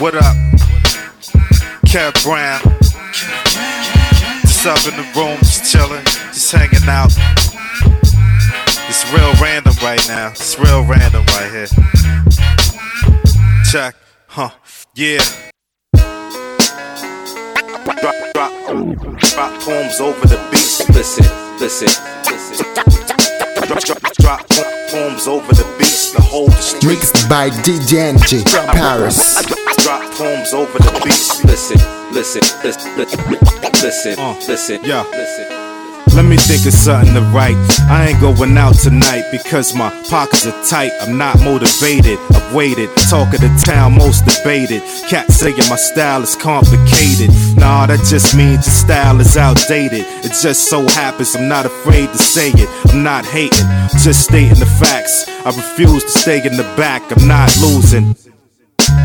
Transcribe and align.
What 0.00 0.14
up? 0.14 0.34
Kev 1.84 2.24
Brown. 2.24 2.62
Just 4.40 4.66
up 4.66 4.78
in 4.88 4.96
the 4.96 5.02
room, 5.14 5.36
just 5.40 5.70
chilling, 5.70 6.02
just 6.32 6.50
hanging 6.50 6.88
out. 6.88 7.12
It's 8.88 9.12
real 9.12 9.30
random 9.34 9.74
right 9.82 10.02
now. 10.08 10.30
It's 10.30 10.58
real 10.58 10.86
random 10.86 11.22
right 11.26 11.50
here. 11.50 11.66
Check. 13.70 13.94
Huh. 14.28 14.48
Yeah. 14.94 15.18
Drop, 17.92 18.32
drop, 18.32 18.52
drop 19.18 19.60
poems 19.60 20.00
over 20.00 20.26
the 20.26 20.38
beat. 20.50 20.88
Listen, 20.96 21.26
listen, 21.60 21.88
listen. 22.24 22.99
Drop, 23.70 23.84
drop, 23.84 24.14
drop 24.16 24.48
poems 24.90 25.28
over 25.28 25.46
the 25.54 25.62
beats. 25.78 26.10
The 26.10 26.20
whole 26.20 26.50
street. 26.50 26.88
Mixed 26.88 27.28
by 27.28 27.50
DJ 27.50 28.10
NG, 28.14 28.42
Paris. 28.72 29.40
Drop 29.84 30.02
poems 30.14 30.52
over 30.52 30.76
the 30.76 31.00
beats. 31.04 31.44
Listen, 31.44 31.78
listen, 32.12 32.42
listen, 32.64 32.96
listen, 32.96 34.18
Uh, 34.18 34.34
listen, 34.48 34.80
yeah. 34.82 35.04
listen. 35.12 35.59
Let 36.14 36.24
me 36.24 36.36
think 36.36 36.66
of 36.66 36.72
something 36.72 37.14
to 37.14 37.20
write. 37.32 37.56
I 37.88 38.08
ain't 38.08 38.20
going 38.20 38.56
out 38.58 38.74
tonight 38.74 39.24
because 39.30 39.74
my 39.74 39.90
pockets 40.10 40.46
are 40.46 40.64
tight. 40.64 40.92
I'm 41.00 41.16
not 41.16 41.40
motivated. 41.40 42.18
I've 42.34 42.54
waited. 42.54 42.90
Talk 43.08 43.32
of 43.32 43.40
the 43.40 43.62
town, 43.64 43.94
most 43.94 44.26
debated. 44.26 44.82
Cats 45.08 45.36
saying 45.36 45.56
my 45.70 45.76
style 45.76 46.22
is 46.22 46.36
complicated. 46.36 47.30
Nah, 47.56 47.86
that 47.86 48.04
just 48.04 48.36
means 48.36 48.66
your 48.66 48.74
style 48.74 49.20
is 49.20 49.36
outdated. 49.36 50.04
It 50.24 50.32
just 50.42 50.68
so 50.68 50.86
happens 50.88 51.34
I'm 51.34 51.48
not 51.48 51.64
afraid 51.64 52.10
to 52.10 52.18
say 52.18 52.50
it. 52.50 52.68
I'm 52.92 53.02
not 53.02 53.24
hating, 53.24 53.66
just 54.02 54.24
stating 54.24 54.58
the 54.58 54.66
facts. 54.66 55.28
I 55.46 55.50
refuse 55.50 56.02
to 56.02 56.10
stay 56.10 56.44
in 56.44 56.56
the 56.56 56.64
back. 56.76 57.02
I'm 57.16 57.28
not 57.28 57.56
losing. 57.60 58.16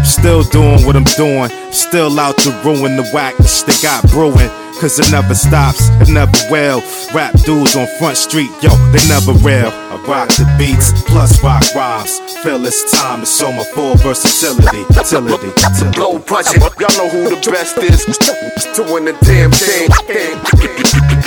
Still 0.04 0.44
doing 0.44 0.86
what 0.86 0.96
I'm 0.96 1.04
doing. 1.16 1.50
Still 1.72 2.20
out 2.20 2.38
to 2.40 2.52
ruin 2.64 2.96
the 2.96 3.06
whackness 3.14 3.64
they 3.64 3.76
got 3.82 4.04
brewing. 4.10 4.50
Cause 4.80 5.00
it 5.00 5.10
never 5.12 5.34
stops, 5.34 5.90
it 6.02 6.10
never 6.10 6.38
will. 6.52 6.82
Rap 7.14 7.34
dudes 7.44 7.76
on 7.76 7.88
Front 7.98 8.18
Street, 8.18 8.52
yo, 8.62 8.70
they 8.92 9.02
never 9.08 9.32
real. 9.42 9.72
I 9.72 9.96
rock 10.08 10.28
the 10.30 10.46
beats, 10.60 10.92
plus 11.04 11.42
rock 11.42 11.64
rhymes. 11.74 12.20
Feel 12.44 12.64
it's 12.66 12.84
time 12.92 13.22
to 13.22 13.26
show 13.26 13.52
my 13.52 13.64
full 13.64 13.96
versatility. 13.96 14.86
Utility, 14.94 15.48
utility. 15.48 16.00
Low 16.00 16.20
budget, 16.20 16.62
y'all 16.80 16.92
know 17.00 17.10
who 17.10 17.30
the 17.34 17.40
best 17.50 17.78
is. 17.80 18.04
Doing 18.76 19.06
the 19.06 19.14
damn 19.24 19.52
thing. 19.52 19.90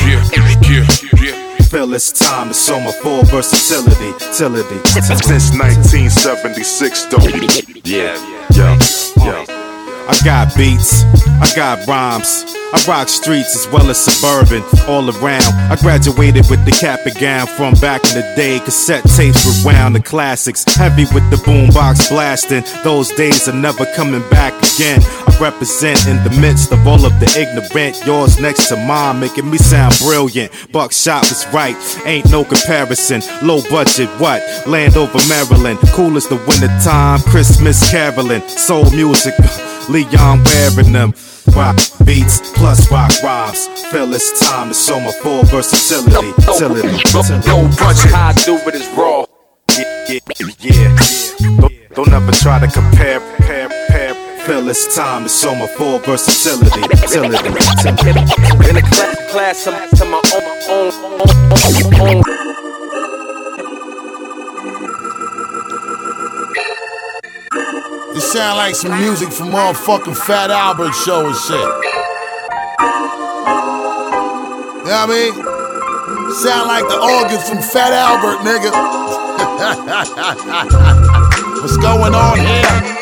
Yeah, 0.07 0.23
yeah, 0.69 0.87
yeah. 1.25 1.57
Feel 1.69 1.93
it's 1.95 2.13
time 2.13 2.49
to 2.49 2.55
show 2.55 2.79
my 2.79 2.93
full 3.03 3.25
versatility. 3.25 4.13
Utility, 4.25 4.77
utility. 4.77 5.25
Since 5.25 5.57
1976, 5.59 7.05
though. 7.07 7.19
Yeah, 7.85 8.17
Yeah, 8.55 8.79
yeah. 9.25 9.58
I 10.09 10.19
got 10.25 10.57
beats, 10.57 11.05
I 11.41 11.53
got 11.55 11.87
rhymes. 11.87 12.45
I 12.73 12.85
rock 12.87 13.09
streets 13.09 13.57
as 13.57 13.71
well 13.73 13.89
as 13.89 13.99
suburban, 13.99 14.63
all 14.87 15.09
around. 15.09 15.43
I 15.73 15.77
graduated 15.81 16.51
with 16.51 16.65
the 16.67 16.71
cap 16.71 17.01
and 17.07 17.15
gown 17.19 17.47
from 17.47 17.75
back 17.75 18.05
in 18.05 18.15
the 18.15 18.35
day. 18.37 18.59
Cassette 18.61 19.05
tapes 19.05 19.65
rewound 19.65 19.95
the 19.95 20.03
classics, 20.03 20.65
heavy 20.77 21.05
with 21.15 21.29
the 21.31 21.37
boombox 21.37 22.11
blasting. 22.11 22.65
Those 22.85 23.11
days 23.13 23.49
are 23.49 23.55
never 23.55 23.87
coming 23.95 24.27
back 24.29 24.53
again. 24.75 25.01
Represent 25.41 26.07
in 26.09 26.23
the 26.25 26.37
midst 26.41 26.73
of 26.73 26.87
all 26.87 27.05
of 27.07 27.19
the 27.21 27.29
ignorant. 27.39 28.05
Yours 28.05 28.41
next 28.41 28.69
to 28.69 28.77
mine, 28.77 29.21
making 29.21 29.49
me 29.49 29.59
sound 29.59 29.95
brilliant. 29.99 30.51
Buckshot 30.73 31.23
was 31.23 31.47
right, 31.53 31.77
ain't 32.05 32.31
no 32.31 32.45
comparison. 32.45 33.23
Low 33.43 33.61
budget, 33.71 34.09
what? 34.21 34.43
Landover 34.67 35.21
Maryland, 35.29 35.79
cool 35.93 36.17
as 36.17 36.27
the 36.27 36.37
winter 36.37 36.69
time. 36.83 37.21
Christmas 37.21 37.89
caroling, 37.91 38.47
soul 38.49 38.91
music. 38.91 39.35
Leon 39.89 40.45
wearing 40.45 40.93
them. 40.93 41.15
Rock 41.55 41.77
beats 42.05 42.53
plus 42.53 42.91
rock 42.91 43.11
rhymes. 43.23 43.69
Feel 43.91 44.13
it's 44.13 44.39
time 44.41 44.69
to 44.69 44.75
show 44.75 45.01
my 45.01 45.13
full 45.23 45.45
versatility. 45.45 46.29
Utility, 46.29 46.89
utility. 46.89 47.49
Low 47.49 47.69
budget. 47.79 48.13
How 48.13 48.29
I 48.29 48.33
do 48.45 48.57
it 48.57 48.75
is 48.75 48.87
raw. 48.97 49.25
Yeah, 49.79 50.19
yeah, 50.39 50.49
yeah. 50.61 50.97
Don't, 51.59 51.95
don't 51.95 52.13
ever 52.13 52.33
try 52.33 52.59
to 52.59 52.67
compare, 52.67 53.21
compare, 53.37 53.69
Feel 54.49 54.67
it's 54.71 54.97
time 54.97 55.25
to 55.25 55.29
show 55.29 55.55
my 55.55 55.67
full 55.67 55.99
versatility. 55.99 56.81
Utility. 56.81 57.49
In 57.49 58.81
class, 58.81 59.31
class 59.31 59.65
to, 59.65 60.05
my 60.07 60.23
own, 60.33 60.43
own, 60.71 60.91
own, 61.05 61.29
own. 62.01 62.23
It 68.17 68.23
sound 68.23 68.57
like 68.57 68.75
some 68.75 68.99
music 68.99 69.31
from 69.31 69.49
motherfucking 69.51 70.17
Fat 70.17 70.51
Albert 70.51 70.95
show 70.95 71.27
and 71.27 71.37
shit. 71.37 71.53
You 71.53 71.67
know 74.81 74.97
what 74.97 75.05
I 75.05 75.13
mean? 75.13 75.35
Sound 76.33 76.69
like 76.69 76.89
the 76.89 76.99
organs 76.99 77.47
from 77.51 77.59
Fat 77.59 77.93
Albert, 77.93 78.39
nigga. 78.49 78.73
What's 81.61 81.77
going 81.77 82.15
on 82.15 82.39
here? 82.39 82.98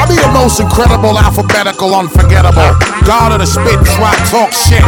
Look, 0.00 0.08
I 0.08 0.16
be 0.16 0.16
the 0.16 0.32
most 0.32 0.60
incredible, 0.60 1.18
alphabetical, 1.18 1.92
unforgettable. 1.94 2.72
God 3.04 3.32
of 3.32 3.40
the 3.40 3.46
spit, 3.46 3.76
try 3.96 4.16
talk 4.32 4.52
shit. 4.52 4.80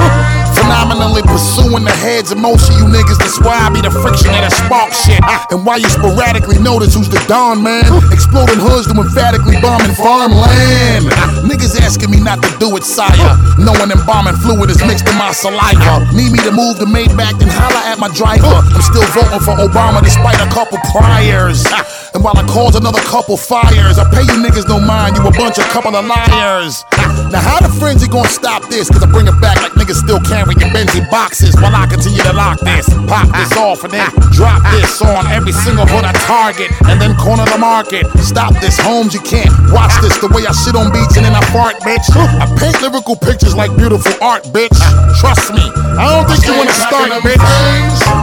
Phenomenally 0.57 1.21
pursuing 1.27 1.85
the 1.85 1.93
heads 1.93 2.33
of 2.33 2.39
most 2.39 2.71
of 2.71 2.81
you 2.81 2.87
niggas. 2.89 3.19
That's 3.19 3.41
why 3.41 3.61
I 3.61 3.69
be 3.69 3.85
the 3.85 3.91
friction 3.91 4.33
that 4.33 4.53
spark 4.53 4.93
shit. 4.95 5.21
And 5.53 5.67
why 5.67 5.77
you 5.77 5.89
sporadically 5.89 6.57
notice 6.63 6.95
who's 6.95 7.09
the 7.09 7.21
Don 7.29 7.61
man. 7.61 7.85
Exploding 8.09 8.57
hoods 8.57 8.89
to 8.89 8.97
emphatically 8.97 9.61
bombing 9.61 9.93
farmland. 10.01 11.13
Niggas 11.45 11.77
asking 11.83 12.09
me 12.09 12.21
not 12.21 12.41
to 12.41 12.51
do 12.57 12.73
it, 12.77 12.85
sire. 12.85 13.37
Knowing 13.59 13.93
embalming 13.93 14.39
fluid 14.41 14.71
is 14.71 14.81
mixed 14.87 15.09
in 15.09 15.17
my 15.19 15.33
saliva. 15.33 16.09
Need 16.17 16.33
me 16.33 16.41
to 16.47 16.53
move 16.55 16.79
the 16.79 16.89
Maybach 16.89 17.37
and 17.43 17.53
holler 17.53 17.83
at 17.85 17.99
my 17.99 18.09
driver. 18.17 18.49
I'm 18.49 18.81
still 18.81 19.05
voting 19.13 19.43
for 19.45 19.61
Obama 19.61 20.01
despite 20.01 20.41
a 20.41 20.49
couple 20.49 20.79
priors. 20.95 21.67
And 22.15 22.23
while 22.23 22.37
I 22.37 22.45
cause 22.45 22.77
another 22.77 23.01
couple 23.09 23.37
fires, 23.37 23.97
I 23.97 24.05
pay 24.13 24.21
you 24.21 24.37
niggas 24.45 24.69
no 24.69 24.77
mind, 24.79 25.17
you 25.17 25.25
a 25.25 25.33
bunch 25.33 25.57
of 25.57 25.65
couple 25.73 25.97
of 25.97 26.05
liars. 26.05 26.85
Now, 27.33 27.41
how 27.41 27.59
the 27.65 27.73
frenzy 27.81 28.05
gonna 28.07 28.29
stop 28.29 28.69
this? 28.69 28.93
Cause 28.93 29.03
I 29.03 29.09
bring 29.09 29.25
it 29.25 29.37
back 29.41 29.57
like 29.65 29.73
niggas 29.73 30.05
still 30.05 30.21
carrying 30.21 30.61
Benzie 30.77 31.09
boxes 31.09 31.57
while 31.57 31.73
I 31.73 31.89
continue 31.89 32.21
to 32.21 32.33
lock 32.37 32.61
this. 32.61 32.85
Pop 33.09 33.33
this 33.33 33.57
off 33.57 33.85
and 33.85 33.93
then 33.93 34.13
drop 34.37 34.61
this 34.77 35.01
on 35.01 35.25
every 35.33 35.53
single 35.53 35.89
hood 35.89 36.05
I 36.05 36.13
target 36.29 36.69
and 36.85 37.01
then 37.01 37.17
corner 37.17 37.49
the 37.49 37.57
market. 37.57 38.05
Stop 38.21 38.53
this, 38.61 38.77
Holmes, 38.77 39.17
you 39.17 39.25
can't 39.25 39.49
watch 39.73 39.97
this 40.05 40.21
the 40.21 40.29
way 40.29 40.45
I 40.45 40.53
shit 40.53 40.77
on 40.77 40.93
beats 40.93 41.17
and 41.17 41.25
then 41.25 41.33
I 41.33 41.41
fart, 41.49 41.81
bitch. 41.81 42.05
I 42.13 42.45
paint 42.61 42.77
lyrical 42.85 43.17
pictures 43.17 43.57
like 43.57 43.73
beautiful 43.77 44.13
art, 44.21 44.45
bitch. 44.53 44.77
Trust 45.17 45.57
me, 45.57 45.65
I 45.97 46.13
don't 46.13 46.29
think 46.29 46.45
you 46.45 46.53
wanna 46.53 46.77
start, 46.77 47.09
bitch. 47.25 47.41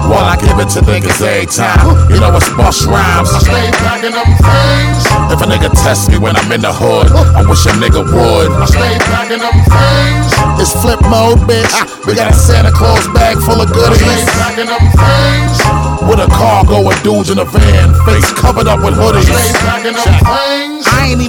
While 0.06 0.30
I 0.30 0.38
give 0.38 0.58
it 0.62 0.70
to 0.78 0.82
niggas 0.86 1.22
every 1.26 1.50
time, 1.50 1.82
you 2.14 2.22
know 2.22 2.30
it's 2.38 2.50
Busta 2.54 2.94
Rhymes. 2.94 3.34
I 3.34 3.40
stay 3.42 3.79
packing 3.84 4.16
them 4.16 4.32
things. 4.40 5.04
If 5.30 5.40
a 5.44 5.46
nigga 5.46 5.70
test 5.76 6.10
me 6.10 6.18
when 6.18 6.36
I'm 6.36 6.50
in 6.52 6.62
the 6.62 6.74
hood, 6.74 7.12
I 7.36 7.44
wish 7.46 7.66
a 7.68 7.74
nigga 7.78 8.02
would. 8.02 8.50
I 8.50 8.66
stay 8.66 8.98
packing 9.06 9.44
them 9.44 9.58
things. 9.70 10.26
It's 10.58 10.74
Flipmode, 10.74 11.46
bitch. 11.46 11.76
We 12.08 12.16
got 12.16 12.32
a 12.32 12.34
Santa 12.34 12.72
Claus 12.72 13.06
bag 13.14 13.38
full 13.38 13.62
of 13.62 13.70
goodies. 13.70 14.02
I 14.02 14.18
stay 14.18 14.26
packing 14.40 14.70
them 14.72 14.86
things. 14.96 15.58
With 16.10 16.18
a 16.18 16.30
cargo 16.34 16.90
and 16.90 16.98
dudes 17.04 17.30
in 17.30 17.38
a 17.38 17.46
van, 17.46 17.94
face 18.02 18.34
covered 18.34 18.66
up 18.66 18.82
with 18.82 18.98
hoodies. 18.98 19.30
I 19.30 21.06
ain't 21.06 21.22
even 21.22 21.29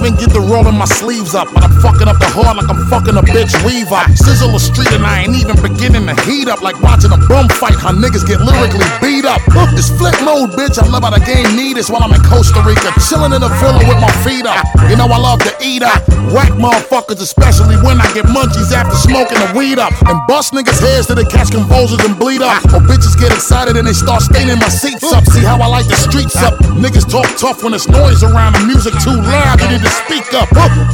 rolling 0.51 0.75
my 0.75 0.85
sleeves 0.99 1.33
up, 1.33 1.47
but 1.55 1.63
I'm 1.63 1.71
fucking 1.79 2.11
up 2.11 2.19
the 2.19 2.27
hood 2.27 2.59
like 2.59 2.67
I'm 2.67 2.83
fucking 2.91 3.15
a 3.15 3.23
bitch 3.23 3.55
weave. 3.63 3.87
Sizzle 4.19 4.51
the 4.51 4.59
street 4.59 4.91
and 4.91 5.07
I 5.07 5.23
ain't 5.23 5.35
even 5.39 5.55
beginning 5.63 6.03
to 6.11 6.15
heat 6.27 6.51
up 6.51 6.59
like 6.59 6.75
watching 6.83 7.15
a 7.15 7.19
bum 7.31 7.47
fight. 7.55 7.79
How 7.79 7.95
niggas 7.95 8.27
get 8.27 8.43
lyrically 8.43 8.83
beat 8.99 9.23
up. 9.23 9.39
This 9.71 9.87
flip 9.95 10.13
mode, 10.27 10.51
bitch. 10.59 10.75
I 10.75 10.85
love 10.91 11.07
how 11.07 11.15
the 11.15 11.23
game 11.23 11.55
need 11.55 11.79
this 11.79 11.87
while 11.87 12.03
I'm 12.03 12.11
in 12.11 12.19
Costa 12.27 12.59
Rica, 12.67 12.91
chilling 13.07 13.31
in 13.31 13.39
a 13.39 13.51
villa 13.63 13.79
with 13.87 13.99
my 14.03 14.11
feet 14.27 14.43
up. 14.43 14.59
You 14.91 14.99
know 14.99 15.07
I 15.07 15.17
love 15.17 15.39
to 15.47 15.53
eat 15.63 15.81
up, 15.81 16.03
whack 16.35 16.51
motherfuckers, 16.59 17.23
especially 17.23 17.79
when 17.87 18.03
I 18.03 18.07
get 18.11 18.27
munchies 18.27 18.75
after 18.75 18.99
smoking 18.99 19.39
the 19.39 19.55
weed 19.55 19.79
up, 19.79 19.95
and 20.11 20.19
bust 20.27 20.51
niggas' 20.51 20.83
heads 20.83 21.07
till 21.07 21.15
they 21.15 21.27
catch 21.31 21.55
convulsions 21.55 22.03
and 22.03 22.19
bleed 22.19 22.43
up. 22.43 22.59
Or 22.75 22.83
bitches 22.83 23.15
get 23.15 23.31
excited 23.31 23.79
and 23.79 23.87
they 23.87 23.95
start 23.95 24.21
staining 24.21 24.59
my 24.59 24.67
seats 24.67 25.07
up. 25.15 25.23
See 25.31 25.43
how 25.47 25.55
I 25.63 25.67
like 25.71 25.87
the 25.87 25.95
streets 25.95 26.35
up. 26.43 26.59
Niggas 26.75 27.07
talk 27.07 27.27
tough 27.39 27.63
when 27.63 27.73
it's 27.73 27.87
noise 27.87 28.23
around, 28.23 28.59
the 28.59 28.63
music 28.67 28.91
too 28.99 29.15
loud. 29.15 29.61
You 29.61 29.79
need 29.79 29.83
to 29.83 29.93
speak 30.03 30.27
up. 30.33 30.40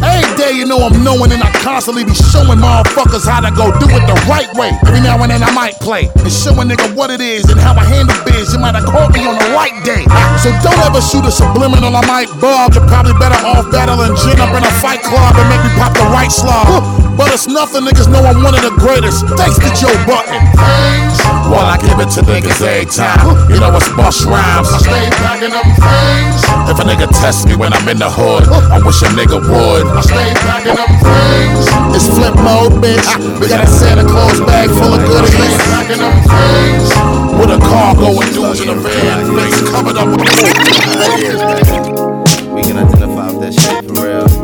Every 0.04 0.28
day 0.36 0.52
you 0.52 0.66
know 0.66 0.84
I'm 0.84 1.04
knowing 1.04 1.32
and 1.32 1.42
I 1.42 1.52
constantly 1.64 2.04
be 2.04 2.14
showing 2.14 2.60
motherfuckers 2.60 3.24
how 3.24 3.40
to 3.40 3.52
go 3.56 3.72
do 3.80 3.88
it 3.88 4.04
the 4.04 4.18
right 4.28 4.50
way. 4.60 4.76
Every 4.84 5.00
now 5.00 5.22
and 5.24 5.32
then 5.32 5.44
I 5.44 5.52
might 5.52 5.80
play 5.80 6.10
and 6.20 6.32
show 6.32 6.52
a 6.52 6.64
nigga 6.68 6.96
what 6.96 7.12
it 7.12 7.22
is 7.22 7.48
and 7.50 7.60
how 7.60 7.74
I 7.74 7.86
handle 7.86 8.18
biz. 8.26 8.52
You 8.52 8.60
might 8.60 8.76
have 8.76 8.86
caught 8.86 9.14
me 9.14 9.24
on 9.24 9.40
the 9.40 9.50
right 9.56 9.76
day. 9.88 10.04
So 10.44 10.52
don't 10.60 10.80
ever 10.84 11.00
shoot 11.00 11.24
a 11.24 11.32
subliminal. 11.32 11.96
I 11.96 12.04
might 12.06 12.30
bug. 12.42 12.76
You're 12.76 12.88
probably 12.88 13.14
better 13.16 13.40
off 13.48 13.72
battling 13.72 14.16
gin 14.20 14.40
up 14.44 14.52
in 14.52 14.64
a 14.64 14.74
fight 14.84 15.02
club 15.02 15.36
and 15.40 15.48
make 15.48 15.64
me 15.64 15.72
pop 15.80 15.96
the 15.96 16.08
right 16.12 16.32
slug. 16.32 17.07
But 17.18 17.34
it's 17.34 17.50
nothing, 17.50 17.82
niggas 17.82 18.06
know 18.14 18.22
I'm 18.22 18.46
one 18.46 18.54
of 18.54 18.62
the 18.62 18.70
greatest. 18.78 19.26
Thanks 19.42 19.58
to 19.58 19.74
Joe 19.74 19.90
Button. 20.06 20.38
Things 20.54 21.18
While 21.50 21.66
I 21.66 21.82
give 21.82 21.98
it 21.98 22.14
to 22.14 22.22
niggas 22.22 22.62
every 22.62 22.86
time. 22.86 23.50
You 23.50 23.58
know 23.58 23.74
it's 23.74 23.90
Busta 23.98 24.30
Rhymes. 24.30 24.70
I 24.70 24.86
stay 24.86 25.10
packing 25.18 25.50
them 25.50 25.66
things. 25.82 26.46
If 26.70 26.78
a 26.78 26.86
nigga 26.86 27.10
test 27.10 27.50
me 27.50 27.58
when 27.58 27.74
I'm 27.74 27.90
in 27.90 27.98
the 27.98 28.06
hood, 28.06 28.46
I 28.70 28.78
wish 28.86 29.02
a 29.02 29.10
nigga 29.18 29.42
would. 29.42 29.90
I 29.98 30.06
stay 30.06 30.30
packing 30.46 30.78
them 30.78 30.94
things. 31.02 31.66
It's 31.98 32.06
Flipmode, 32.06 32.86
bitch. 32.86 33.10
We 33.42 33.50
got 33.50 33.66
a 33.66 33.68
Santa 33.68 34.06
Claus 34.06 34.38
bag 34.46 34.70
full 34.70 34.94
of 34.94 35.02
goodies. 35.02 35.34
I 35.34 35.42
stay 35.42 35.58
packing 35.74 36.06
them 36.06 36.22
things. 36.22 36.94
With 37.34 37.50
a 37.50 37.58
cargo 37.66 38.14
and 38.14 38.30
dudes 38.30 38.62
in 38.62 38.70
a 38.70 38.78
van, 38.78 39.26
face 39.34 39.58
covered 39.74 39.98
up 39.98 40.14
with 40.14 40.22
We 42.54 42.62
can 42.62 42.78
identify 42.78 43.34
with 43.34 43.42
that 43.42 43.58
shit 43.58 43.90
for 43.90 44.06
real. 44.06 44.37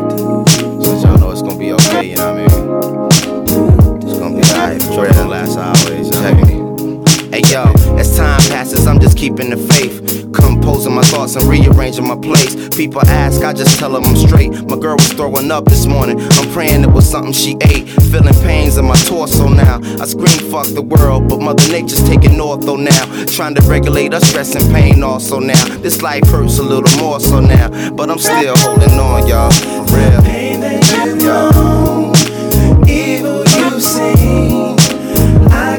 For 5.46 5.60
real. 5.60 5.66
Last 5.66 5.88
always. 5.88 6.10
Check 6.10 6.38
it. 6.48 6.64
Hey 7.34 7.42
yo, 7.50 7.64
as 7.98 8.16
time 8.16 8.38
passes, 8.48 8.86
I'm 8.86 9.00
just 9.00 9.18
keeping 9.18 9.50
the 9.50 9.56
faith. 9.56 10.32
Composing 10.32 10.94
my 10.94 11.02
thoughts 11.02 11.34
and 11.34 11.44
rearranging 11.46 12.06
my 12.06 12.16
place. 12.16 12.54
People 12.76 13.00
ask, 13.06 13.42
I 13.42 13.52
just 13.52 13.76
tell 13.78 13.90
them 13.90 14.04
I'm 14.04 14.14
straight. 14.14 14.52
My 14.68 14.76
girl 14.76 14.94
was 14.94 15.12
throwing 15.12 15.50
up 15.50 15.64
this 15.64 15.86
morning. 15.86 16.20
I'm 16.20 16.52
praying 16.52 16.82
it 16.84 16.90
was 16.90 17.10
something 17.10 17.32
she 17.32 17.56
ate. 17.62 17.88
Feeling 17.88 18.34
pains 18.42 18.76
in 18.76 18.84
my 18.84 18.94
torso 18.94 19.48
now. 19.48 19.80
I 20.00 20.06
scream, 20.06 20.48
fuck 20.50 20.68
the 20.68 20.82
world, 20.82 21.28
but 21.28 21.40
Mother 21.40 21.66
Nature's 21.72 22.02
taking 22.04 22.38
ortho 22.38 22.78
now. 22.78 23.26
Trying 23.26 23.56
to 23.56 23.62
regulate 23.62 24.14
us 24.14 24.28
stress 24.28 24.54
and 24.54 24.72
pain 24.72 25.02
also 25.02 25.40
now. 25.40 25.64
This 25.78 26.02
life 26.02 26.24
hurts 26.28 26.58
a 26.58 26.62
little 26.62 27.00
more 27.00 27.18
so 27.18 27.40
now. 27.40 27.90
But 27.90 28.10
I'm 28.10 28.18
still 28.18 28.56
holding 28.58 28.98
on, 28.98 29.26
y'all. 29.26 29.50
For 29.50 29.96
real. 29.96 30.22
pain 30.22 30.60
that 30.60 31.06
you 31.06 31.16
know, 31.16 32.03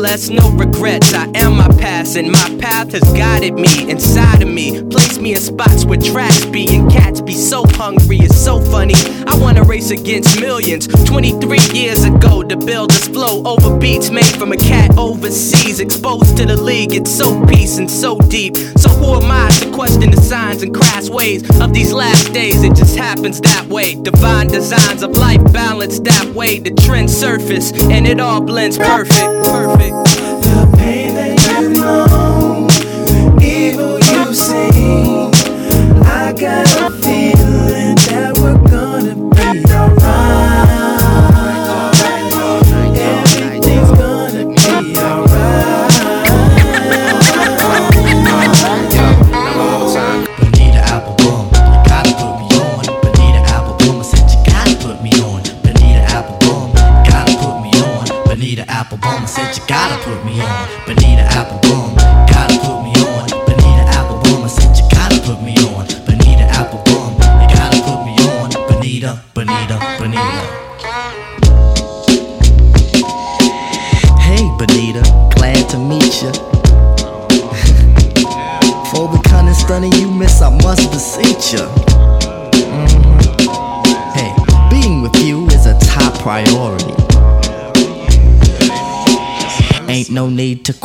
blessed, 0.00 0.30
no 0.32 0.50
regrets. 0.52 1.12
I 1.12 1.30
am 1.34 1.58
my 1.58 1.68
past, 1.76 2.16
and 2.16 2.32
my 2.32 2.56
path 2.58 2.92
has 2.92 3.02
guided 3.12 3.52
me 3.52 3.90
inside 3.90 4.42
of 4.42 4.48
me. 4.48 4.82
Placed 4.84 5.20
me 5.20 5.34
in 5.34 5.40
spots 5.40 5.84
where 5.84 5.98
tracks 5.98 6.46
be 6.46 6.66
and 6.74 6.90
cats 6.90 7.20
be 7.20 7.34
so 7.34 7.64
hungry. 7.66 8.16
It's 8.20 8.40
so 8.40 8.60
funny. 8.60 8.94
I 9.26 9.36
wanna 9.36 9.62
race 9.62 9.90
against 9.90 10.40
millions. 10.40 10.86
23 11.04 11.58
years 11.74 12.04
ago, 12.04 12.42
to 12.42 12.56
build 12.56 12.90
this 12.90 13.08
flow 13.08 13.42
over 13.44 13.76
beats 13.78 14.10
made 14.10 14.34
from 14.40 14.52
a 14.52 14.56
cat 14.56 14.96
overseas. 14.96 15.80
Exposed 15.80 16.34
to 16.38 16.46
the 16.46 16.56
league, 16.56 16.94
it's 16.94 17.14
so 17.14 17.44
peace 17.44 17.76
and 17.76 17.90
so 17.90 18.16
deep. 18.20 18.56
So 18.56 18.88
who 18.88 19.22
am 19.22 19.30
I 19.30 19.50
to 19.60 19.70
question 19.70 20.10
the 20.12 20.20
signs 20.22 20.62
and 20.62 20.74
crass 20.74 21.10
ways 21.10 21.42
of 21.60 21.74
these 21.74 21.92
last 21.92 22.32
days? 22.32 22.62
It 22.62 22.74
just 22.74 22.96
happens 22.96 23.38
that 23.42 23.66
way. 23.66 23.96
Divine 23.96 24.46
designs 24.46 25.02
of 25.02 25.10
life 25.18 25.42
balanced 25.52 26.04
that 26.04 26.26
way. 26.34 26.58
The 26.58 26.70
trend 26.86 27.10
surface 27.10 27.70
and 27.72 28.06
it 28.06 28.18
all 28.18 28.40
blends 28.40 28.78
perfect. 28.78 29.44
Perfect. 29.44 29.89
The 29.90 30.72
pain 30.78 31.14
that 31.16 31.60
you 31.60 31.68
know, 31.70 32.29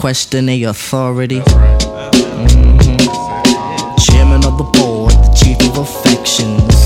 question 0.05 0.47
a 0.49 0.63
authority. 0.65 1.41
Mhm. 1.41 2.99
Chairman 4.05 4.45
of 4.45 4.55
the 4.59 4.67
board, 4.77 5.13
the 5.25 5.31
chief 5.33 5.59
of 5.69 5.79
affections. 5.79 6.77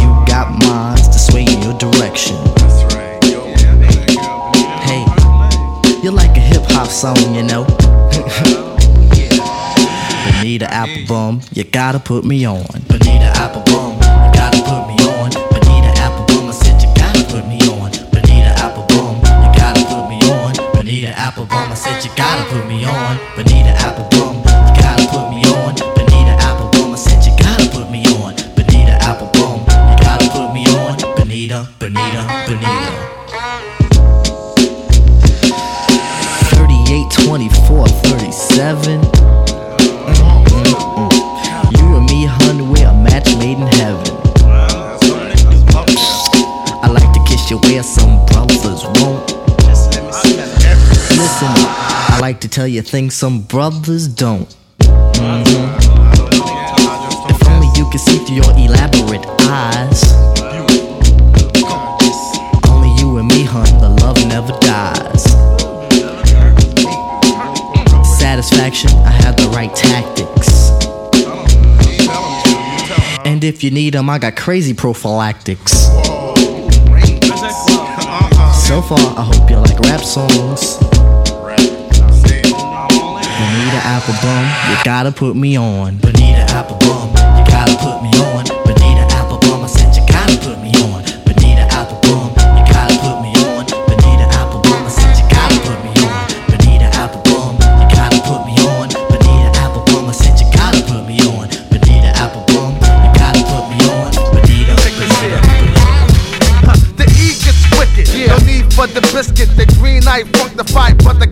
You 0.00 0.08
got 0.32 0.46
minds 0.64 1.08
to 1.08 1.18
sway 1.18 1.42
in 1.42 1.60
your 1.66 1.76
direction. 1.84 2.36
Hey, 4.88 5.02
you're 6.04 6.16
like 6.22 6.36
a 6.36 6.44
hip 6.52 6.64
hop 6.70 6.88
song, 6.88 7.18
you 7.34 7.42
know. 7.42 7.64
Bonita 10.24 10.66
Applebum, 10.82 11.42
you 11.52 11.64
gotta 11.64 11.98
put 11.98 12.24
me 12.24 12.46
on. 12.46 12.64
Bonita 12.86 13.32
Applebum, 13.42 13.79
37. 38.60 39.00
Mm-mm-mm. 40.60 41.10
You 41.78 41.96
and 41.96 42.04
me, 42.10 42.26
hun, 42.26 42.70
we're 42.70 42.86
a 42.86 42.92
match 42.92 43.34
made 43.38 43.56
in 43.56 43.66
heaven. 43.80 44.06
I 46.82 46.88
like 46.92 47.10
to 47.14 47.20
kiss 47.26 47.50
you 47.50 47.56
where 47.56 47.82
some 47.82 48.26
brothers 48.26 48.84
won't. 49.00 49.32
Listen, 51.16 51.48
I 51.56 52.18
like 52.20 52.40
to 52.42 52.48
tell 52.48 52.68
you 52.68 52.82
things 52.82 53.14
some 53.14 53.40
brothers 53.40 54.06
don't. 54.06 54.54
Mhm. 54.80 55.78
If 57.30 57.48
only 57.48 57.68
you 57.76 57.88
could 57.90 58.00
see 58.00 58.18
through 58.26 58.36
your 58.44 58.52
elaborate 58.58 59.24
eyes. 59.48 60.04
Only 62.68 62.92
you 63.00 63.16
and 63.16 63.26
me, 63.28 63.42
hun, 63.44 63.64
the 63.80 63.88
love 64.04 64.18
never 64.26 64.52
Satisfaction, 68.40 68.90
I 69.00 69.10
have 69.10 69.36
the 69.36 69.48
right 69.48 69.74
tactics. 69.76 70.70
And 73.26 73.44
if 73.44 73.62
you 73.62 73.70
need 73.70 73.92
them, 73.92 74.08
I 74.08 74.18
got 74.18 74.34
crazy 74.34 74.72
prophylactics. 74.72 75.72
So 78.66 78.80
far, 78.80 78.98
I 79.18 79.30
hope 79.30 79.50
you 79.50 79.56
like 79.56 79.78
rap 79.80 80.00
songs. 80.00 80.78
Bonita 83.36 83.80
Applebum, 83.84 84.70
you 84.70 84.76
gotta 84.84 85.12
put 85.12 85.36
me 85.36 85.58
on. 85.58 85.98
Bonita 85.98 86.46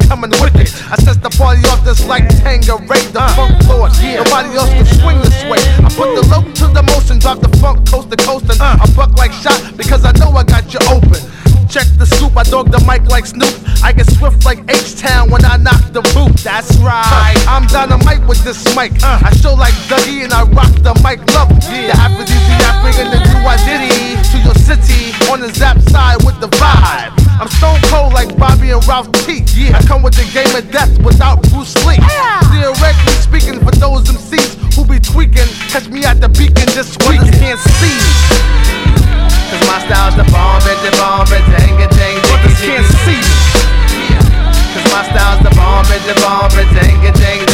coming. 0.09 0.33
I 0.33 0.97
set 1.05 1.21
the 1.21 1.29
party 1.37 1.61
off 1.69 1.85
just 1.85 2.09
like 2.09 2.25
Tanqueray, 2.41 3.13
the 3.13 3.21
funk 3.37 3.61
lord. 3.69 3.93
Nobody 4.01 4.57
else 4.57 4.73
can 4.73 4.89
swing 4.89 5.21
this 5.21 5.45
way. 5.45 5.61
I 5.85 5.89
put 5.93 6.17
the 6.17 6.25
low 6.33 6.43
to 6.43 6.67
the 6.73 6.83
motion, 6.83 7.21
drive 7.21 7.45
the 7.45 7.53
funk 7.61 7.85
coast 7.87 8.09
to 8.11 8.17
coast, 8.17 8.49
and 8.49 8.61
I 8.61 8.87
buck 8.97 9.13
like 9.21 9.33
shot 9.33 9.77
because 9.77 10.05
I 10.05 10.13
know 10.17 10.33
I 10.33 10.45
got 10.45 10.73
you 10.73 10.81
open. 10.89 11.21
Check 11.69 11.85
the 12.01 12.09
soup, 12.09 12.33
I 12.33 12.45
dog 12.49 12.73
the 12.73 12.81
mic 12.89 13.05
like 13.13 13.27
Snoop. 13.29 13.53
I 13.85 13.93
get 13.93 14.09
swift 14.09 14.49
like 14.49 14.65
H-Town 14.73 15.29
when 15.29 15.45
I 15.45 15.61
knock 15.61 15.93
the 15.93 16.01
boot. 16.17 16.33
That's 16.41 16.73
right. 16.81 17.37
I'm 17.45 17.69
dynamite 17.69 18.25
with 18.25 18.41
this 18.43 18.65
mic. 18.73 18.97
I 19.05 19.29
show 19.37 19.53
like 19.53 19.77
Dougie 19.85 20.25
and 20.25 20.33
I 20.33 20.49
rock 20.49 20.73
the 20.81 20.97
mic 21.05 21.21
love. 21.37 21.53
Yeah. 21.69 21.93
The 22.17 22.25
yapping 22.25 22.97
and 23.05 23.13
the 23.13 23.21
new 23.21 23.45
I 23.45 23.61
diddy 23.69 24.17
to 24.33 24.37
your 24.41 24.57
city 24.57 25.13
on 25.29 25.45
the 25.45 25.53
zap 25.53 25.77
side 25.93 26.18
and 28.71 28.85
Ralph 28.87 29.11
T. 29.25 29.45
Yeah. 29.57 29.79
I 29.79 29.83
come 29.83 30.03
with 30.03 30.15
the 30.15 30.29
game 30.33 30.53
of 30.55 30.65
death 30.71 30.93
without 31.01 31.41
Bruce 31.49 31.75
Lee. 31.87 31.97
Theoretically 32.53 33.19
speaking, 33.25 33.61
for 33.65 33.73
those 33.81 34.05
MCs 34.05 34.77
who 34.77 34.85
be 34.85 35.01
tweaking, 35.01 35.49
catch 35.73 35.89
me 35.89 36.05
at 36.05 36.21
the 36.21 36.29
beacon 36.29 36.69
this 36.77 36.93
week. 37.09 37.21
Can't 37.41 37.61
see 37.81 37.97
me. 37.97 38.13
Cause 39.49 39.65
my 39.65 39.79
style's 39.89 40.17
the 40.17 40.29
bomb, 40.29 40.61
bitch, 40.61 40.81
the 40.85 40.93
bomb, 41.01 41.25
bitch, 41.27 41.45
dang 41.49 41.81
it, 41.81 41.91
dang, 41.97 42.21
Brothers 42.29 42.61
can't 42.61 42.85
see 43.05 43.17
me. 43.17 43.37
Cause 44.77 44.87
my 44.93 45.03
style's 45.09 45.41
the 45.41 45.53
bomb, 45.57 45.85
bitch, 45.89 46.05
the 46.05 46.15
bomb, 46.21 46.51
bitch, 46.53 46.69
dang 46.77 47.01
it, 47.01 47.15
dang, 47.17 47.48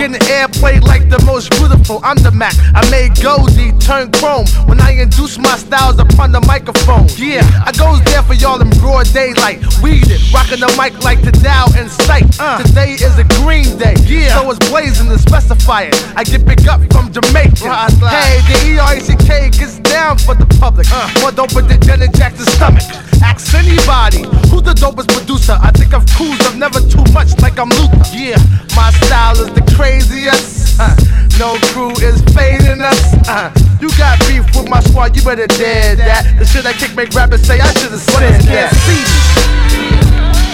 I'm 0.00 0.12
getting 0.12 0.28
airplay 0.32 0.80
like 0.80 1.10
the 1.10 1.20
most 1.26 1.50
beautiful. 1.60 2.00
I'm 2.02 2.16
the 2.16 2.30
Mac. 2.30 2.56
I 2.72 2.80
made 2.88 3.20
Goldie 3.20 3.76
turn 3.84 4.10
chrome 4.12 4.48
when 4.64 4.80
I 4.80 4.96
induce 4.96 5.36
my 5.36 5.60
styles 5.60 5.98
upon 5.98 6.32
the 6.32 6.40
microphone. 6.40 7.04
Yeah, 7.20 7.44
I 7.68 7.72
goes 7.76 8.00
there 8.08 8.22
for 8.22 8.32
y'all 8.32 8.56
in 8.64 8.70
broad 8.80 9.12
daylight. 9.12 9.60
Weed 9.84 10.08
it, 10.08 10.24
rocking 10.32 10.64
the 10.64 10.72
mic 10.80 10.96
like 11.04 11.20
the 11.20 11.32
Dow 11.44 11.68
in 11.76 11.90
sight. 11.90 12.24
Uh. 12.40 12.64
Today 12.64 12.96
is 12.96 13.12
a 13.20 13.28
green 13.44 13.76
day, 13.76 13.92
yeah. 14.08 14.40
So 14.40 14.48
it's 14.48 14.70
blazing 14.72 15.12
to 15.12 15.18
specify 15.18 15.92
it. 15.92 15.96
I 16.16 16.24
get 16.24 16.48
big 16.48 16.64
up 16.64 16.80
from 16.96 17.12
Jamaica. 17.12 17.68
Hey, 18.08 18.40
the 18.48 18.80
ERCK 18.80 19.52
gets 19.52 19.84
down 19.84 20.16
for 20.16 20.32
the 20.34 20.48
public. 20.56 20.88
Uh. 20.88 21.12
More 21.20 21.32
dope 21.32 21.52
than 21.52 21.76
Janet 21.82 22.16
Jackson's 22.16 22.48
stomach. 22.56 22.88
Ask 23.20 23.52
anybody 23.52 24.24
who's 24.48 24.64
the 24.64 24.72
dopest 24.72 25.12
producer. 25.12 25.60
I 25.60 25.70
think 25.76 25.92
I've 25.92 26.08
cruised, 26.16 26.40
I'm 26.48 26.58
never 26.58 26.80
too 26.80 27.04
much 27.12 27.36
like 27.44 27.58
I'm 27.58 27.68
Luther. 27.68 28.00
Yeah, 28.16 28.40
my 28.72 28.88
style 29.04 29.36
is 29.44 29.52
the 29.52 29.60
craziest. 29.90 30.78
Uh, 30.78 30.94
no 31.38 31.58
crew 31.72 31.90
is 32.06 32.20
fading 32.32 32.80
us. 32.80 33.14
Uh, 33.28 33.50
you 33.80 33.88
got 33.98 34.18
beef 34.28 34.44
with 34.54 34.68
my 34.68 34.80
squad, 34.80 35.16
you 35.16 35.22
better 35.22 35.46
dead 35.46 35.98
that. 35.98 36.38
The 36.38 36.44
shit 36.44 36.64
I 36.66 36.72
kick 36.72 36.94
make 36.94 37.10
rappers 37.10 37.42
say 37.42 37.58
I 37.58 37.72
should've 37.74 37.98
said 37.98 38.40
that. 38.46 38.70
See 38.86 39.02
me. 39.02 39.18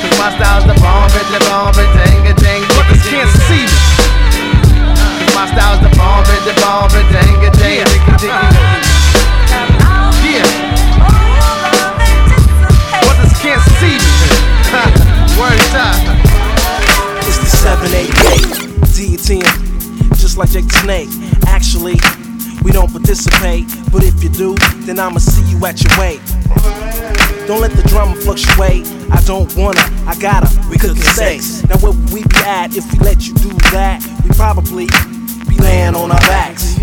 Cause 0.00 0.19
my 0.19 0.31
style's 0.37 0.64
the 0.64 0.76
bomb, 0.81 1.11
bitch, 1.11 1.31
the 1.33 1.40
bomb, 1.50 1.75
bitch, 1.75 1.93
dang 1.93 2.26
it, 2.26 2.37
dang, 2.38 2.62
you 25.56 25.66
at 25.66 25.82
your 25.82 25.98
weight. 25.98 26.20
Don't 27.46 27.60
let 27.60 27.70
the 27.72 27.84
drama 27.88 28.14
fluctuate. 28.16 28.86
I 29.10 29.20
don't 29.25 29.54
wanna, 29.56 29.80
I 30.06 30.16
gotta. 30.18 30.48
We 30.68 30.76
cooking 30.76 31.02
sex. 31.02 31.62
Now 31.64 31.76
where 31.78 31.92
would 31.92 32.12
we 32.12 32.22
be 32.25 32.36
at 32.44 32.76
if 32.76 32.84
we 32.92 32.98
let 32.98 33.26
you 33.26 33.34
do 33.34 33.50
that? 33.70 34.02
We 34.25 34.30
probably 34.30 34.86
be 35.48 35.56
laying 35.58 35.94
on 35.94 36.10
our 36.10 36.20
backs. 36.20 36.76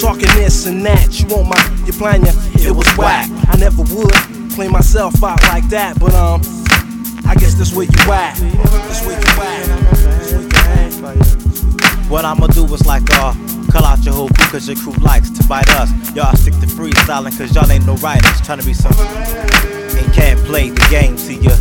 Talking 0.00 0.28
this 0.34 0.66
and 0.66 0.84
that, 0.84 1.20
you 1.20 1.26
want 1.28 1.48
my, 1.48 1.84
you 1.86 1.92
plan 1.92 2.24
ya, 2.24 2.32
it 2.54 2.74
was 2.74 2.86
whack. 2.96 3.28
I 3.48 3.56
never 3.56 3.82
would 3.82 4.52
play 4.54 4.68
myself 4.68 5.22
out 5.22 5.42
like 5.44 5.68
that, 5.68 5.98
but 5.98 6.14
um, 6.14 6.40
I 7.26 7.34
guess 7.34 7.54
that's 7.54 7.72
where 7.74 7.86
you 7.86 8.12
at. 8.12 8.36
That's 8.36 9.04
where 9.04 9.18
you 9.18 9.26
at. 9.42 9.66
That's 9.92 11.00
where 11.00 11.14
you 11.14 11.20
at. 11.20 12.10
What 12.10 12.24
I'ma 12.24 12.46
do 12.48 12.64
is 12.74 12.86
like, 12.86 13.02
uh, 13.14 13.34
call 13.74 13.84
out 13.84 14.04
your 14.04 14.14
whole 14.14 14.28
crew 14.28 14.46
cause 14.52 14.68
your 14.68 14.76
crew 14.76 14.92
likes 15.02 15.30
to 15.30 15.42
bite 15.48 15.68
us. 15.70 15.90
Y'all 16.14 16.34
stick 16.36 16.54
to 16.54 16.66
freestyling 16.66 17.36
cause 17.36 17.52
y'all 17.54 17.70
ain't 17.70 17.84
no 17.86 17.96
writers. 17.96 18.40
Trying 18.42 18.60
to 18.60 18.66
be 18.66 18.72
some 18.72 18.92
and 18.96 20.14
can't 20.14 20.38
play 20.44 20.70
the 20.70 20.86
game. 20.90 21.18
See 21.18 21.40
ya 21.40 21.56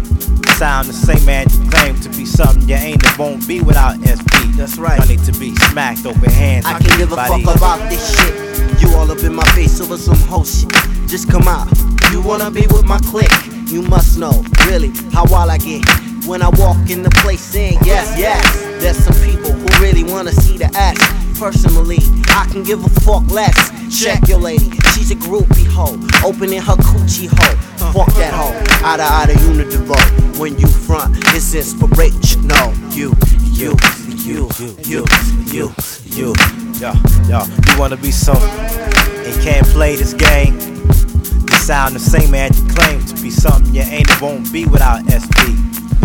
sound 0.54 0.88
the 0.88 0.94
same 0.94 1.26
man 1.26 1.48
you 1.50 1.70
claim 1.72 2.00
to 2.02 2.10
be 2.10 2.26
something 2.26 2.70
you 2.70 2.76
ain't. 2.76 3.04
It 3.04 3.18
won't 3.18 3.48
be 3.48 3.62
without 3.62 3.98
SP. 4.06 4.54
That's 4.54 4.78
right. 4.78 5.00
Y'all 5.00 5.08
need 5.08 5.24
to 5.26 5.34
be 5.40 5.56
smacked 5.56 6.06
open 6.06 6.30
hands. 6.30 6.68
I 6.68 6.78
can't 6.78 6.98
give 7.00 7.12
a 7.12 7.16
fuck 7.16 7.42
about 7.42 7.90
this 7.90 8.04
shit. 8.16 8.80
You 8.80 8.96
all 8.96 9.10
up 9.10 9.24
in 9.24 9.34
my 9.34 9.46
face 9.56 9.82
over 9.82 9.98
some 9.98 10.20
whole 10.30 10.46
shit. 10.46 10.72
Just 11.08 11.32
come 11.32 11.48
out. 11.48 11.68
You 12.12 12.22
wanna 12.22 12.52
be 12.52 12.68
with 12.68 12.86
my 12.86 13.00
clique? 13.00 13.34
You 13.72 13.82
must 13.82 14.20
know, 14.20 14.44
really, 14.68 14.92
how 15.12 15.26
wild 15.26 15.50
I 15.50 15.58
get. 15.58 15.84
When 16.28 16.44
I 16.44 16.50
walk 16.50 16.92
in 16.92 17.02
the 17.02 17.10
place 17.10 17.42
saying 17.42 17.80
yes, 17.84 18.18
yes. 18.20 18.44
There's 18.82 18.98
some 18.98 19.16
people 19.26 19.52
who 19.52 19.82
really 19.82 20.04
wanna 20.04 20.32
see 20.32 20.60
the 20.60 20.70
ass. 20.78 21.23
Personally, 21.38 22.00
I 22.30 22.48
can 22.52 22.64
give 22.64 22.84
a 22.86 22.90
fuck 23.02 23.30
less. 23.30 23.72
Check 23.92 24.28
your 24.28 24.40
lady, 24.40 24.72
she's 24.94 25.12
a 25.12 25.16
groupie 25.16 25.68
hoe. 25.68 26.00
Opening 26.28 26.62
her 26.62 26.76
coochie 26.76 27.28
hole. 27.28 27.92
Fuck 27.94 28.14
that 28.16 28.34
hoe. 28.34 28.54
Outta 28.88 29.04
outta 29.04 29.34
unidivo. 29.50 29.96
When 30.40 30.58
you 30.58 30.68
front, 30.68 31.16
it's 31.36 31.54
inspirational. 31.54 32.74
You, 32.92 33.14
you, 33.52 33.76
you, 34.24 34.50
you, 34.84 35.06
you, 35.52 35.74
you, 36.06 36.34
yo, 36.80 36.94
yo, 37.28 37.44
you 37.68 37.80
wanna 37.80 37.98
be 37.98 38.12
some 38.12 38.38
and 38.38 39.42
can't 39.42 39.68
play 39.68 39.96
this 39.96 40.14
game. 40.14 40.54
You 40.56 41.58
sound 41.60 41.96
the 41.96 42.00
same 42.00 42.34
as 42.34 42.60
you 42.60 42.68
claim 42.70 43.06
to 43.06 43.22
be 43.22 43.30
something 43.30 43.74
you 43.74 43.82
ain't. 43.82 44.10
It 44.10 44.22
won't 44.22 44.52
be 44.52 44.66
without. 44.66 45.04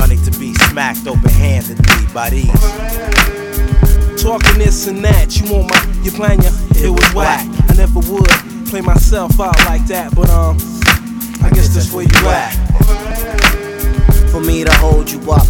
Y'all 0.09 0.17
need 0.17 0.33
to 0.33 0.39
be 0.39 0.55
smacked 0.55 1.07
open 1.07 1.29
handedly 1.29 2.15
by 2.15 2.31
these. 2.31 2.49
Talking 4.21 4.59
this 4.59 4.89
and 4.89 5.05
that, 5.05 5.39
you 5.39 5.53
want 5.53 5.71
my, 5.71 6.03
you 6.03 6.11
plan 6.11 6.43
ya, 6.43 6.51
it 6.75 6.91
was 6.91 7.15
whack. 7.15 7.47
I 7.71 7.75
never 7.75 8.01
would 8.01 8.29
play 8.69 8.81
myself 8.81 9.39
out 9.41 9.57
like 9.67 9.87
that, 9.87 10.13
but 10.15 10.29
um, 10.29 10.59
I 11.41 11.51
guess 11.51 11.69
that's 11.73 11.93
where 11.93 12.05
you 12.05 12.29
at. 12.29 12.53
For 14.33 14.41
me 14.41 14.65
to 14.65 14.73
hold 14.75 15.11
you 15.11 15.21
up. 15.31 15.47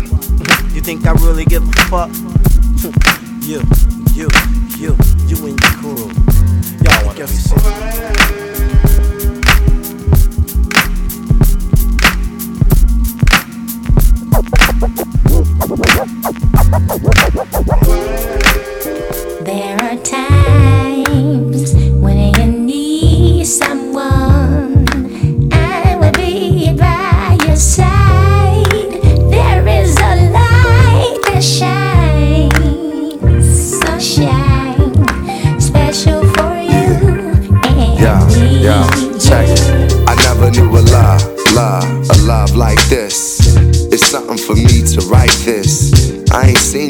You 0.75 0.83
think 0.83 1.07
I 1.07 1.13
really 1.13 1.47
give 1.47 1.67
a 1.67 1.73
fuck? 1.89 2.11
you, 3.43 3.63
you, 4.13 4.29
you, 4.77 4.97
you 5.27 5.47
and 5.47 5.59
your 5.59 5.73
crew. 5.81 6.13
Y'all 6.85 7.07
wanna 7.07 7.21
be 7.21 7.27
some. 7.27 8.58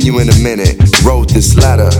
You 0.09 0.21
in 0.21 0.29
a 0.31 0.39
minute. 0.41 0.81
Wrote 1.05 1.29
this 1.29 1.55
letter. 1.57 1.93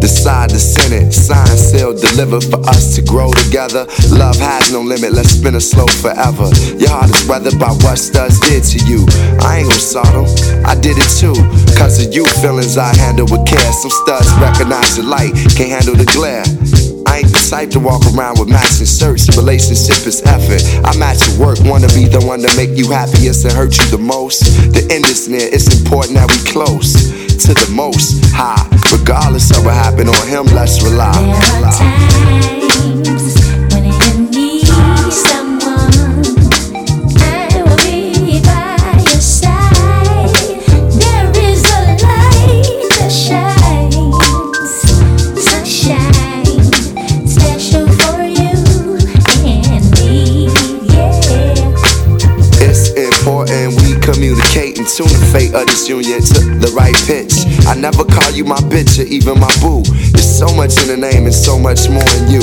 Decide 0.00 0.48
to 0.50 0.58
send 0.58 0.92
it. 0.92 1.12
Sign, 1.12 1.46
seal, 1.56 1.92
deliver 1.92 2.40
for 2.40 2.60
us 2.68 2.96
to 2.96 3.02
grow 3.02 3.30
together. 3.32 3.84
Love 4.08 4.36
has 4.36 4.72
no 4.72 4.80
limit. 4.80 5.12
Let's 5.12 5.36
spin 5.36 5.54
a 5.54 5.60
slow 5.60 5.86
forever. 6.00 6.48
Your 6.80 6.88
heart 6.88 7.12
is 7.12 7.28
weathered 7.28 7.58
by 7.60 7.72
what 7.84 7.98
studs 7.98 8.40
did 8.40 8.64
to 8.72 8.78
you. 8.88 9.04
I 9.44 9.60
ain't 9.60 9.68
gon' 9.68 9.80
sort 9.80 10.08
'em. 10.16 10.24
I 10.64 10.74
did 10.74 10.96
it 10.96 11.10
too. 11.20 11.36
Cause 11.76 12.00
of 12.00 12.14
you, 12.14 12.24
feelings 12.40 12.78
I 12.78 12.94
handle 12.96 13.26
with 13.28 13.44
care. 13.44 13.72
Some 13.72 13.92
studs 14.02 14.28
recognize 14.40 14.96
the 14.96 15.02
light, 15.02 15.32
can't 15.56 15.72
handle 15.76 15.96
the 15.96 16.08
glare. 16.16 16.44
I 17.06 17.20
ain't 17.20 17.32
the 17.32 17.42
type 17.50 17.70
to 17.76 17.80
walk 17.80 18.02
around 18.12 18.38
with 18.38 18.48
matching 18.48 18.88
shirts. 18.88 19.28
Relationship 19.36 20.06
is 20.06 20.22
effort. 20.24 20.62
I 20.88 20.96
match 20.96 21.20
your 21.28 21.36
work, 21.38 21.58
wanna 21.64 21.88
be 21.88 22.08
the 22.08 22.20
one 22.24 22.40
to 22.40 22.50
make 22.56 22.72
you 22.76 22.90
happiest 22.90 23.44
and 23.44 23.52
hurt 23.52 23.76
you 23.78 23.86
the 23.90 23.98
most. 23.98 24.44
The 24.72 24.82
end 24.90 25.04
is 25.06 25.28
near, 25.28 25.48
it's 25.52 25.68
important 25.68 26.16
that 26.16 26.28
we 26.32 26.38
close 26.50 27.25
to 27.40 27.54
the 27.54 27.70
most 27.72 28.24
high. 28.32 28.66
Regardless 28.92 29.50
of 29.50 29.64
what 29.64 29.74
happened 29.74 30.08
on 30.08 30.26
him, 30.28 30.46
let's 30.54 30.82
rely. 30.82 31.12
There 31.12 31.64
are 31.64 31.72
times 31.72 33.55
fate 55.36 55.52
of 55.52 55.66
this 55.68 55.86
union 55.88 56.24
took 56.24 56.48
the 56.64 56.72
right 56.72 56.96
pitch. 57.04 57.44
I 57.68 57.76
never 57.76 58.04
call 58.08 58.30
you 58.32 58.44
my 58.44 58.56
bitch 58.72 58.96
or 58.96 59.04
even 59.04 59.36
my 59.36 59.52
boo. 59.60 59.84
There's 60.16 60.24
so 60.24 60.48
much 60.56 60.80
in 60.80 60.88
the 60.88 60.96
name 60.96 61.28
and 61.28 61.34
so 61.34 61.58
much 61.58 61.92
more 61.92 62.08
in 62.24 62.32
you. 62.32 62.40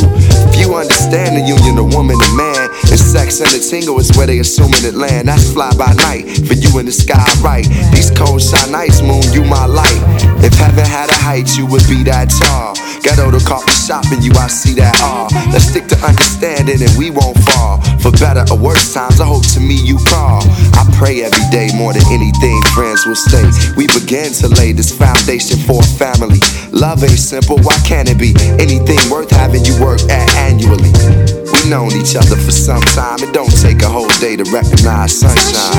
If 0.53 0.61
you 0.61 0.75
understand 0.77 1.33
the 1.33 1.41
union 1.41 1.81
of 1.81 1.89
woman 1.89 2.21
and 2.21 2.35
man, 2.37 2.69
and 2.93 3.01
sex 3.01 3.41
and 3.41 3.49
the 3.49 3.57
tingle 3.57 3.97
is 3.97 4.13
where 4.13 4.27
they 4.27 4.37
assuming 4.37 4.85
it 4.85 4.93
land. 4.93 5.27
That's 5.27 5.49
fly 5.49 5.73
by 5.73 5.93
night 6.05 6.29
for 6.45 6.53
you 6.53 6.69
in 6.77 6.85
the 6.85 6.93
sky, 6.93 7.25
right? 7.41 7.65
These 7.89 8.11
cold 8.13 8.41
shine 8.41 8.71
nights, 8.71 9.01
moon, 9.01 9.25
you 9.33 9.41
my 9.41 9.65
light. 9.65 10.01
If 10.45 10.53
heaven 10.53 10.85
had 10.85 11.09
a 11.09 11.17
height, 11.17 11.49
you 11.57 11.65
would 11.65 11.85
be 11.89 12.03
that 12.05 12.29
tall. 12.29 12.77
Ghetto 13.03 13.29
to 13.35 13.43
coffee 13.43 13.75
shop 13.75 14.07
and 14.15 14.23
you, 14.23 14.31
I 14.39 14.47
see 14.47 14.79
that 14.79 14.95
all. 15.03 15.27
Let's 15.51 15.67
stick 15.67 15.91
to 15.91 15.99
understanding 15.99 16.79
and 16.79 16.93
we 16.95 17.11
won't 17.11 17.35
fall. 17.51 17.83
For 17.99 18.15
better 18.15 18.47
or 18.47 18.55
worse 18.57 18.95
times, 18.95 19.19
I 19.19 19.27
hope 19.27 19.43
to 19.53 19.59
me 19.59 19.75
you 19.75 19.99
call. 20.07 20.39
I 20.79 20.87
pray 20.95 21.19
every 21.19 21.43
day 21.51 21.67
more 21.75 21.91
than 21.91 22.07
anything, 22.07 22.55
friends 22.71 23.03
will 23.03 23.19
stay. 23.19 23.43
We 23.75 23.91
begin 23.91 24.31
to 24.39 24.47
lay 24.55 24.71
this 24.71 24.95
foundation 24.95 25.59
for 25.67 25.83
a 25.83 25.89
family. 25.99 26.39
Love 26.71 27.03
ain't 27.03 27.19
simple, 27.19 27.59
why 27.59 27.75
can't 27.83 28.07
it 28.07 28.15
be? 28.15 28.31
Anything 28.55 29.03
worth 29.11 29.35
having 29.35 29.67
you 29.67 29.75
work 29.83 29.99
at 30.07 30.31
annually. 30.39 30.95
We 31.43 31.59
known 31.67 31.91
each 31.99 32.15
other 32.15 32.39
for 32.39 32.55
some 32.55 32.81
time. 32.95 33.19
It 33.19 33.35
don't 33.35 33.51
take 33.59 33.83
a 33.83 33.91
whole 33.91 34.11
day 34.23 34.39
to 34.39 34.47
recognize 34.47 35.11
sunshine. 35.11 35.75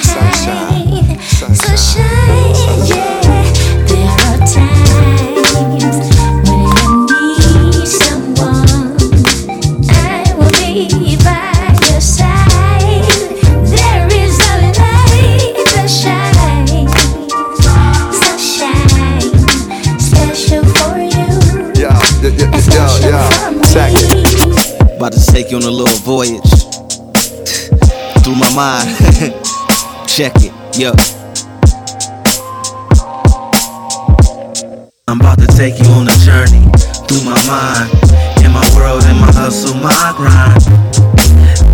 sunshine. 0.00 1.20
Sunshine. 1.20 1.76
Sunshine, 1.76 2.88
yeah. 2.88 3.21
Take 25.32 25.50
you 25.50 25.56
on 25.56 25.62
a 25.62 25.70
little 25.70 25.96
voyage 26.04 26.42
through 28.22 28.36
my 28.36 28.52
mind. 28.54 28.86
Check 30.06 30.34
it, 30.44 30.52
yo. 30.76 30.92
I'm 35.08 35.20
about 35.20 35.38
to 35.38 35.46
take 35.46 35.78
you 35.78 35.86
on 35.92 36.08
a 36.08 36.16
journey 36.20 36.68
through 37.08 37.24
my 37.24 37.40
mind. 37.48 37.88
In 38.44 38.52
my 38.52 38.68
world, 38.76 39.04
in 39.04 39.16
my 39.16 39.32
hustle, 39.32 39.74
my 39.76 40.12
grind. 40.18 41.31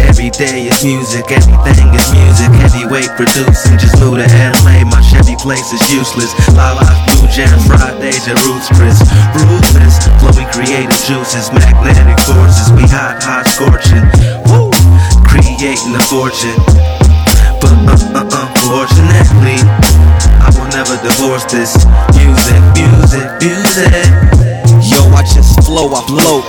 Every 0.09 0.31
day 0.31 0.67
is 0.67 0.83
music, 0.83 1.31
everything 1.31 1.93
is 1.93 2.09
music. 2.11 2.49
Heavyweight 2.65 3.13
producing, 3.21 3.77
just 3.77 4.01
moved 4.01 4.25
to 4.25 4.27
LA. 4.65 4.81
My 4.89 5.05
Chevy 5.05 5.37
place 5.37 5.69
is 5.71 5.85
useless. 5.93 6.33
Lala's 6.57 6.89
Blue 7.07 7.29
Jam 7.29 7.53
Fridays 7.69 8.25
at 8.25 8.41
Roots 8.49 8.73
Chris. 8.73 8.97
Ruthless, 9.37 10.01
flowing 10.19 10.49
creative 10.49 10.97
juices, 11.05 11.53
magnetic 11.53 12.19
forces. 12.25 12.73
We 12.73 12.89
hot, 12.89 13.21
hot 13.21 13.45
scorching. 13.53 14.03
Woo! 14.49 14.73
Creating 15.29 15.93
a 15.93 16.03
fortune. 16.09 16.57
But 17.61 17.77
uh, 17.85 18.25
uh, 18.25 18.49
unfortunately, 18.49 19.61
I 20.41 20.49
will 20.57 20.73
never 20.73 20.97
divorce 21.05 21.45
this 21.53 21.85
music, 22.17 22.59
music, 22.75 23.29
music. 23.45 23.93
Yo, 24.89 25.05
I 25.13 25.23
just 25.23 25.58
flow, 25.69 25.93
I 25.93 26.01
float. 26.09 26.49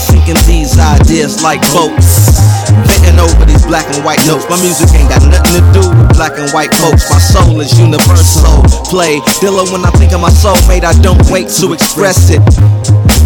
Sinking 0.00 0.40
these 0.48 0.80
ideas 0.80 1.44
like 1.44 1.60
boats. 1.76 2.40
Bending 2.88 3.20
over 3.20 3.44
these 3.44 3.68
black 3.68 3.84
and 3.92 4.00
white 4.00 4.24
notes. 4.24 4.48
My 4.48 4.56
music 4.64 4.88
ain't 4.96 5.12
got 5.12 5.20
nothing 5.28 5.60
to 5.60 5.64
do 5.76 5.84
with 5.84 6.08
black 6.16 6.40
and 6.40 6.48
white 6.56 6.72
folks. 6.80 7.04
My 7.12 7.20
soul 7.20 7.60
is 7.60 7.76
universal. 7.78 8.64
Play 8.88 9.20
Dilla 9.44 9.68
when 9.68 9.84
I 9.84 9.92
think 10.00 10.16
of 10.16 10.24
my 10.24 10.32
soulmate, 10.32 10.88
I 10.88 10.96
don't 11.04 11.20
wait 11.28 11.52
to 11.60 11.76
express 11.76 12.32
it. 12.32 12.40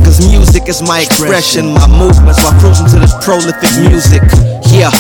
Cause 0.03 0.19
music 0.27 0.69
is 0.69 0.83
my 0.83 1.01
expression, 1.07 1.71
my 1.75 1.87
movements 1.87 2.43
while 2.43 2.59
cruising 2.59 2.91
to 2.91 2.99
this 2.99 3.15
prolific 3.23 3.71
music. 3.79 4.23
Yeah. 4.67 4.91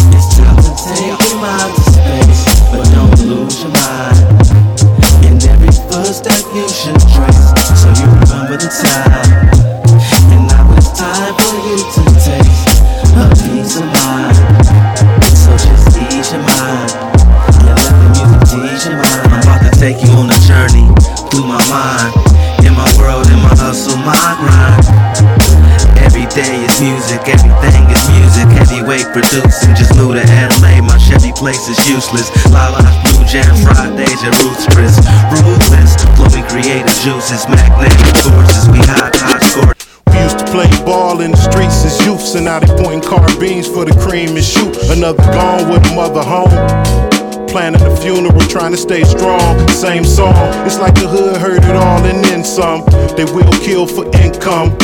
Trying 48.61 48.73
to 48.73 48.77
stay 48.77 49.03
strong. 49.05 49.57
Same 49.70 50.05
song, 50.05 50.37
it's 50.66 50.79
like 50.79 50.92
the 50.94 51.09
hood 51.09 51.40
heard 51.40 51.64
it 51.64 51.77
all 51.77 52.05
and 52.05 52.23
then 52.23 52.44
some. 52.44 52.85
They 53.16 53.25
will 53.25 53.51
kill 53.64 53.87
for 53.87 54.05
income. 54.20 54.77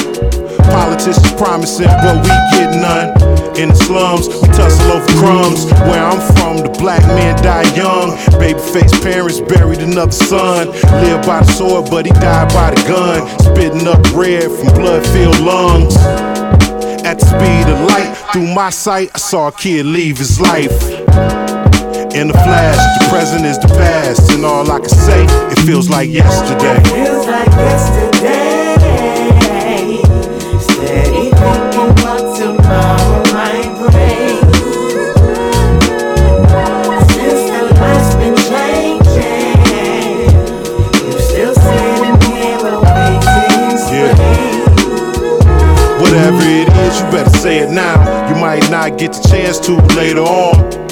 Politicians 0.72 1.32
promising, 1.36 1.92
but 2.00 2.16
we 2.24 2.32
get 2.56 2.72
none. 2.80 3.12
In 3.60 3.68
the 3.68 3.74
slums, 3.76 4.28
we 4.28 4.48
tussle 4.56 4.92
over 4.92 5.12
crumbs. 5.20 5.66
Where 5.92 6.02
I'm 6.02 6.20
from, 6.32 6.64
the 6.64 6.72
black 6.80 7.04
man 7.20 7.36
die 7.42 7.68
young. 7.76 8.16
Babyface 8.40 8.96
parents 9.02 9.42
buried 9.42 9.80
another 9.80 10.10
son. 10.10 10.68
Lived 11.04 11.26
by 11.26 11.40
the 11.40 11.52
sword, 11.52 11.90
but 11.90 12.06
he 12.06 12.12
died 12.12 12.48
by 12.56 12.70
the 12.70 12.80
gun. 12.88 13.28
Spitting 13.44 13.86
up 13.86 14.00
red 14.16 14.44
from 14.44 14.72
blood 14.72 15.04
filled 15.08 15.40
lungs. 15.40 15.96
At 17.04 17.20
the 17.20 17.26
speed 17.28 17.68
of 17.68 17.78
light, 17.92 18.16
through 18.32 18.54
my 18.54 18.70
sight, 18.70 19.10
I 19.14 19.18
saw 19.18 19.48
a 19.48 19.52
kid 19.52 19.84
leave 19.84 20.16
his 20.16 20.40
life. 20.40 21.55
In 22.16 22.28
the 22.28 22.32
flash, 22.32 22.78
the 22.98 23.04
present 23.10 23.44
is 23.44 23.58
the 23.58 23.68
past, 23.68 24.32
and 24.32 24.42
all 24.42 24.70
I 24.70 24.78
can 24.78 24.88
say, 24.88 25.26
it 25.52 25.58
feels 25.66 25.90
like 25.90 26.08
yesterday. 26.08 26.82
Feels 26.88 27.26
like 27.26 27.46
yesterday. 27.48 28.72
Steady 30.58 31.28
thinking 31.28 31.92
what 32.00 32.24
tomorrow 32.34 33.20
might 33.36 33.68
bring. 33.76 34.40
Since 37.12 37.42
the 37.52 37.60
life's 37.76 38.14
been 38.16 38.36
changing, 38.48 39.60
you 41.04 41.20
still 41.20 41.52
sitting 41.52 42.16
here 42.32 42.64
awaiting 42.64 43.76
spring. 43.76 44.16
Whatever 46.00 46.40
it 46.40 46.68
is, 46.80 46.98
you 46.98 47.06
better 47.10 47.36
say 47.38 47.58
it 47.58 47.68
now. 47.70 48.00
You 48.30 48.36
might 48.40 48.70
not 48.70 48.96
get 48.96 49.12
the 49.12 49.20
chance 49.28 49.60
to 49.66 49.76
later 49.94 50.22
on. 50.22 50.85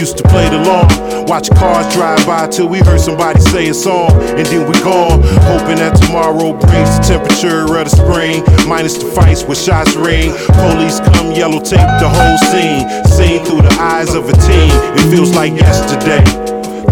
Used 0.00 0.16
to 0.16 0.22
play 0.22 0.48
the 0.48 0.56
long, 0.56 1.26
watch 1.26 1.50
cars 1.50 1.92
drive 1.92 2.24
by 2.24 2.48
till 2.48 2.66
we 2.66 2.78
heard 2.78 2.98
somebody 2.98 3.38
say 3.38 3.68
a 3.68 3.74
song, 3.74 4.10
and 4.32 4.46
then 4.46 4.66
we 4.66 4.72
gone, 4.80 5.20
hoping 5.44 5.76
that 5.76 5.92
tomorrow 6.00 6.56
brings 6.56 6.96
the 6.96 7.04
temperature 7.04 7.68
of 7.68 7.84
the 7.84 7.92
spring, 7.92 8.40
minus 8.66 8.96
the 8.96 9.04
fights 9.04 9.44
with 9.44 9.60
shots 9.60 9.94
ring. 9.96 10.32
Police 10.56 11.00
come 11.00 11.32
yellow 11.32 11.60
tape 11.60 11.84
the 12.00 12.08
whole 12.08 12.38
scene, 12.48 12.88
seen 13.12 13.44
through 13.44 13.60
the 13.60 13.76
eyes 13.76 14.14
of 14.14 14.24
a 14.24 14.32
teen. 14.32 14.72
It 14.96 15.04
feels 15.12 15.36
like 15.36 15.52
yesterday. 15.52 16.24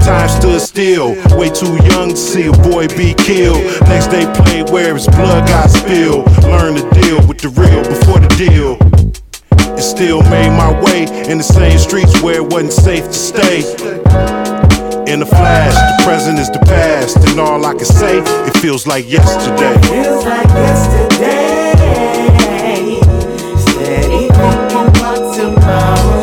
Time 0.05 0.29
stood 0.29 0.61
still, 0.61 1.17
way 1.39 1.49
too 1.49 1.81
young 1.89 2.11
to 2.11 2.17
see 2.17 2.49
a 2.49 2.53
boy 2.53 2.89
be 2.89 3.15
killed. 3.17 3.65
Next 3.89 4.09
day 4.09 4.29
played 4.45 4.69
where 4.69 4.93
his 4.93 5.07
blood 5.07 5.49
got 5.49 5.71
spilled. 5.71 6.29
Learn 6.45 6.77
to 6.77 6.85
deal 7.01 7.27
with 7.27 7.39
the 7.41 7.49
real 7.57 7.89
before 7.89 8.21
the 8.21 8.29
deal. 8.37 8.88
And 9.79 9.85
still 9.85 10.23
made 10.23 10.51
my 10.51 10.73
way 10.83 11.05
in 11.31 11.39
the 11.39 11.45
same 11.45 11.79
streets 11.79 12.21
where 12.21 12.35
it 12.35 12.45
wasn't 12.45 12.73
safe 12.73 13.05
to 13.05 13.13
stay. 13.13 13.59
In 15.07 15.23
a 15.23 15.27
flash, 15.27 15.73
the 15.73 16.03
present 16.03 16.41
is 16.41 16.51
the 16.51 16.59
past, 16.67 17.17
and 17.29 17.39
all 17.39 17.65
I 17.65 17.75
can 17.75 17.85
say, 17.85 18.19
it 18.19 18.57
feels 18.57 18.89
like 18.89 19.09
yesterday. 19.09 19.79
Feels 19.87 20.25
like 20.25 20.49
yesterday. 20.49 21.75
Steady 23.57 24.27
thinking 24.27 24.91
what 25.01 25.37
tomorrow 25.37 26.18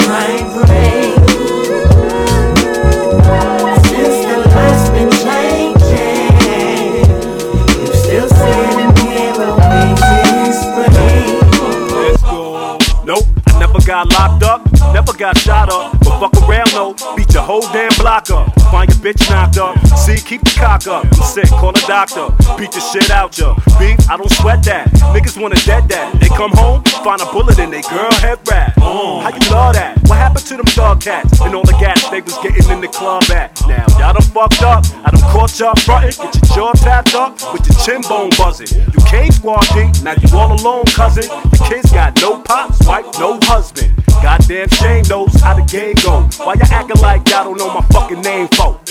got 14.09 14.41
locked 14.41 14.43
up, 14.43 14.93
never 14.93 15.13
got 15.13 15.37
shot 15.37 15.71
up. 15.71 15.97
But 15.99 16.19
fuck 16.19 16.49
around, 16.49 16.73
no, 16.73 16.93
beat 17.15 17.33
your 17.33 17.43
whole 17.43 17.61
damn 17.61 17.91
block 17.97 18.29
up. 18.29 18.53
Find 18.71 18.89
your 18.89 19.13
bitch 19.13 19.29
knocked 19.29 19.57
up. 19.57 19.77
See, 19.97 20.17
keep 20.17 20.41
the 20.41 20.51
cock 20.51 20.87
up. 20.87 21.05
I'm 21.05 21.23
sick, 21.23 21.47
call 21.49 21.69
a 21.69 21.81
doctor. 21.87 22.27
Beat 22.57 22.71
the 22.71 22.79
shit 22.79 23.09
out 23.09 23.37
ya. 23.37 23.55
Beef, 23.79 23.97
I 24.09 24.17
don't 24.17 24.31
sweat 24.31 24.63
that. 24.63 24.89
Niggas 25.13 25.41
wanna 25.41 25.55
dead 25.65 25.87
that. 25.89 26.19
They 26.19 26.27
come 26.27 26.51
home, 26.51 26.83
find 27.03 27.21
a 27.21 27.25
bullet 27.25 27.59
in 27.59 27.71
they 27.71 27.81
girl 27.81 28.11
head 28.15 28.39
wrap. 28.49 28.77
How 28.77 29.29
you 29.29 29.51
love 29.51 29.73
that? 29.75 29.94
Happened 30.35 30.49
to 30.49 30.57
them 30.57 30.75
dog 30.75 30.99
cats 30.99 31.39
and 31.39 31.55
all 31.55 31.63
the 31.63 31.77
gas 31.79 32.09
they 32.09 32.19
was 32.19 32.37
getting 32.39 32.69
in 32.69 32.81
the 32.81 32.89
club 32.89 33.23
at? 33.31 33.55
Now 33.69 33.85
y'all 33.95 34.11
done 34.11 34.21
fucked 34.35 34.63
up. 34.63 34.83
I 35.05 35.11
done 35.11 35.23
caught 35.31 35.57
y'all 35.57 35.75
frontin'. 35.75 36.11
Get 36.11 36.35
your 36.35 36.55
jaw 36.55 36.71
tapped 36.73 37.15
up 37.15 37.39
with 37.53 37.65
your 37.65 37.79
chin 37.79 38.01
bone 38.01 38.31
buzzing. 38.37 38.67
You 38.67 38.99
came 39.07 39.31
squad 39.31 39.63
D, 39.71 39.87
now 40.03 40.11
you 40.19 40.27
all 40.37 40.51
alone, 40.51 40.83
cousin. 40.91 41.23
The 41.23 41.65
kids 41.69 41.89
got 41.89 42.19
no 42.19 42.41
pops, 42.41 42.85
wife, 42.85 43.05
no 43.17 43.39
husband. 43.43 43.95
Goddamn 44.21 44.67
shame 44.75 45.05
knows 45.07 45.39
how 45.39 45.55
the 45.55 45.63
game 45.71 45.95
go. 46.03 46.27
Why 46.43 46.55
you 46.55 46.67
acting 46.67 47.01
like 47.01 47.29
y'all 47.29 47.45
don't 47.45 47.57
know 47.57 47.73
my 47.73 47.87
fucking 47.95 48.19
name, 48.19 48.49
folk? 48.49 48.85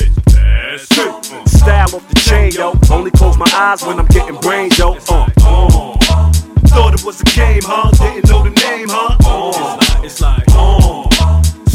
Style 1.45 1.93
off 1.93 2.09
the 2.09 2.21
chain, 2.25 2.53
yo. 2.53 2.73
Only 2.91 3.11
close 3.11 3.37
my 3.37 3.51
eyes 3.53 3.85
when 3.85 4.01
I'm 4.01 4.07
getting 4.07 4.37
brain, 4.37 4.71
yo. 4.79 4.97
Uh. 5.11 5.29
Thought 6.73 6.95
it 6.95 7.05
was 7.05 7.21
a 7.21 7.25
game, 7.37 7.61
huh? 7.65 7.91
Didn't 8.01 8.31
know 8.31 8.43
the 8.43 8.49
name, 8.49 8.89
huh? 8.89 9.19
Uh. 9.27 9.77
It's 9.77 9.91
like, 9.91 10.03
it's 10.05 10.21
like, 10.23 10.39
uh. 10.41 10.44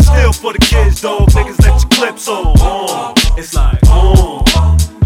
Still 0.10 0.34
for 0.34 0.54
the 0.54 0.60
kids, 0.60 1.02
dog. 1.02 1.30
Niggas 1.30 1.60
let 1.62 1.82
your 1.82 1.89
clips 1.89 2.28
on. 2.28 2.54
Uh. 2.60 3.13
It's 3.38 3.54
like, 3.54 3.80
uh. 3.84 4.43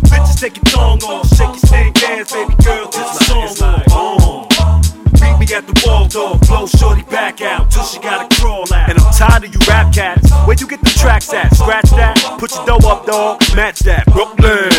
Bitches 0.09 0.39
take 0.39 0.55
your 0.57 0.65
tongue 0.65 1.03
off. 1.03 1.27
Shake 1.35 1.47
your 1.47 1.57
stink 1.57 2.03
ass, 2.03 2.31
baby 2.31 2.55
girl, 2.63 2.87
till 2.87 3.03
the 3.03 3.13
song 3.25 3.43
it's 3.43 3.61
like, 3.61 3.87
uh. 3.91 4.47
Meet 5.21 5.39
me 5.39 5.55
at 5.55 5.67
the 5.67 5.75
wall, 5.85 6.07
dog. 6.07 6.39
Blow 6.47 6.65
shorty 6.67 7.03
back 7.03 7.41
out 7.41 7.69
till 7.71 7.83
she 7.83 7.99
gotta 7.99 8.27
crawl 8.35 8.65
out. 8.73 8.89
And 8.89 8.99
I'm 8.99 9.13
tired 9.13 9.43
of 9.43 9.53
you 9.53 9.59
rap 9.67 9.93
cats. 9.93 10.31
Where 10.45 10.55
you 10.55 10.67
get 10.67 10.81
the 10.81 10.89
tracks 10.89 11.31
at? 11.33 11.53
Scratch 11.55 11.89
that, 11.91 12.17
put 12.39 12.51
your 12.55 12.65
dough 12.65 12.87
up, 12.87 13.05
dog. 13.05 13.41
Match 13.55 13.79
that. 13.79 14.05
Brooklyn, 14.07 14.69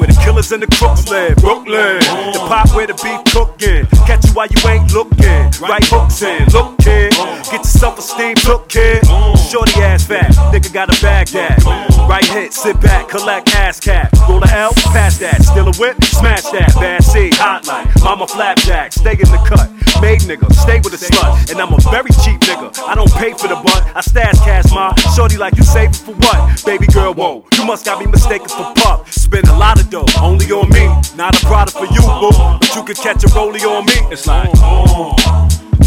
the 0.00 0.07
killers 0.38 0.52
and 0.52 0.62
the 0.62 0.76
crooks 0.76 1.08
live. 1.08 1.36
Brooklyn, 1.36 1.98
the 2.32 2.44
pop 2.46 2.74
where 2.74 2.86
the 2.86 2.94
beef 3.02 3.22
cooking. 3.32 3.86
Catch 4.06 4.26
you 4.26 4.32
while 4.32 4.46
you 4.46 4.60
ain't 4.68 4.92
looking. 4.92 5.50
Right 5.60 5.84
hooks 5.86 6.22
in, 6.22 6.46
look 6.52 6.78
kid. 6.78 7.12
Get 7.50 7.52
your 7.52 7.64
self 7.64 7.98
esteem, 7.98 8.36
look 8.46 8.68
kid. 8.68 9.04
Shorty 9.50 9.80
ass 9.82 10.06
fat, 10.06 10.30
nigga 10.52 10.72
got 10.72 10.88
a 10.88 11.02
bag 11.02 11.28
that. 11.28 11.58
Right 12.08 12.24
hit, 12.24 12.52
sit 12.52 12.80
back, 12.80 13.08
collect 13.08 13.54
ass 13.54 13.80
cap. 13.80 14.12
Roll 14.28 14.40
the 14.40 14.50
L, 14.54 14.72
pass 14.92 15.18
that. 15.18 15.42
Still 15.42 15.68
a 15.68 15.72
whip, 15.74 16.02
smash 16.04 16.42
that. 16.52 16.74
Bad 16.74 17.02
C, 17.02 17.30
hotline. 17.30 17.88
mama 18.02 18.26
flapjack. 18.26 18.92
Stay 18.92 19.12
in 19.12 19.30
the 19.30 19.42
cut. 19.46 19.70
Made 20.00 20.20
nigga, 20.20 20.46
stay 20.54 20.78
with 20.78 20.94
a 20.94 21.00
slut. 21.00 21.50
And 21.50 21.60
I'm 21.60 21.72
a 21.72 21.78
very 21.90 22.10
cheap 22.22 22.40
nigga. 22.46 22.70
I 22.86 22.94
don't 22.94 23.12
pay 23.14 23.32
for 23.32 23.48
the 23.48 23.56
butt. 23.56 23.82
I 23.96 24.00
stash 24.00 24.38
cash 24.40 24.70
my 24.70 24.94
shorty 25.16 25.36
like 25.36 25.56
you 25.56 25.64
save 25.64 25.90
it 25.90 25.96
for 25.96 26.14
what? 26.14 26.64
Baby 26.64 26.86
girl, 26.86 27.12
whoa. 27.14 27.44
You 27.54 27.64
must 27.64 27.84
got 27.84 27.98
me 27.98 28.06
mistaken 28.06 28.48
for 28.48 28.72
pup. 28.76 29.08
Spend 29.10 29.48
a 29.48 29.56
lot 29.56 29.80
of 29.80 29.90
dough, 29.90 30.06
only 30.28 30.50
on 30.52 30.68
me. 30.68 30.86
Not 31.16 31.40
a 31.40 31.46
product 31.46 31.76
for 31.76 31.86
you, 31.86 32.02
boo. 32.20 32.30
But 32.60 32.74
you 32.76 32.82
could 32.84 32.96
catch 32.96 33.24
a 33.24 33.28
rollie 33.28 33.64
on 33.64 33.86
me. 33.86 33.96
It's 34.12 34.26
like, 34.26 34.50
oh. 34.56 35.14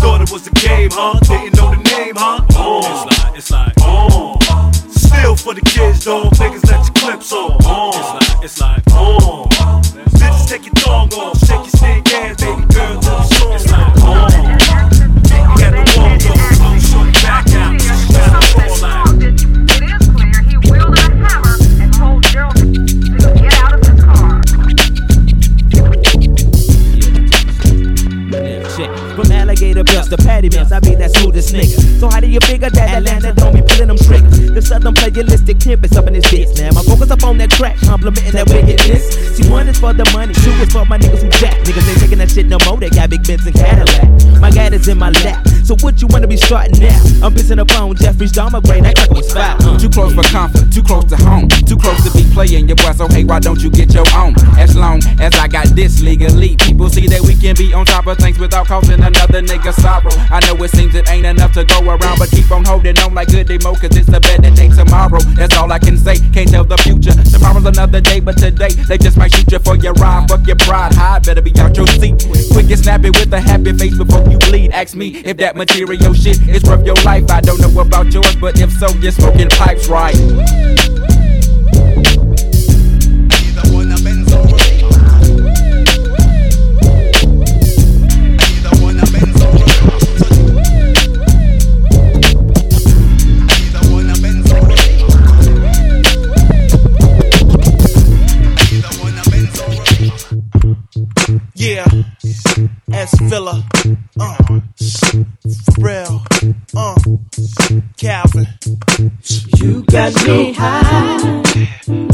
Thought 0.02 0.22
it 0.22 0.32
was 0.32 0.48
a 0.48 0.52
game, 0.52 0.90
huh? 0.92 1.20
Didn't 1.22 1.56
know 1.58 1.70
the 1.70 1.78
name, 1.78 2.16
huh? 2.18 2.44
Oh. 2.54 2.80
It's 2.92 3.06
like, 3.12 3.38
it's 3.38 3.52
like, 3.52 3.74
oh. 3.80 4.40
Still 4.90 5.36
for 5.36 5.54
the 5.54 5.62
kids, 5.62 6.06
dog. 6.06 6.34
Niggas 6.34 6.66
let 6.70 6.82
your 6.86 6.96
clips 6.96 7.32
on. 7.32 7.58
Oh. 7.64 7.92
It's 7.94 8.14
like, 8.18 8.44
it's 8.44 8.62
like, 8.62 8.84
oh. 8.90 9.48
Bitches 10.18 10.48
take 10.50 10.66
your 10.66 10.76
thong 10.76 11.14
off, 11.14 11.38
shake 11.40 11.60
your 11.60 11.76
stink 11.78 12.14
ass, 12.14 12.42
baby 12.42 12.66
girl, 12.74 13.00
till 13.00 13.18
the 13.18 13.24
song. 13.24 13.54
It's 13.54 13.72
like, 13.72 13.91
smoothest 31.42 31.54
nigga. 31.54 32.00
So 32.00 32.10
how 32.10 32.20
do 32.20 32.28
you 32.28 32.40
figure 32.40 32.70
that 32.70 32.90
Atlanta 32.98 33.34
don't 33.34 33.54
be 33.54 33.62
pulling? 33.62 33.91
The 34.62 34.68
southern 34.68 34.94
plagiaristic 34.94 35.58
tempest 35.58 35.98
up 35.98 36.06
in 36.06 36.14
this 36.14 36.26
bitch. 36.30 36.54
Now 36.62 36.70
my 36.70 36.84
focus 36.86 37.10
up 37.10 37.24
on 37.24 37.38
that 37.40 37.50
track, 37.50 37.82
complimenting 37.82 38.38
that 38.38 38.46
wickedness. 38.46 39.10
See, 39.34 39.50
one 39.50 39.68
is 39.68 39.80
for 39.80 39.92
the 39.92 40.06
money, 40.14 40.38
two 40.38 40.54
is 40.62 40.70
for 40.70 40.86
my 40.86 41.02
niggas 41.02 41.26
who 41.26 41.34
jack. 41.42 41.58
Niggas 41.66 41.82
ain't 41.90 41.98
taking 41.98 42.20
that 42.22 42.30
shit 42.30 42.46
no 42.46 42.62
more, 42.70 42.78
they 42.78 42.94
got 42.94 43.10
big 43.10 43.26
Benz 43.26 43.42
and 43.42 43.56
Cadillac. 43.58 44.06
My 44.38 44.54
gat 44.54 44.74
is 44.74 44.88
in 44.88 45.02
my 45.02 45.10
lap, 45.26 45.42
so 45.66 45.74
what 45.82 46.02
you 46.02 46.08
wanna 46.14 46.28
be 46.28 46.38
starting 46.38 46.78
now? 46.78 46.94
I'm 47.26 47.34
pissing 47.34 47.58
up 47.58 47.74
on 47.74 47.98
Jeffrey's 47.98 48.34
Dahmer 48.34 48.62
brain, 48.62 48.84
that 48.86 48.96
crack 48.96 49.10
was 49.10 49.34
foul. 49.34 49.58
Too 49.82 49.90
close 49.90 50.14
for 50.14 50.22
comfort, 50.30 50.70
too 50.70 50.84
close 50.86 51.06
to 51.10 51.18
home, 51.18 51.50
too 51.50 51.78
close 51.78 51.98
to 52.06 52.14
be 52.14 52.22
playing 52.30 52.70
your 52.70 52.78
boy. 52.78 52.94
So 52.94 53.10
hey, 53.10 53.24
why 53.24 53.40
don't 53.42 53.62
you 53.62 53.74
get 53.74 53.94
your 53.98 54.06
own? 54.14 54.38
As 54.62 54.78
long 54.78 55.02
as 55.18 55.34
I 55.42 55.48
got 55.50 55.74
this 55.74 56.06
legally, 56.06 56.54
people 56.58 56.86
see 56.90 57.10
that 57.10 57.22
we 57.26 57.34
can 57.34 57.58
be 57.58 57.74
on 57.74 57.86
top 57.86 58.06
of 58.06 58.18
things 58.18 58.38
without 58.38 58.68
causing 58.68 59.02
another 59.02 59.42
nigga 59.42 59.74
sorrow. 59.74 60.14
I 60.30 60.38
know 60.46 60.54
it 60.62 60.70
seems 60.70 60.94
it 60.94 61.10
ain't 61.10 61.26
enough 61.26 61.54
to 61.58 61.66
go 61.66 61.82
around, 61.82 62.22
but 62.22 62.30
keep 62.30 62.52
on 62.52 62.64
holding 62.66 62.98
on 63.00 63.16
like 63.18 63.30
good 63.30 63.50
emo, 63.50 63.74
cause 63.74 63.98
it's 63.98 64.14
a 64.14 64.22
better 64.22 64.51
day 64.56 64.70
tomorrow. 64.70 65.20
That's 65.36 65.56
all 65.58 65.72
I 65.72 65.80
can 65.80 65.98
say. 65.98 66.18
Can't 66.34 66.50
tell 66.50 66.64
the 66.64 66.78
future. 66.78 67.14
Tomorrow's 67.32 67.66
another 67.66 68.02
day, 68.02 68.20
but 68.20 68.38
today 68.38 68.70
they 68.70 68.98
just 68.98 69.18
might 69.18 69.34
shoot 69.34 69.52
you 69.52 69.60
for 69.60 69.76
your 69.76 69.94
ride. 69.94 70.28
Fuck 70.30 70.48
your 70.48 70.56
pride, 70.58 70.94
high, 70.94 71.20
better 71.20 71.42
be 71.42 71.52
out 71.60 71.76
your 71.76 71.88
seat. 71.88 72.26
Quick 72.52 72.70
and 72.70 72.80
snap 72.80 73.04
it 73.04 73.18
with 73.18 73.34
a 73.34 73.40
happy 73.40 73.74
face 73.74 73.98
before 73.98 74.28
you 74.30 74.38
bleed. 74.38 74.72
Ask 74.72 74.96
me 74.96 75.18
if 75.26 75.38
that 75.38 75.56
material 75.56 76.14
shit 76.14 76.40
is 76.48 76.64
worth 76.64 76.86
your 76.86 77.00
life. 77.04 77.30
I 77.30 77.42
don't 77.42 77.60
know 77.60 77.80
about 77.80 78.14
yours, 78.14 78.36
but 78.36 78.60
if 78.60 78.72
so, 78.74 78.90
you're 79.00 79.12
smoking 79.12 79.50
pipes 79.50 79.88
right. 79.88 81.21
S 103.32 103.34
Villa, 103.34 103.64
uh, 104.20 104.38
Pharrell, 105.72 106.22
uh, 106.76 106.96
Calvin. 107.96 108.48
You 109.58 109.84
got 109.84 110.28
me 110.28 110.52
high. 110.52 112.11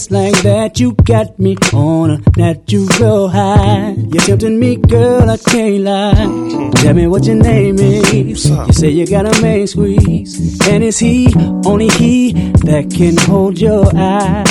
Just 0.00 0.10
like 0.10 0.42
that. 0.42 0.59
You 0.76 0.92
got 0.92 1.38
me 1.38 1.56
on 1.74 2.10
a 2.10 2.18
natural 2.38 3.28
high. 3.28 3.90
You're 3.90 4.22
tempting 4.22 4.58
me, 4.58 4.76
girl, 4.76 5.28
I 5.28 5.36
can't 5.36 5.84
lie. 5.84 6.72
Tell 6.76 6.94
me 6.94 7.06
what 7.06 7.24
your 7.26 7.36
name 7.36 7.78
is. 7.78 8.48
You 8.48 8.72
say 8.72 8.88
you 8.88 9.06
got 9.06 9.26
a 9.26 9.42
main 9.42 9.66
squeeze. 9.66 10.58
And 10.68 10.82
it's 10.82 10.98
he, 10.98 11.32
only 11.66 11.88
he, 11.88 12.32
that 12.64 12.90
can 12.96 13.16
hold 13.18 13.58
your 13.58 13.84
eye. 13.94 14.44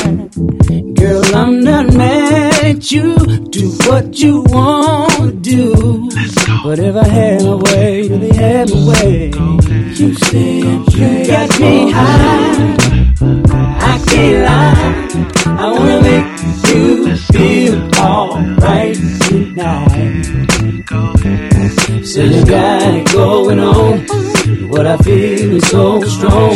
Girl, 0.94 1.36
I'm 1.36 1.62
not 1.62 1.94
mad 1.96 2.64
at 2.64 2.92
you. 2.92 3.16
Do 3.50 3.70
what 3.88 4.20
you 4.20 4.44
want 4.50 5.14
to 5.14 5.32
do. 5.32 6.10
But 6.64 6.78
if 6.80 6.96
I 6.96 7.08
had 7.08 7.44
my 7.44 7.56
way, 7.56 8.08
really 8.08 8.36
had 8.36 8.70
my 8.70 8.88
way, 8.88 9.32
you 9.96 10.14
said 10.14 10.94
you 10.94 11.28
got 11.28 11.60
me 11.60 11.92
high. 11.92 12.76
I 13.82 14.04
can't 14.06 14.44
lie. 14.46 15.30
I 15.60 15.72
wanna 15.72 16.09
make 16.10 16.44
you 16.70 17.16
feel 17.34 17.78
alright 17.98 18.96
tonight. 19.28 20.26
So 22.06 22.22
you 22.24 22.46
got 22.46 22.94
it 22.96 23.12
going 23.12 23.60
on. 23.60 24.00
What 24.70 24.86
I 24.88 24.98
feel 24.98 25.58
is 25.58 25.68
so 25.68 26.02
strong. 26.04 26.56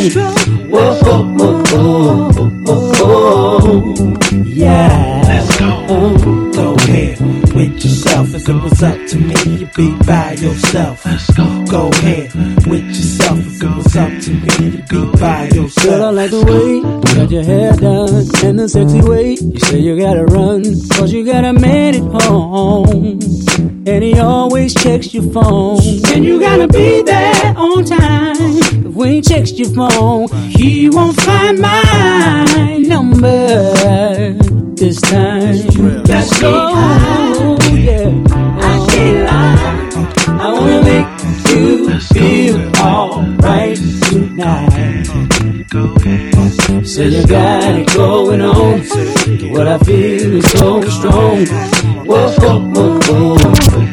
Whoa, 0.70 0.98
whoa, 1.04 1.22
whoa, 1.38 1.62
whoa, 1.72 2.50
whoa, 2.66 2.92
whoa. 3.00 4.16
yeah. 4.44 5.22
Let's 5.28 5.58
go. 5.60 6.52
Go 6.52 6.74
ahead 6.74 7.20
with 7.54 7.84
your 7.84 7.94
yourself. 7.94 8.34
If 8.34 8.48
it 8.48 8.54
was 8.54 8.82
up 8.82 9.06
to 9.10 9.16
me, 9.18 9.34
you'd 9.58 9.74
be 9.74 9.94
by 10.06 10.32
yourself. 10.32 11.04
Let's 11.04 11.30
go. 11.32 11.64
Go 11.66 11.88
ahead 11.88 12.34
with 12.66 12.86
yourself. 12.88 13.03
If 13.46 13.62
it 13.62 13.96
up 13.96 14.22
to 14.22 14.30
me, 14.30 14.70
you'd 14.70 14.88
be 14.88 15.20
by 15.20 15.48
yourself. 15.48 15.84
Girl, 15.84 16.04
I 16.04 16.10
like 16.10 16.30
the 16.30 16.44
way 16.44 16.76
you 16.76 17.14
got 17.14 17.30
your 17.30 17.44
hair 17.44 17.72
done 17.74 18.24
and 18.42 18.58
the 18.58 18.68
sexy 18.68 19.02
way 19.02 19.36
you 19.38 19.58
say 19.58 19.80
you 19.80 19.98
gotta 19.98 20.24
run, 20.24 20.62
cause 20.90 21.12
you 21.12 21.26
got 21.26 21.44
a 21.44 21.52
man 21.52 21.94
at 21.94 22.22
home. 22.22 23.20
And 23.86 24.02
he 24.02 24.18
always 24.18 24.74
checks 24.74 25.12
your 25.12 25.24
phone. 25.30 25.78
And 26.06 26.24
you 26.24 26.40
gotta 26.40 26.66
be 26.68 27.02
there 27.02 27.54
on 27.56 27.84
time. 27.84 28.36
If 28.86 28.94
we 28.94 29.20
checks 29.20 29.52
your 29.52 29.68
phone, 29.74 30.28
he 30.48 30.88
won't 30.88 31.20
find 31.20 31.58
my 31.58 32.78
number 32.88 33.58
this 34.74 35.00
time. 35.02 35.66
Let's. 36.04 36.40
Yeah. 36.40 38.08
I 38.60 38.86
can't 38.90 39.26
lie. 39.28 40.38
I 40.40 40.52
wanna 40.52 40.82
make 40.82 41.24
you 41.50 42.00
feel 42.00 42.76
alright 42.78 43.23
tonight. 44.34 45.04
So 46.86 47.02
you 47.02 47.26
got 47.26 47.78
it 47.78 47.88
going 47.94 48.40
on. 48.40 48.80
What 49.52 49.68
I 49.68 49.78
feel 49.78 50.36
is 50.36 50.50
so 50.50 50.80
strong. 50.82 51.46
Whoa, 52.06 52.32
whoa, 52.38 52.60
whoa, 52.60 52.98
whoa, 53.00 53.83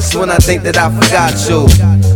just 0.00 0.16
when 0.16 0.30
I 0.30 0.38
think 0.38 0.62
that 0.62 0.78
I 0.78 0.88
forgot 0.88 1.36
you, 1.44 1.68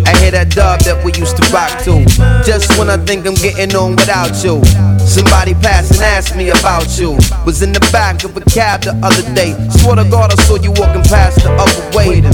I 0.08 0.16
hear 0.16 0.32
that 0.32 0.56
dub 0.56 0.80
that 0.88 1.04
we 1.04 1.12
used 1.20 1.36
to 1.36 1.44
rock 1.52 1.68
to. 1.84 2.00
Just 2.40 2.72
when 2.80 2.88
I 2.88 2.96
think 2.96 3.28
I'm 3.28 3.36
getting 3.36 3.76
on 3.76 3.92
without 3.92 4.32
you, 4.40 4.64
somebody 5.04 5.52
passed 5.52 5.92
and 5.92 6.00
asked 6.00 6.32
me 6.32 6.48
about 6.48 6.88
you. 6.96 7.12
Was 7.44 7.60
in 7.60 7.76
the 7.76 7.84
back 7.92 8.24
of 8.24 8.32
a 8.36 8.40
cab 8.48 8.88
the 8.88 8.96
other 9.04 9.20
day. 9.36 9.52
Swear 9.68 10.00
to 10.00 10.08
God, 10.08 10.32
I 10.32 10.36
saw 10.48 10.56
you 10.56 10.72
walking 10.80 11.04
past 11.04 11.44
the 11.44 11.52
other 11.52 11.84
way. 11.92 12.24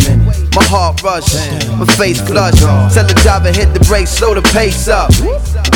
My 0.55 0.63
heart 0.71 1.03
rushed, 1.03 1.35
my 1.75 1.87
face 1.99 2.23
flushed. 2.23 2.63
Tell 2.95 3.03
the 3.03 3.19
driver 3.19 3.51
hit 3.51 3.75
the 3.75 3.83
brakes, 3.91 4.15
slow 4.15 4.39
the 4.39 4.47
pace 4.55 4.87
up. 4.87 5.11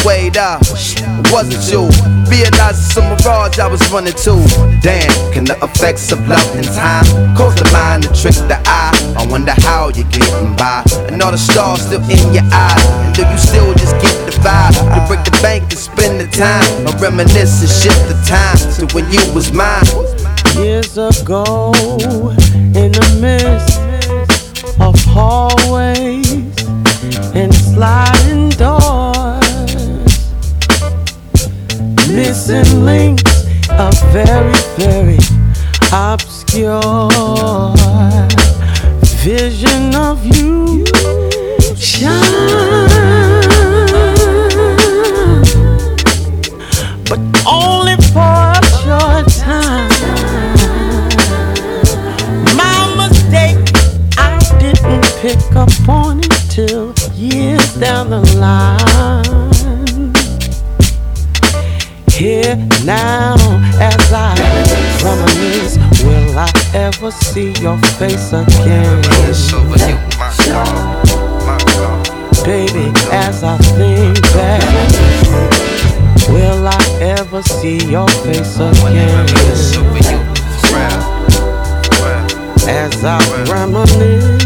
Wait 0.04 0.36
up, 0.36 0.60
uh, 0.62 1.22
wasn't 1.30 1.64
you. 1.70 1.88
Realized 2.28 2.80
it's 2.84 2.96
a 2.96 3.02
mirage 3.02 3.58
I 3.58 3.68
was 3.68 3.80
running 3.92 4.12
to. 4.24 4.34
Damn, 4.80 5.12
can 5.32 5.44
the 5.44 5.56
effects 5.62 6.12
of 6.12 6.20
love 6.28 6.44
and 6.56 6.64
time 6.64 7.04
cause 7.36 7.54
the 7.54 7.68
mind 7.72 8.04
to 8.04 8.08
trick 8.12 8.34
the 8.48 8.60
eye? 8.64 8.92
I 9.16 9.26
wonder 9.30 9.52
how 9.58 9.90
you're 9.94 10.08
getting 10.08 10.56
by. 10.56 10.82
And 11.08 11.22
all 11.22 11.32
the 11.32 11.38
stars 11.38 11.82
still 11.82 12.02
in 12.04 12.34
your 12.34 12.44
eyes. 12.52 12.84
And 13.04 13.14
do 13.14 13.22
you 13.22 13.38
still 13.38 13.72
just 13.74 13.94
get 14.00 14.14
the 14.26 14.32
vibe? 14.40 14.74
To 14.76 15.00
break 15.08 15.24
the 15.24 15.36
bank 15.42 15.64
and 15.64 15.78
spend 15.78 16.20
the 16.20 16.28
time. 16.28 16.64
Or 16.86 16.96
reminisce 17.00 17.60
and 17.60 17.70
shift 17.70 18.02
the 18.08 18.16
time 18.28 18.56
to 18.76 18.94
when 18.94 19.10
you 19.12 19.20
was 19.34 19.52
mine. 19.52 19.84
Years 20.56 20.96
ago, 20.98 21.72
in 22.76 22.92
the 22.92 23.06
midst 23.20 23.78
of 24.80 24.94
hallways 25.04 26.28
and 27.34 27.54
sliding 27.54 28.50
doors, 28.50 28.83
missing 32.14 32.84
links, 32.84 33.24
a 33.70 33.90
very, 34.12 34.54
very 34.78 35.18
obscure 35.92 36.70
vision 39.24 39.94
of 39.96 40.24
you 40.24 40.84
shine, 41.76 42.12
but 47.08 47.18
only 47.46 47.96
for 48.12 48.52
a 48.52 48.64
short 48.82 49.26
time. 49.34 49.90
My 52.56 53.08
mistake, 53.08 53.58
I 54.16 54.38
didn't 54.60 55.04
pick 55.20 55.56
up 55.56 55.88
on 55.88 56.20
it 56.20 56.30
till 56.48 56.94
years 57.16 57.74
down 57.74 58.10
the 58.10 58.20
line. 58.38 59.43
Here 62.14 62.54
now, 62.84 63.34
as 63.80 64.12
I 64.12 64.36
reminisce, 65.02 65.78
will 66.04 66.38
I 66.38 66.48
ever 66.72 67.10
see 67.10 67.50
your 67.60 67.76
face 67.98 68.32
again? 68.32 69.02
Baby, 72.44 72.92
as 73.10 73.42
I 73.42 73.58
think 73.74 74.22
back, 74.32 74.62
will 76.28 76.68
I 76.68 76.98
ever 77.00 77.42
see 77.42 77.78
your 77.90 78.08
face 78.22 78.60
again? 78.60 79.26
As 82.68 83.04
I 83.04 83.18
reminisce. 83.50 84.43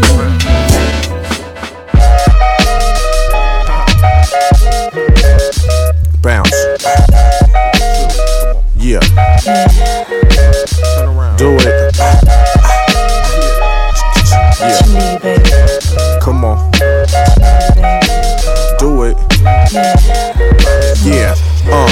Yeah. 8.89 8.99
Do 11.37 11.57
it. 11.61 11.95
Yeah. 14.65 16.19
Come 16.19 16.43
on. 16.43 16.71
Do 18.79 19.03
it. 19.03 19.15
Yeah. 21.05 21.35
Uh, 21.69 21.85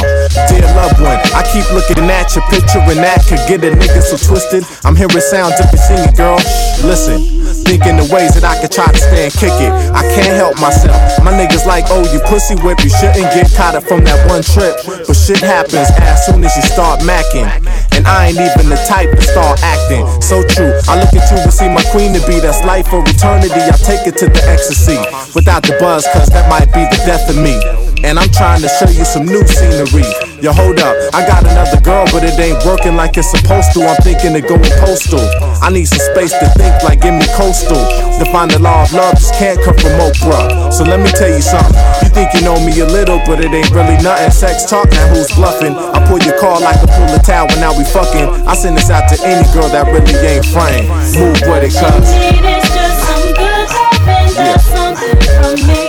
dear 0.50 0.66
loved 0.74 1.00
one, 1.00 1.22
I 1.38 1.46
keep 1.54 1.70
looking 1.72 2.10
at 2.10 2.34
your 2.34 2.44
picture 2.50 2.80
and 2.80 2.98
that 3.06 3.22
could 3.30 3.46
get 3.48 3.64
a 3.64 3.78
nigga 3.78 4.02
so 4.02 4.18
twisted. 4.18 4.64
I'm 4.84 4.96
hearing 4.96 5.22
sounds 5.22 5.54
if 5.60 5.72
you 5.72 5.78
sing 5.78 6.00
it, 6.00 6.18
girl. 6.18 6.38
Listen, 6.82 7.22
thinking 7.68 8.00
the 8.00 8.08
ways 8.08 8.32
that 8.40 8.48
I 8.48 8.56
could 8.64 8.72
try 8.72 8.88
to 8.88 8.96
stand 8.96 9.36
kick 9.36 9.52
it. 9.60 9.72
I 9.92 10.08
can't 10.16 10.32
help 10.32 10.56
myself. 10.64 10.96
My 11.20 11.36
niggas 11.36 11.68
like, 11.68 11.84
oh, 11.92 12.08
you 12.16 12.24
pussy 12.24 12.56
whip, 12.64 12.80
you 12.80 12.90
shouldn't 12.90 13.28
get 13.36 13.52
caught 13.52 13.76
up 13.76 13.84
from 13.84 14.08
that 14.08 14.18
one 14.32 14.42
trip. 14.42 14.80
But 15.04 15.14
shit 15.14 15.44
happens 15.44 15.92
as 16.00 16.26
soon 16.26 16.40
as 16.48 16.56
you 16.56 16.64
start 16.64 17.04
macking. 17.04 17.52
And 17.92 18.08
I 18.08 18.32
ain't 18.32 18.40
even 18.40 18.72
the 18.72 18.80
type 18.88 19.12
to 19.12 19.22
start 19.22 19.60
acting. 19.60 20.08
So 20.24 20.48
true, 20.48 20.72
I 20.88 20.96
look 20.96 21.12
at 21.12 21.28
you 21.28 21.38
and 21.44 21.52
see 21.52 21.68
my 21.68 21.84
queen 21.92 22.16
to 22.16 22.24
be. 22.24 22.40
That's 22.40 22.64
life 22.64 22.88
for 22.88 23.04
eternity. 23.04 23.60
I 23.60 23.76
take 23.76 24.08
it 24.08 24.16
to 24.24 24.32
the 24.32 24.42
ecstasy 24.48 24.98
without 25.36 25.68
the 25.68 25.76
buzz, 25.76 26.08
cause 26.16 26.32
that 26.32 26.48
might 26.48 26.72
be 26.72 26.88
the 26.88 27.00
death 27.04 27.28
of 27.28 27.36
me. 27.36 27.87
And 28.04 28.20
I'm 28.20 28.30
trying 28.30 28.62
to 28.62 28.70
show 28.70 28.90
you 28.90 29.06
some 29.06 29.26
new 29.26 29.42
scenery. 29.48 30.06
Yo, 30.38 30.54
hold 30.54 30.78
up, 30.80 30.94
I 31.18 31.26
got 31.26 31.42
another 31.42 31.82
girl, 31.82 32.06
but 32.14 32.22
it 32.22 32.38
ain't 32.38 32.62
working 32.62 32.96
like 32.96 33.18
it's 33.18 33.32
supposed 33.32 33.74
to. 33.74 33.82
I'm 33.82 33.98
thinking 34.06 34.38
of 34.38 34.46
going 34.46 34.70
postal. 34.78 35.26
I 35.66 35.70
need 35.74 35.86
some 35.90 36.04
space 36.14 36.30
to 36.38 36.46
think, 36.54 36.78
like 36.86 37.02
give 37.02 37.18
me 37.18 37.26
coastal. 37.34 37.82
To 38.22 38.26
find 38.30 38.52
the 38.52 38.60
law 38.60 38.84
of 38.84 38.94
love 38.94 39.18
just 39.18 39.34
can't 39.34 39.58
come 39.66 39.74
from 39.82 39.98
Oprah. 39.98 40.72
So 40.72 40.84
let 40.84 41.02
me 41.02 41.10
tell 41.10 41.30
you 41.34 41.42
something. 41.42 41.74
You 42.06 42.10
think 42.14 42.34
you 42.38 42.42
know 42.46 42.62
me 42.62 42.78
a 42.80 42.86
little, 42.86 43.18
but 43.26 43.42
it 43.42 43.50
ain't 43.50 43.72
really 43.74 43.98
nothing. 44.06 44.30
Sex 44.30 44.70
talk, 44.70 44.90
now 44.92 45.08
who's 45.10 45.34
bluffing? 45.34 45.74
I 45.74 45.98
pull 46.06 46.22
your 46.22 46.38
car 46.38 46.62
like 46.62 46.78
a 46.78 46.88
pull 46.88 47.10
a 47.10 47.20
towel, 47.20 47.50
now 47.58 47.74
we 47.74 47.84
fucking. 47.84 48.46
I 48.46 48.54
send 48.54 48.78
this 48.78 48.94
out 48.94 49.10
to 49.10 49.18
any 49.26 49.42
girl 49.58 49.70
that 49.74 49.90
really 49.90 50.14
ain't 50.22 50.46
framed. 50.54 50.86
Move 51.18 51.42
with 51.50 51.66
it, 51.66 51.74
cuz. 51.74 52.06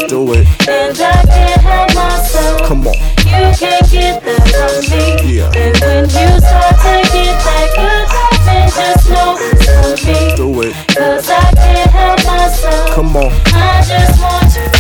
Do 0.09 0.33
it. 0.33 0.47
And 0.67 0.99
I 0.99 1.23
can't 1.27 1.61
help 1.61 1.95
myself. 1.95 2.63
Come 2.63 2.87
on. 2.87 2.95
You 2.95 3.53
can't 3.55 3.91
get 3.91 4.25
that 4.25 4.41
from 4.57 4.81
me. 4.89 5.37
Yeah. 5.37 5.53
And 5.55 5.77
when 5.85 6.05
you 6.05 6.41
start 6.41 6.77
to 6.81 6.95
get 7.13 7.37
that 7.45 7.69
good 7.77 8.09
loving, 8.17 8.73
just 8.73 9.05
know 9.11 9.37
it's 9.39 9.69
for 9.69 9.93
me. 10.09 10.35
Do 10.35 10.63
it. 10.63 10.73
Cause 10.97 11.29
I 11.29 11.53
can't 11.53 11.91
help 11.91 12.25
myself. 12.25 12.91
Come 12.95 13.17
on. 13.17 13.31
I 13.53 13.85
just 13.87 14.23
want 14.23 14.57
you 14.57 14.78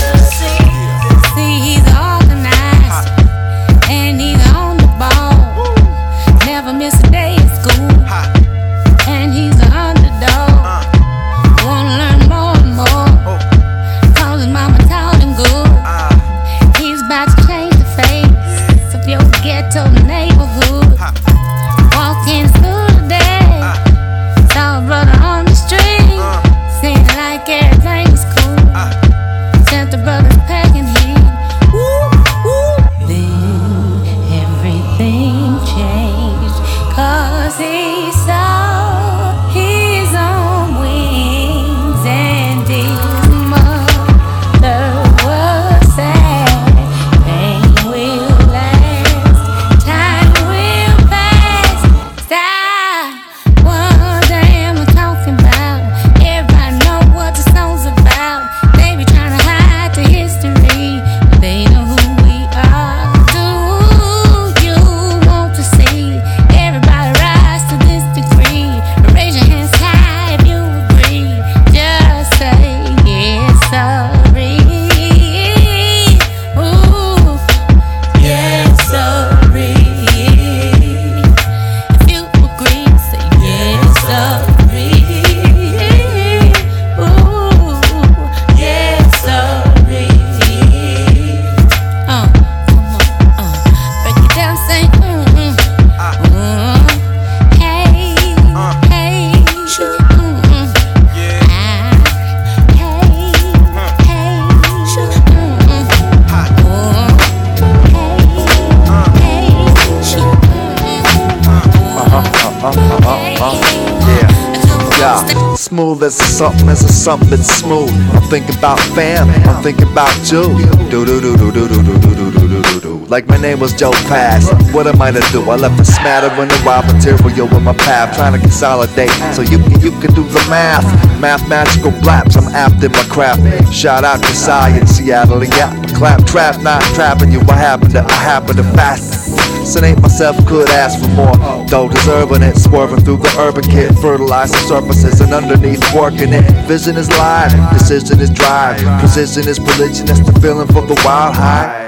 smooth 115.99 116.07
as 116.07 116.21
a 116.21 116.25
something 116.25 116.69
as 116.69 116.83
a 116.85 116.93
something 116.93 117.43
smooth. 117.43 117.91
I'm 118.15 118.23
thinking 118.31 118.57
about 118.57 118.79
fam, 118.95 119.29
I'm 119.49 119.63
thinking 119.63 119.91
about 119.91 120.15
you. 120.31 120.43
Do 120.91 121.05
do 121.05 121.21
do 121.21 121.37
do 121.37 121.51
do 121.51 121.69
do 121.69 121.83
do 121.83 121.99
do 121.99 122.15
do 122.15 122.49
do 122.49 122.63
do 122.63 122.81
do. 122.81 122.99
Like 123.07 123.27
my 123.27 123.39
name 123.39 123.61
was 123.61 123.73
Joe 123.73 123.93
Pass. 124.07 124.49
What 124.73 124.87
am 124.87 125.01
I 125.01 125.11
to 125.11 125.21
do? 125.33 125.43
I 125.51 125.57
left 125.57 125.81
a 125.81 125.85
smattering 125.85 126.51
of 126.51 126.65
raw 126.65 126.83
material 126.83 127.49
in 127.57 127.65
my 127.65 127.73
path, 127.75 128.17
trying 128.17 128.35
to 128.35 128.39
consolidate 128.39 129.11
so 129.35 129.43
you 129.43 129.59
can 129.59 129.81
you 129.81 129.91
can 130.01 130.15
do 130.15 130.23
the 130.23 130.45
math. 130.49 130.85
Mathematical 131.21 131.91
blaps, 132.03 132.37
I'm 132.37 132.55
apt 132.55 132.85
in 132.85 132.93
my 132.93 133.03
craft. 133.05 133.41
Shout 133.73 134.05
out 134.05 134.23
to 134.23 134.35
science, 134.35 134.91
Seattle, 134.93 135.43
and 135.43 135.53
yeah. 135.55 135.75
Clap 135.97 136.25
trap, 136.27 136.63
not 136.63 136.83
trapping 136.95 137.33
you. 137.33 137.41
What 137.41 137.59
happened 137.59 137.93
to 137.93 138.05
I 138.05 138.13
happen 138.13 138.57
to 138.57 138.63
fast. 138.63 139.28
Sin 139.69 139.85
ain't 139.85 140.01
myself 140.01 140.35
could 140.47 140.71
ask 140.71 140.99
for 140.99 141.09
more. 141.13 141.37
Though 141.69 141.91
deserving 141.91 142.43
it, 142.43 142.57
swerving 142.57 143.05
through 143.05 143.19
the 143.19 143.35
urban 143.39 143.65
kit, 143.65 143.93
fertilizing 144.01 144.57
surfaces 144.67 145.21
and 145.21 145.35
underneath 145.35 145.85
working 145.95 146.33
it. 146.33 146.43
Vision 146.67 146.97
is 146.97 147.11
live, 147.11 147.53
decision 147.77 148.19
is 148.19 148.31
drive, 148.31 148.81
precision 148.99 149.47
is 149.47 149.61
religion. 149.61 150.07
That's 150.07 150.25
the 150.25 150.33
feeling 150.41 150.69
for 150.69 150.81
the 150.87 150.97
wild 151.05 151.35
high. 151.37 151.85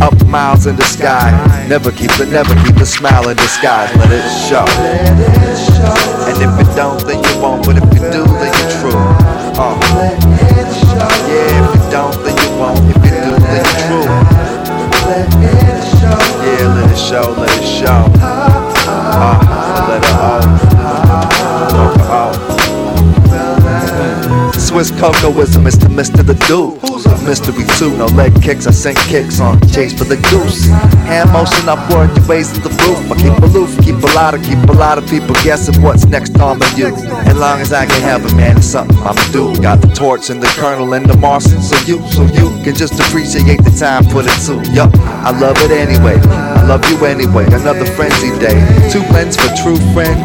Up 0.00 0.14
miles 0.26 0.66
in 0.66 0.76
the 0.76 0.84
sky, 0.84 1.34
never 1.68 1.90
keep 1.90 2.12
the 2.12 2.26
never 2.26 2.54
keep 2.62 2.76
the 2.76 2.86
smile 2.86 3.28
in 3.28 3.36
disguise. 3.38 3.90
Let 3.96 4.14
it 4.14 4.22
show. 4.46 4.62
And 6.30 6.38
if 6.38 6.52
you 6.62 6.76
don't, 6.76 7.02
then 7.10 7.18
you 7.18 7.42
won't. 7.42 7.66
But 7.66 7.78
if 7.78 7.90
you 7.90 8.06
do, 8.14 8.22
then 8.22 8.54
you're 8.54 8.74
true. 8.78 9.02
Uh. 9.58 9.74
Yeah, 11.26 11.58
if 11.58 11.74
you 11.74 11.90
don't, 11.90 12.23
show, 17.14 17.30
let 17.38 17.50
it 17.50 17.64
show. 17.64 18.02
Uh, 18.18 19.38
let 19.88 20.02
it 20.02 20.10
out. 20.18 20.74
Swiss 24.58 24.90
cocoism 24.90 25.66
is 25.68 25.78
the 25.78 25.86
Mr. 25.86 26.26
the 26.26 26.34
dude. 26.48 26.82
Mystery 27.24 27.64
too, 27.78 27.96
no 27.96 28.06
leg 28.06 28.34
kicks, 28.42 28.66
I 28.66 28.72
sink 28.72 28.98
kicks 29.06 29.40
on 29.40 29.60
chase 29.68 29.96
for 29.96 30.04
the 30.04 30.16
goose. 30.28 30.66
Hand 31.06 31.30
motion 31.30 31.68
upward, 31.68 32.10
you 32.16 32.22
raising 32.24 32.60
the 32.62 32.70
roof. 32.82 32.98
I 33.10 33.14
keep 33.22 33.38
aloof, 33.42 33.78
keep 33.84 33.94
a 33.94 34.12
lot 34.14 34.34
of, 34.34 34.42
keep 34.42 34.58
a 34.68 34.72
lot 34.72 34.98
of 34.98 35.08
people 35.08 35.34
guessing 35.44 35.80
what's 35.82 36.04
next 36.06 36.38
on 36.40 36.58
the 36.58 36.66
you. 36.76 36.88
As 37.30 37.36
long 37.38 37.60
as 37.60 37.72
I 37.72 37.86
can 37.86 38.02
help 38.02 38.24
it, 38.24 38.34
man, 38.34 38.56
it's 38.56 38.66
something 38.66 38.98
I'ma 38.98 39.22
do. 39.30 39.54
Got 39.62 39.80
the 39.80 39.88
torch 39.94 40.30
and 40.30 40.42
the 40.42 40.48
kernel 40.58 40.92
and 40.94 41.06
the 41.06 41.16
Martian, 41.16 41.62
so 41.62 41.76
you, 41.86 42.02
so 42.10 42.24
you 42.24 42.50
can 42.64 42.74
just 42.74 42.98
appreciate 42.98 43.62
the 43.62 43.70
time 43.70 44.04
put 44.06 44.26
it 44.26 44.36
to. 44.46 44.60
Yup, 44.72 44.92
I 45.24 45.30
love 45.38 45.56
it 45.58 45.70
anyway. 45.70 46.18
Love 46.66 46.84
you 46.90 47.04
anyway. 47.04 47.44
Another 47.46 47.84
frenzy 47.84 48.30
day. 48.38 48.56
Two 48.90 49.02
blends 49.08 49.36
for 49.36 49.52
true 49.62 49.76
friend. 49.92 50.16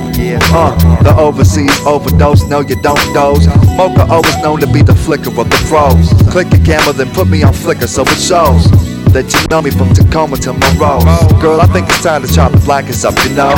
Uh, 0.56 0.71
the 1.04 1.13
overseas 1.17 1.75
overdose. 1.86 2.43
No, 2.47 2.62
you 2.62 2.82
don't 2.82 2.99
doze. 3.13 3.45
Moka 3.75 4.08
always 4.10 4.38
known 4.41 4.60
to 4.62 4.67
be 4.67 4.82
the 4.82 4.95
flicker 4.95 5.30
of 5.30 5.49
the 5.49 5.65
pros. 5.67 6.10
Click 6.32 6.47
a 6.54 6.60
camera, 6.63 6.93
then 6.93 7.12
put 7.13 7.28
me 7.28 7.43
on 7.43 7.54
Flickr 7.54 7.88
so 7.88 8.04
it 8.04 8.19
shows 8.19 8.71
that 9.12 9.28
you 9.34 9.47
know 9.49 9.62
me 9.62 9.69
from 9.69 9.93
Tacoma 9.93 10.38
to 10.38 10.54
Monroe. 10.54 11.04
Girl, 11.41 11.60
I 11.60 11.67
think 11.67 11.88
it's 11.89 12.02
time 12.04 12.21
to 12.21 12.34
chop 12.34 12.52
the 12.52 12.60
blankets 12.60 13.04
up, 13.04 13.15
you 13.25 13.36
know? 13.36 13.54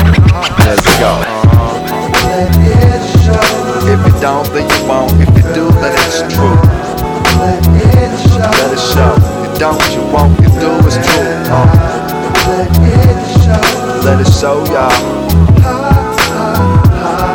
Let's 0.65 0.87
go. 0.97 1.21
If 3.85 3.99
you 4.05 4.21
don't, 4.21 4.47
then 4.53 4.65
you 4.69 4.87
won't. 4.89 5.13
If 5.21 5.29
you 5.37 5.43
do, 5.53 5.69
then 5.79 5.93
it's 6.07 6.21
true. 6.33 6.57
Let 8.41 8.73
it 8.73 8.79
show. 8.79 9.13
If 9.45 9.53
you 9.53 9.59
don't, 9.59 9.81
you 9.93 10.01
won't. 10.11 10.39
If 10.39 10.53
you 10.53 10.59
do, 10.59 10.71
it's 10.87 10.97
true. 10.97 11.29
Uh. 11.51 12.10
Let 12.47 14.19
it 14.19 14.31
show, 14.33 14.63
y'all. 14.65 14.89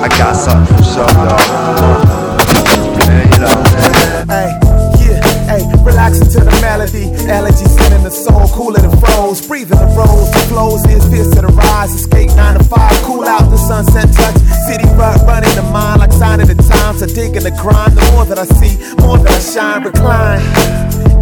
I 0.02 0.08
got 0.18 0.34
something 0.34 0.76
to 0.76 0.82
show 0.82 1.06
y'all. 1.06 1.38
Man, 3.06 3.30
you 3.30 3.38
know. 3.38 3.54
Hey, 4.26 4.50
yeah, 4.98 5.22
hey, 5.46 5.62
relaxing 5.84 6.26
to 6.30 6.40
the 6.40 6.58
melody. 6.60 7.06
Allergies 7.30 7.70
sending 7.78 8.02
the 8.02 8.10
soul 8.10 8.48
cooler 8.48 8.80
than 8.80 8.90
froze. 8.98 9.46
Breathing 9.46 9.78
the 9.78 9.86
rose, 9.94 10.30
the 10.32 10.40
flows 10.50 10.84
is 10.86 11.06
fierce 11.08 11.30
to 11.36 11.42
the 11.42 11.52
rise. 11.54 11.94
Escape 11.94 12.34
9 12.34 12.58
to 12.58 12.64
5, 12.64 13.02
cool 13.04 13.24
out 13.24 13.48
the 13.50 13.56
sunset 13.56 14.10
touch. 14.12 14.36
City 14.66 14.88
rut 14.96 15.20
running 15.22 15.54
the 15.54 15.62
mind 15.70 16.00
like 16.00 16.12
sign 16.12 16.40
of 16.40 16.48
the 16.48 16.56
times. 16.56 17.02
I 17.02 17.06
dig 17.06 17.36
in 17.36 17.44
the 17.44 17.52
grind. 17.52 17.92
The 17.92 18.02
more 18.10 18.24
that 18.24 18.38
I 18.40 18.44
see, 18.58 18.76
more 19.06 19.18
that 19.18 19.30
I 19.30 19.38
shine, 19.38 19.84
recline. 19.84 20.42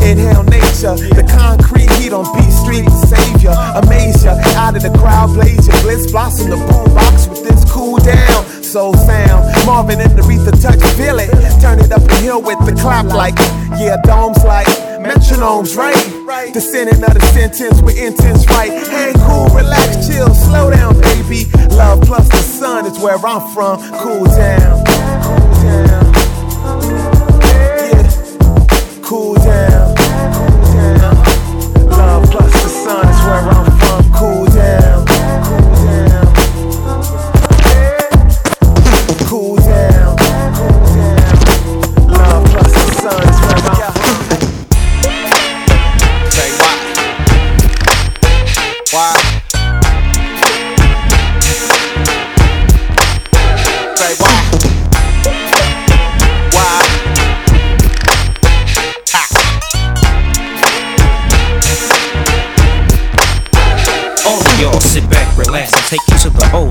Inhale 0.00 0.44
nature, 0.44 0.96
the 1.16 1.24
concrete 1.28 1.73
on 2.12 2.26
B 2.36 2.42
Street, 2.50 2.84
the 2.84 3.06
savior. 3.06 3.54
Amaze 3.78 4.24
ya, 4.24 4.36
out 4.60 4.76
of 4.76 4.82
the 4.82 4.90
crowd, 4.98 5.32
blaze 5.34 5.66
ya. 5.68 5.74
Blitz 5.82 6.10
blossom 6.10 6.50
the 6.50 6.56
boombox 6.56 7.28
with 7.28 7.44
this 7.44 7.64
cool 7.70 7.96
down. 7.98 8.44
Soul 8.62 8.94
sound, 8.94 9.44
Marvin 9.66 10.00
and 10.00 10.12
Aretha 10.18 10.50
touch, 10.60 10.82
feel 10.96 11.18
it. 11.18 11.30
Turn 11.60 11.78
it 11.78 11.92
up 11.92 12.02
the 12.02 12.16
hill 12.16 12.42
with 12.42 12.58
the 12.66 12.72
clap 12.80 13.06
like, 13.06 13.38
yeah, 13.78 13.96
domes 14.04 14.42
like 14.44 14.66
metronomes, 14.98 15.76
right? 15.76 16.52
Descending 16.52 17.02
of 17.04 17.14
the 17.14 17.20
sentence 17.32 17.80
with 17.82 17.96
intense 17.96 18.46
right. 18.50 18.72
Hang 18.88 19.14
cool, 19.26 19.46
relax, 19.54 20.08
chill, 20.08 20.34
slow 20.34 20.70
down, 20.70 21.00
baby. 21.00 21.44
Love 21.76 22.00
plus 22.02 22.28
the 22.28 22.36
sun 22.38 22.86
is 22.86 22.98
where 22.98 23.18
I'm 23.24 23.46
from. 23.54 23.78
Cool 23.98 24.24
down, 24.24 24.84
cool 25.22 25.52
down. 25.62 26.12
Yeah, 27.44 28.02
cool 29.02 29.34
down, 29.34 29.93
where 33.24 33.34
I'm 33.36 33.73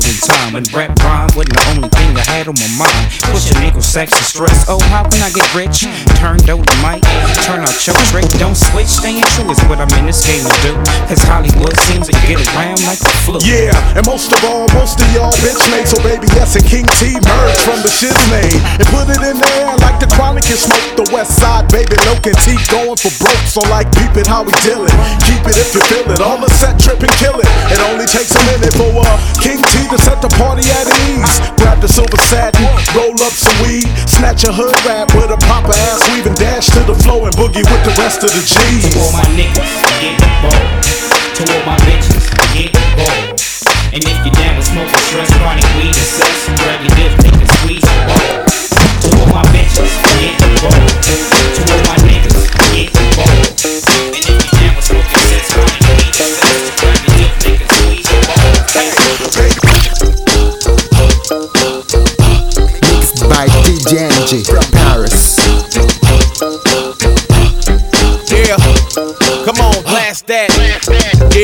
olden 0.04 0.20
time 0.22 0.54
when 0.54 0.64
rap 0.74 0.98
rhyme 1.00 1.30
wasn't 1.36 1.54
the 1.54 1.70
only 1.76 1.90
thing 1.90 2.18
I 2.18 2.24
had 2.32 2.48
on 2.48 2.56
my 2.56 2.68
mind. 2.78 3.13
Sacks 3.94 4.18
and 4.18 4.26
stress. 4.26 4.66
Oh, 4.66 4.82
how 4.90 5.06
can 5.06 5.22
I 5.22 5.30
get 5.30 5.46
rich? 5.54 5.86
Turn 6.18 6.42
down 6.50 6.66
the 6.66 6.78
mic, 6.82 7.06
turn 7.46 7.62
out 7.62 7.78
your 7.86 7.94
trick. 8.10 8.26
Don't 8.42 8.58
switch, 8.58 8.90
staying 8.90 9.22
true 9.38 9.46
is 9.54 9.62
what 9.70 9.78
I'm 9.78 9.94
in 10.02 10.10
this 10.10 10.26
game 10.26 10.42
to 10.42 10.58
do. 10.66 10.74
Cause 11.06 11.22
Hollywood 11.30 11.78
seems 11.86 12.10
to 12.10 12.18
get 12.26 12.42
around 12.58 12.82
like 12.90 12.98
the 12.98 13.14
flu. 13.22 13.38
Yeah, 13.46 13.70
and 13.94 14.02
most 14.10 14.34
of 14.34 14.42
all, 14.50 14.66
most 14.74 14.98
of 14.98 15.06
y'all 15.14 15.30
bitch 15.46 15.62
made. 15.70 15.86
So 15.86 16.02
baby, 16.02 16.26
yes, 16.34 16.58
and 16.58 16.66
King 16.66 16.90
T 16.98 17.22
merged 17.22 17.62
from 17.62 17.86
the 17.86 17.92
shiz 17.94 18.18
made 18.34 18.58
and 18.82 18.88
put 18.90 19.14
it 19.14 19.22
in 19.22 19.38
there 19.38 19.78
like 19.86 20.02
the 20.02 20.10
chronic 20.18 20.50
and 20.50 20.58
smoke 20.58 20.98
the 20.98 21.06
west 21.14 21.38
side, 21.38 21.70
baby. 21.70 21.94
Loke 22.10 22.26
and 22.26 22.40
T 22.42 22.58
going 22.74 22.98
for 22.98 23.14
broke. 23.22 23.46
So 23.46 23.62
like, 23.70 23.94
peep 23.94 24.18
it 24.18 24.26
how 24.26 24.42
we 24.42 24.58
deal 24.66 24.82
it. 24.82 24.96
Keep 25.30 25.46
it 25.46 25.54
if 25.54 25.70
you 25.70 25.86
feel 25.86 26.10
it. 26.10 26.18
All 26.18 26.42
the 26.42 26.50
set 26.50 26.82
trip 26.82 26.98
and 26.98 27.14
kill 27.22 27.38
it. 27.38 27.46
It 27.70 27.78
only 27.94 28.10
takes 28.10 28.34
a 28.34 28.42
minute 28.58 28.74
for 28.74 28.90
uh, 28.90 29.06
King 29.38 29.62
T 29.70 29.86
to 29.94 30.02
set 30.02 30.18
the 30.18 30.34
party 30.42 30.66
at 30.82 30.90
ease. 31.14 31.38
Grab 31.62 31.78
the 31.78 31.88
silver 31.88 32.18
satin, 32.26 32.66
roll 32.98 33.14
up 33.22 33.32
some 33.38 33.54
weed, 33.62 33.83
snatch 34.08 34.44
a 34.44 34.52
hood 34.52 34.76
rap 34.86 35.10
with 35.16 35.32
a 35.32 35.40
proper 35.48 35.74
ass 35.74 36.02
weave 36.12 36.26
and 36.26 36.36
dash 36.38 36.68
to 36.72 36.82
the 36.84 36.96
flow 37.04 37.26
and 37.26 37.34
boogie 37.36 37.66
with 37.66 37.84
the 37.84 37.94
rest 38.00 38.24
of 38.24 38.32
the 38.32 38.44
G's. 38.44 38.88
To 38.88 39.00
all 39.00 39.12
my 39.14 39.26
niggas, 39.34 39.74
get 40.00 40.16
bold. 40.44 40.84
To 41.38 41.44
all 41.50 41.64
my 41.66 41.78
bitches, 41.88 42.26
get 42.54 42.72
bold. 42.98 43.40
And 43.94 44.02
if 44.02 44.18
you're 44.26 44.36
down 44.36 44.58
with 44.58 44.68
smoking 44.68 45.04
stress, 45.10 45.30
chronic 45.38 45.68
weed 45.78 45.94
and 45.94 46.12
sex, 46.18 46.50
grab 46.62 46.80
your 46.82 46.94
dip, 46.98 47.14
take 47.24 47.40
a 47.40 47.48
squeeze 47.62 47.86
and 47.86 48.04
roll. 48.10 48.46
To 48.46 49.08
all 49.22 49.30
my 49.32 49.44
bitches, 49.54 49.94
get 50.22 50.34
bold. 50.62 50.92
To 51.04 51.62
all 51.74 51.84
my 51.90 51.98
niggas, 52.08 52.42
get 52.74 52.90
bold. 53.18 53.48
And 54.14 54.22
if 54.22 54.28
you're 54.28 54.54
down 54.60 54.74
with 54.76 54.86
smoking 54.86 55.24
sex, 55.30 55.44
chronic 55.54 55.82
weed 55.94 56.14
and 56.14 56.34
sex, 56.42 56.58
grab 56.80 57.00
your 57.06 57.16
dip, 57.22 57.34
take 57.42 57.62
a 57.62 57.68
squeeze 57.70 58.10
and 58.12 58.24
roll. 58.28 59.63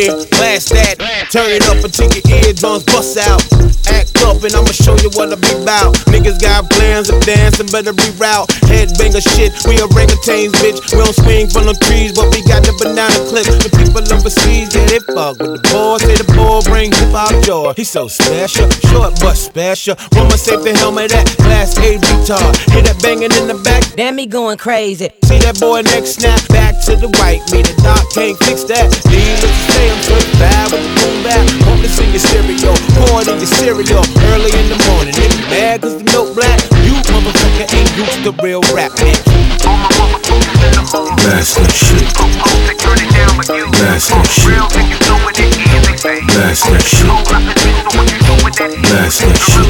Yeah, 0.10 0.26
blast 0.41 0.74
that. 0.74 0.97
Turn 1.30 1.53
it 1.53 1.62
up 1.70 1.86
until 1.86 2.10
your 2.10 2.26
eardrums 2.41 2.82
bust 2.82 3.22
out. 3.22 3.45
Act 3.93 4.18
up 4.26 4.41
and 4.41 4.53
I'ma 4.57 4.74
show 4.74 4.97
you 5.05 5.14
what 5.14 5.30
I 5.30 5.38
be 5.38 5.53
about. 5.62 5.93
Niggas 6.10 6.41
got 6.41 6.66
plans 6.74 7.14
of 7.14 7.22
dancing, 7.22 7.70
better 7.70 7.93
reroute. 7.93 8.49
Headbanger 8.66 9.22
shit, 9.22 9.53
we 9.70 9.78
orangutans, 9.78 10.57
bitch. 10.57 10.82
We 10.89 11.05
don't 11.05 11.14
swing 11.14 11.45
from 11.45 11.70
the 11.70 11.78
trees, 11.86 12.14
but 12.18 12.34
we 12.34 12.41
got 12.49 12.66
the 12.66 12.74
banana 12.82 13.14
clip. 13.30 13.45
The 13.62 13.70
people 13.78 14.01
overseas, 14.10 14.74
yeah, 14.74 14.89
they 14.89 15.01
fuck 15.14 15.38
with 15.38 15.62
the 15.62 15.62
boys. 15.70 16.01
Say 16.01 16.18
the 16.18 16.26
boy 16.34 16.66
bring 16.66 16.89
Bob 17.12 17.43
George. 17.43 17.76
He's 17.78 17.89
so 17.89 18.07
special, 18.07 18.70
short 18.89 19.14
but 19.20 19.36
special. 19.36 19.95
Woman 20.14 20.38
save 20.38 20.64
the 20.64 20.74
helmet 20.78 21.12
that 21.12 21.26
class 21.41 21.78
A 21.78 21.97
retard. 21.97 22.53
Hear 22.72 22.84
that 22.84 23.01
banging 23.01 23.34
in 23.34 23.47
the 23.47 23.57
back? 23.64 23.84
Damn 23.95 24.16
me 24.16 24.26
going 24.26 24.57
crazy. 24.57 25.10
See 25.26 25.39
that 25.39 25.60
boy 25.60 25.82
next 25.82 26.22
snap 26.22 26.41
back 26.49 26.80
to 26.86 26.95
the 26.95 27.10
right. 27.20 27.41
Me 27.51 27.62
the 27.62 27.74
doc 27.82 28.05
can't 28.14 28.38
fix 28.45 28.64
that. 28.70 28.89
Needless 29.10 29.41
to 29.41 29.72
say, 29.74 29.86
I'm 29.89 30.01
so 30.05 30.18
bad 30.38 30.72
with 30.72 30.82
the 30.86 30.91
boom 31.01 31.18
back. 31.26 31.45
Hope 31.66 31.82
this 31.82 31.97
in 31.99 32.10
your 32.14 32.22
stereo, 32.22 32.72
pour 32.97 33.22
it 33.22 33.28
in 33.28 33.38
your 33.38 33.51
cereal 33.57 34.05
early 34.34 34.53
in 34.53 34.68
the 34.70 34.80
morning. 34.89 35.14
If 35.18 35.34
you 35.34 35.45
mad 35.49 35.82
cause 35.82 35.97
the 35.97 36.05
milk 36.05 36.34
black, 36.38 36.62
you 36.86 36.93
motherfucker 37.10 37.68
ain't 37.74 37.91
used 37.97 38.22
to 38.24 38.32
real 38.43 38.62
rap, 38.74 38.91
bitch. 38.97 39.22
Master 41.26 41.67
shit. 41.70 42.15
Master 43.80 44.24
shit. 44.30 44.55
Master 46.09 46.80
shit. 46.80 46.80
Master 46.80 46.80
shit. 46.80 47.07
Master 48.89 49.34
shit. 49.45 49.67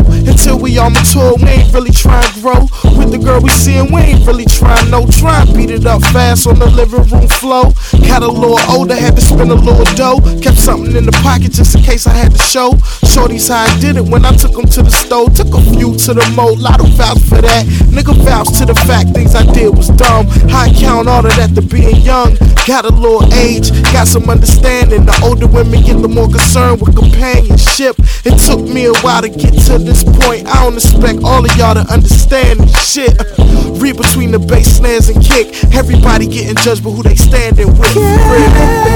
We 0.71 0.79
on 0.79 0.93
the 0.93 1.03
tour, 1.03 1.35
we 1.35 1.51
ain't 1.51 1.75
really 1.75 1.91
trying 1.91 2.23
to 2.31 2.41
grow. 2.41 2.63
With 2.95 3.11
the 3.11 3.19
girl 3.19 3.43
we 3.43 3.51
seeing, 3.51 3.91
we 3.91 4.15
ain't 4.15 4.25
really 4.25 4.47
trying 4.47 4.89
no. 4.89 5.03
Try 5.11 5.43
beat 5.51 5.69
it 5.69 5.85
up 5.85 6.01
fast 6.15 6.47
on 6.47 6.61
the 6.61 6.71
living 6.71 7.03
room 7.11 7.27
floor. 7.27 7.75
Got 8.07 8.23
a 8.23 8.31
little 8.31 8.63
older, 8.71 8.95
had 8.95 9.17
to 9.17 9.21
spend 9.21 9.51
a 9.51 9.59
little 9.59 9.83
dough. 9.99 10.23
Kept 10.39 10.63
something 10.63 10.95
in 10.95 11.07
the 11.07 11.17
pocket 11.27 11.51
just 11.51 11.75
in 11.75 11.83
case 11.83 12.07
I 12.07 12.15
had 12.15 12.31
to 12.31 12.39
show. 12.39 12.79
Shorty's 13.03 13.49
how 13.49 13.67
I 13.67 13.81
did 13.81 13.97
it 13.97 14.07
when 14.07 14.25
I 14.25 14.31
took 14.31 14.55
them 14.55 14.71
to 14.79 14.83
the 14.87 14.95
stove. 14.95 15.35
Took 15.35 15.51
a 15.59 15.63
few 15.75 15.99
to 16.07 16.15
the 16.15 16.23
mold, 16.39 16.61
lot 16.61 16.79
of 16.79 16.87
vouch 16.95 17.19
for 17.27 17.43
that. 17.43 17.67
Nigga 17.91 18.15
vouch 18.23 18.55
to 18.63 18.65
the 18.65 18.79
fact 18.87 19.11
things 19.11 19.35
I 19.35 19.43
did 19.51 19.75
was 19.75 19.91
dumb. 19.99 20.31
I 20.55 20.71
count 20.79 21.09
all 21.09 21.27
of 21.27 21.35
that 21.35 21.51
to 21.59 21.63
being 21.63 21.99
young. 22.07 22.39
Got 22.71 22.85
a 22.85 22.95
little 22.95 23.27
age, 23.35 23.75
got 23.91 24.07
some 24.07 24.31
understanding. 24.31 25.05
The 25.05 25.19
older 25.27 25.49
women 25.49 25.83
get 25.83 25.99
the 25.99 26.07
more 26.07 26.31
concerned 26.31 26.81
with 26.81 26.95
companionship. 26.95 27.99
It 28.23 28.39
took 28.47 28.63
me 28.63 28.87
a 28.87 28.95
while 29.03 29.23
to 29.23 29.31
get 29.31 29.51
to 29.67 29.83
this 29.83 30.05
point. 30.05 30.47
I 30.47 30.60
don't 30.63 30.75
expect 30.75 31.25
all 31.25 31.45
of 31.45 31.57
y'all 31.57 31.75
to 31.75 31.81
understand 31.93 32.61
this 32.61 32.93
shit. 32.93 33.17
Read 33.81 33.97
between 33.97 34.31
the 34.31 34.39
bass 34.39 34.77
snares 34.77 35.09
and 35.09 35.23
kick. 35.25 35.49
Everybody 35.75 36.27
getting 36.27 36.57
judged 36.57 36.85
by 36.85 36.91
who 36.91 37.03
they 37.03 37.15
standing 37.15 37.69
with. 37.79 37.97
Yeah, 37.97 38.91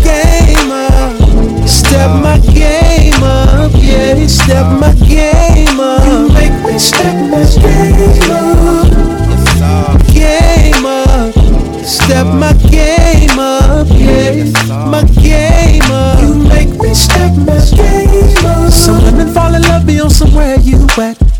Game 0.00 0.72
up. 0.72 1.68
Step 1.68 2.10
my 2.24 2.38
game 2.52 3.22
up. 3.22 3.72
Yeah, 3.76 4.26
step 4.26 4.66
my 4.80 4.94
game 5.06 5.78
up. 5.78 6.04
You 6.08 6.28
make 6.32 6.56
me 6.64 6.78
step 6.78 7.14
my 7.28 7.44
game 7.60 8.30
up. 8.32 8.88
Game 10.12 10.86
up. 10.86 11.34
Step 11.84 12.26
my 12.26 12.52
game 12.70 13.38
up. 13.38 13.86
Yeah, 13.90 14.88
my 14.88 15.03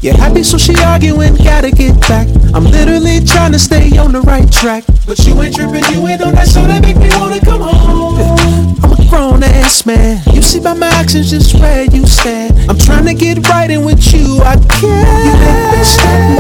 You're 0.05 0.19
happy, 0.19 0.43
so 0.43 0.59
she 0.59 0.75
arguing, 0.85 1.35
gotta 1.37 1.71
get 1.71 1.99
back. 2.03 2.29
I'm 2.53 2.65
literally 2.65 3.25
trying 3.25 3.53
to 3.53 3.59
stay 3.59 3.97
on 3.97 4.13
the 4.13 4.21
right 4.21 4.53
track. 4.53 4.85
But 5.07 5.19
you 5.21 5.41
ain't 5.41 5.55
tripping, 5.57 5.83
you 5.95 6.07
ain't 6.07 6.21
on 6.21 6.35
that, 6.35 6.47
so 6.47 6.61
that 6.67 6.83
make 6.83 6.99
me 6.99 7.09
wanna 7.17 7.41
come 7.41 7.63
home. 7.63 8.77
I'm 8.85 8.93
a 8.93 9.09
grown 9.09 9.43
ass 9.43 9.87
man. 9.87 10.21
You 10.35 10.43
see 10.43 10.61
by 10.61 10.75
my 10.75 10.89
actions 10.89 11.31
just 11.31 11.55
where 11.55 11.85
you 11.85 12.07
stand. 12.07 12.53
I'm 12.69 12.77
trying 12.77 13.07
to 13.07 13.15
get 13.15 13.49
right 13.49 13.71
in 13.71 13.87
with 13.87 14.13
you, 14.13 14.43
I 14.45 14.57
can't. 14.57 14.83
You 15.25 15.33
make 15.41 15.79
me 15.79 15.85
step 15.85 16.35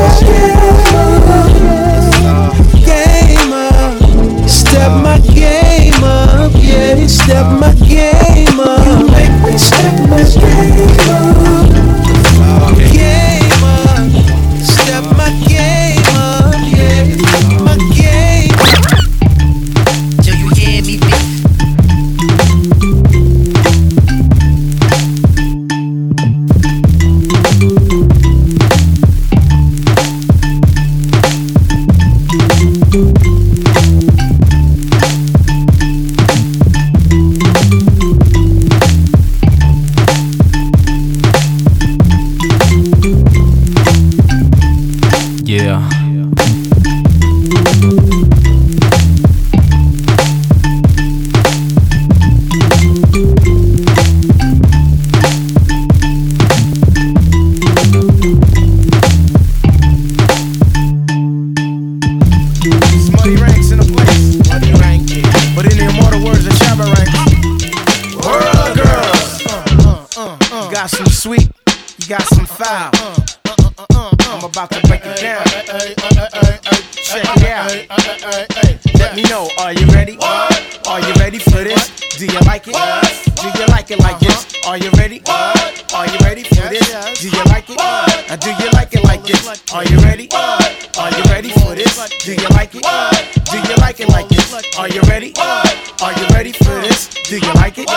Do 93.55 93.71
you 93.71 93.77
like 93.77 94.01
it 94.01 94.09
like 94.09 94.29
this? 94.29 94.53
Are 94.77 94.89
you 94.89 95.01
ready? 95.03 95.33
Are 95.39 96.13
you 96.19 96.27
ready 96.35 96.51
for 96.51 96.75
this? 96.81 97.09
Do 97.29 97.39
you 97.39 97.53
like 97.55 97.79
it? 97.79 97.89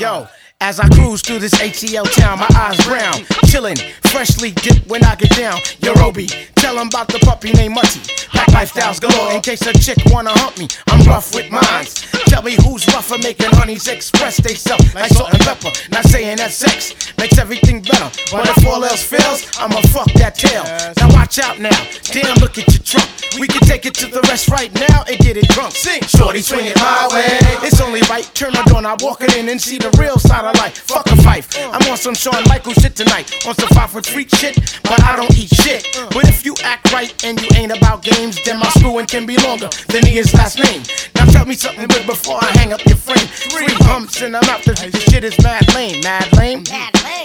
Yo. 0.00 0.28
As 0.60 0.80
I 0.80 0.88
cruise 0.88 1.22
through 1.22 1.38
this 1.38 1.54
ATL 1.54 2.04
town, 2.14 2.40
my 2.40 2.48
eyes 2.56 2.84
brown, 2.84 3.14
chillin', 3.46 3.78
freshly 4.10 4.50
dipped 4.50 4.88
when 4.88 5.04
I 5.04 5.14
get 5.14 5.30
down. 5.36 5.60
Yo, 5.78 5.94
Roby, 5.94 6.26
tell 6.56 6.76
'em 6.78 6.88
about 6.88 7.06
the 7.06 7.20
puppy 7.20 7.52
named 7.52 7.74
Mutty. 7.76 8.00
Black 8.32 8.48
lifestyles 8.48 9.00
galore, 9.00 9.32
in 9.32 9.40
case 9.40 9.62
a 9.62 9.72
chick 9.72 9.98
wanna 10.06 10.30
hump 10.30 10.58
me. 10.58 10.66
I'm 10.88 11.06
rough 11.06 11.32
with 11.32 11.48
mines. 11.50 12.04
Tell 12.26 12.42
me 12.42 12.56
who's 12.64 12.86
rougher, 12.88 13.18
making 13.18 13.50
honeys 13.52 13.86
express 13.86 14.38
they 14.38 14.54
self 14.54 14.82
like 14.96 15.12
salt 15.12 15.32
and 15.32 15.42
pepper. 15.42 15.70
Not 15.90 16.04
saying 16.06 16.38
that 16.38 16.52
sex 16.52 16.92
makes 17.18 17.38
everything 17.38 17.80
better, 17.80 18.10
but 18.32 18.48
if 18.48 18.66
all 18.66 18.84
else 18.84 19.02
fails, 19.04 19.46
I'ma 19.60 19.80
fuck 19.92 20.12
that 20.14 20.34
tail. 20.36 20.64
Now 20.98 21.08
watch 21.14 21.38
out 21.38 21.60
now, 21.60 21.78
damn, 22.12 22.36
look 22.38 22.58
at 22.58 22.66
your 22.66 22.82
trunk. 22.82 23.17
We 23.38 23.46
can 23.46 23.60
take 23.68 23.84
it 23.84 23.94
to 23.94 24.06
the 24.06 24.20
rest 24.28 24.48
right 24.48 24.72
now 24.74 25.04
and 25.08 25.18
get 25.18 25.36
it 25.36 25.48
drunk. 25.48 25.72
Sing, 25.74 26.02
shorty, 26.02 26.40
swing 26.40 26.66
it 26.66 26.76
my 26.76 27.08
way. 27.12 27.26
It's 27.66 27.80
only 27.80 28.00
right, 28.08 28.24
turn 28.34 28.52
my 28.52 28.62
door, 28.64 28.78
I 28.86 28.96
walk 29.00 29.22
it 29.22 29.36
in 29.36 29.48
and 29.48 29.60
see 29.60 29.76
the 29.78 29.90
real 29.98 30.18
side 30.18 30.44
of 30.44 30.56
life. 30.56 30.78
Fuck 30.78 31.06
a 31.06 31.16
fife. 31.22 31.48
I'm 31.58 31.82
on 31.90 31.96
some 31.96 32.14
Shawn 32.14 32.42
Michael 32.48 32.72
shit 32.72 32.96
tonight. 32.96 33.46
On 33.46 33.54
some 33.54 33.68
five 33.70 33.90
foot 33.90 34.06
freak 34.06 34.34
shit, 34.36 34.56
but 34.84 35.02
I 35.02 35.16
don't 35.16 35.36
eat 35.36 35.50
shit. 35.50 35.86
But 36.10 36.28
if 36.28 36.44
you 36.46 36.54
act 36.62 36.92
right 36.92 37.12
and 37.24 37.40
you 37.40 37.48
ain't 37.56 37.76
about 37.76 38.02
games, 38.02 38.42
then 38.44 38.58
my 38.58 38.68
screwing 38.70 39.06
can 39.06 39.26
be 39.26 39.36
longer 39.36 39.68
than 39.88 40.06
his 40.06 40.32
last 40.34 40.58
name. 40.58 40.82
Now 41.14 41.26
tell 41.26 41.44
me 41.44 41.54
something 41.54 41.86
good 41.86 42.06
before 42.06 42.38
I 42.40 42.46
hang 42.58 42.72
up 42.72 42.84
your 42.86 42.96
frame. 42.96 43.26
Three 43.26 43.74
humps 43.84 44.22
in 44.22 44.32
the 44.32 44.40
mouth, 44.46 44.64
this 44.64 44.80
this 44.80 45.04
shit 45.04 45.24
is 45.24 45.36
mad 45.42 45.66
lame. 45.74 46.00
Mad 46.02 46.32
lame? 46.36 46.64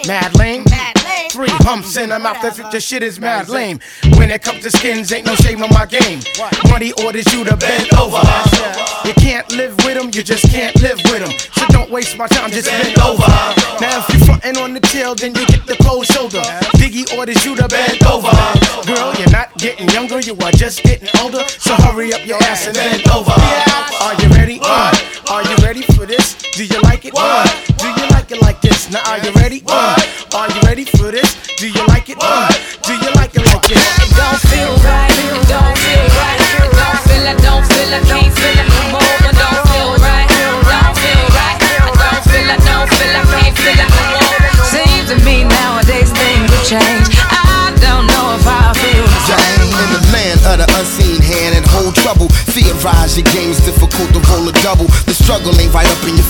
Mad 0.07 0.35
lame? 0.35 0.65
Three 1.29 1.49
humps 1.49 1.97
in 1.97 2.09
the 2.09 2.19
mouth, 2.19 2.41
this 2.41 2.57
this 2.71 2.83
shit 2.83 3.03
is 3.03 3.19
mad 3.19 3.49
lame. 3.49 3.79
When 4.17 4.29
it 4.31 4.43
comes 4.43 4.63
to 4.63 4.71
skins, 4.71 5.11
ain't 5.11 5.25
no 5.25 5.35
shame 5.35 5.63
on 5.63 5.69
my 5.69 5.85
game. 5.93 6.19
Money 6.69 6.91
orders 7.05 7.31
you 7.33 7.43
to 7.45 7.55
bend 7.55 7.93
over. 7.93 8.17
You 9.05 9.13
can't 9.13 9.45
live 9.51 9.75
with 9.85 9.93
them, 9.93 10.09
you 10.13 10.23
just 10.23 10.49
can't 10.49 10.73
live 10.81 10.97
with 11.05 11.21
them. 11.21 11.33
So 11.53 11.67
don't 11.69 11.91
waste 11.91 12.17
my 12.17 12.27
time, 12.27 12.49
just 12.49 12.69
bend 12.69 12.97
over. 12.99 13.21
Now 13.77 14.01
if 14.01 14.09
you 14.13 14.25
frontin' 14.25 14.57
on 14.57 14.73
the 14.73 14.79
tail, 14.79 15.13
then 15.13 15.35
you 15.35 15.45
get 15.45 15.67
the 15.67 15.77
cold 15.83 16.05
shoulder. 16.05 16.41
Biggie 16.81 17.05
orders 17.15 17.45
you 17.45 17.55
to 17.57 17.67
bend 17.67 18.01
over. 18.05 18.31
Girl, 18.87 19.13
you're 19.19 19.29
not 19.29 19.55
getting 19.57 19.87
younger, 19.89 20.19
you 20.19 20.35
are 20.41 20.51
just 20.51 20.81
getting 20.83 21.09
older. 21.21 21.43
So 21.47 21.75
hurry 21.75 22.11
up 22.13 22.25
your 22.25 22.41
ass 22.43 22.65
and 22.65 22.75
bend 22.75 23.07
over. 23.09 23.31
Are 24.01 24.15
you 24.21 24.29
ready? 24.29 24.59
Uh, 24.63 24.91
are 25.29 25.43
you 25.43 25.55
ready 25.61 25.83
for 25.93 26.05
this? 26.05 26.35
Do 26.53 26.65
you 26.65 26.79
like 26.81 27.05
it? 27.05 27.13
Uh, 27.15 27.45
do 27.77 27.87
you 27.87 28.07
like 28.09 28.31
it 28.31 28.41
like 28.41 28.61
this? 28.61 28.89
Now 28.89 29.03
are 29.11 29.19
you 29.19 29.31
ready? 29.33 29.61
Uh, 29.67 29.95
are 30.33 30.49
you 30.49 30.61
ready 30.61 30.85
for 30.85 31.11
this? 31.11 31.37
Do 31.57 31.69
you 31.69 31.85
like 31.87 32.09
it? 32.09 32.17
Uh, 32.19 32.49
do 32.81 32.93
you 32.93 33.11
like 33.15 33.35
it 33.35 33.45
like 33.45 33.63
this? 33.63 33.83
Feel 34.49 34.82
double. 54.63 54.87
The 55.03 55.13
struggle 55.13 55.51
ain't 55.59 55.73
right 55.75 55.85
up 55.91 56.07
in 56.07 56.15
your 56.15 56.22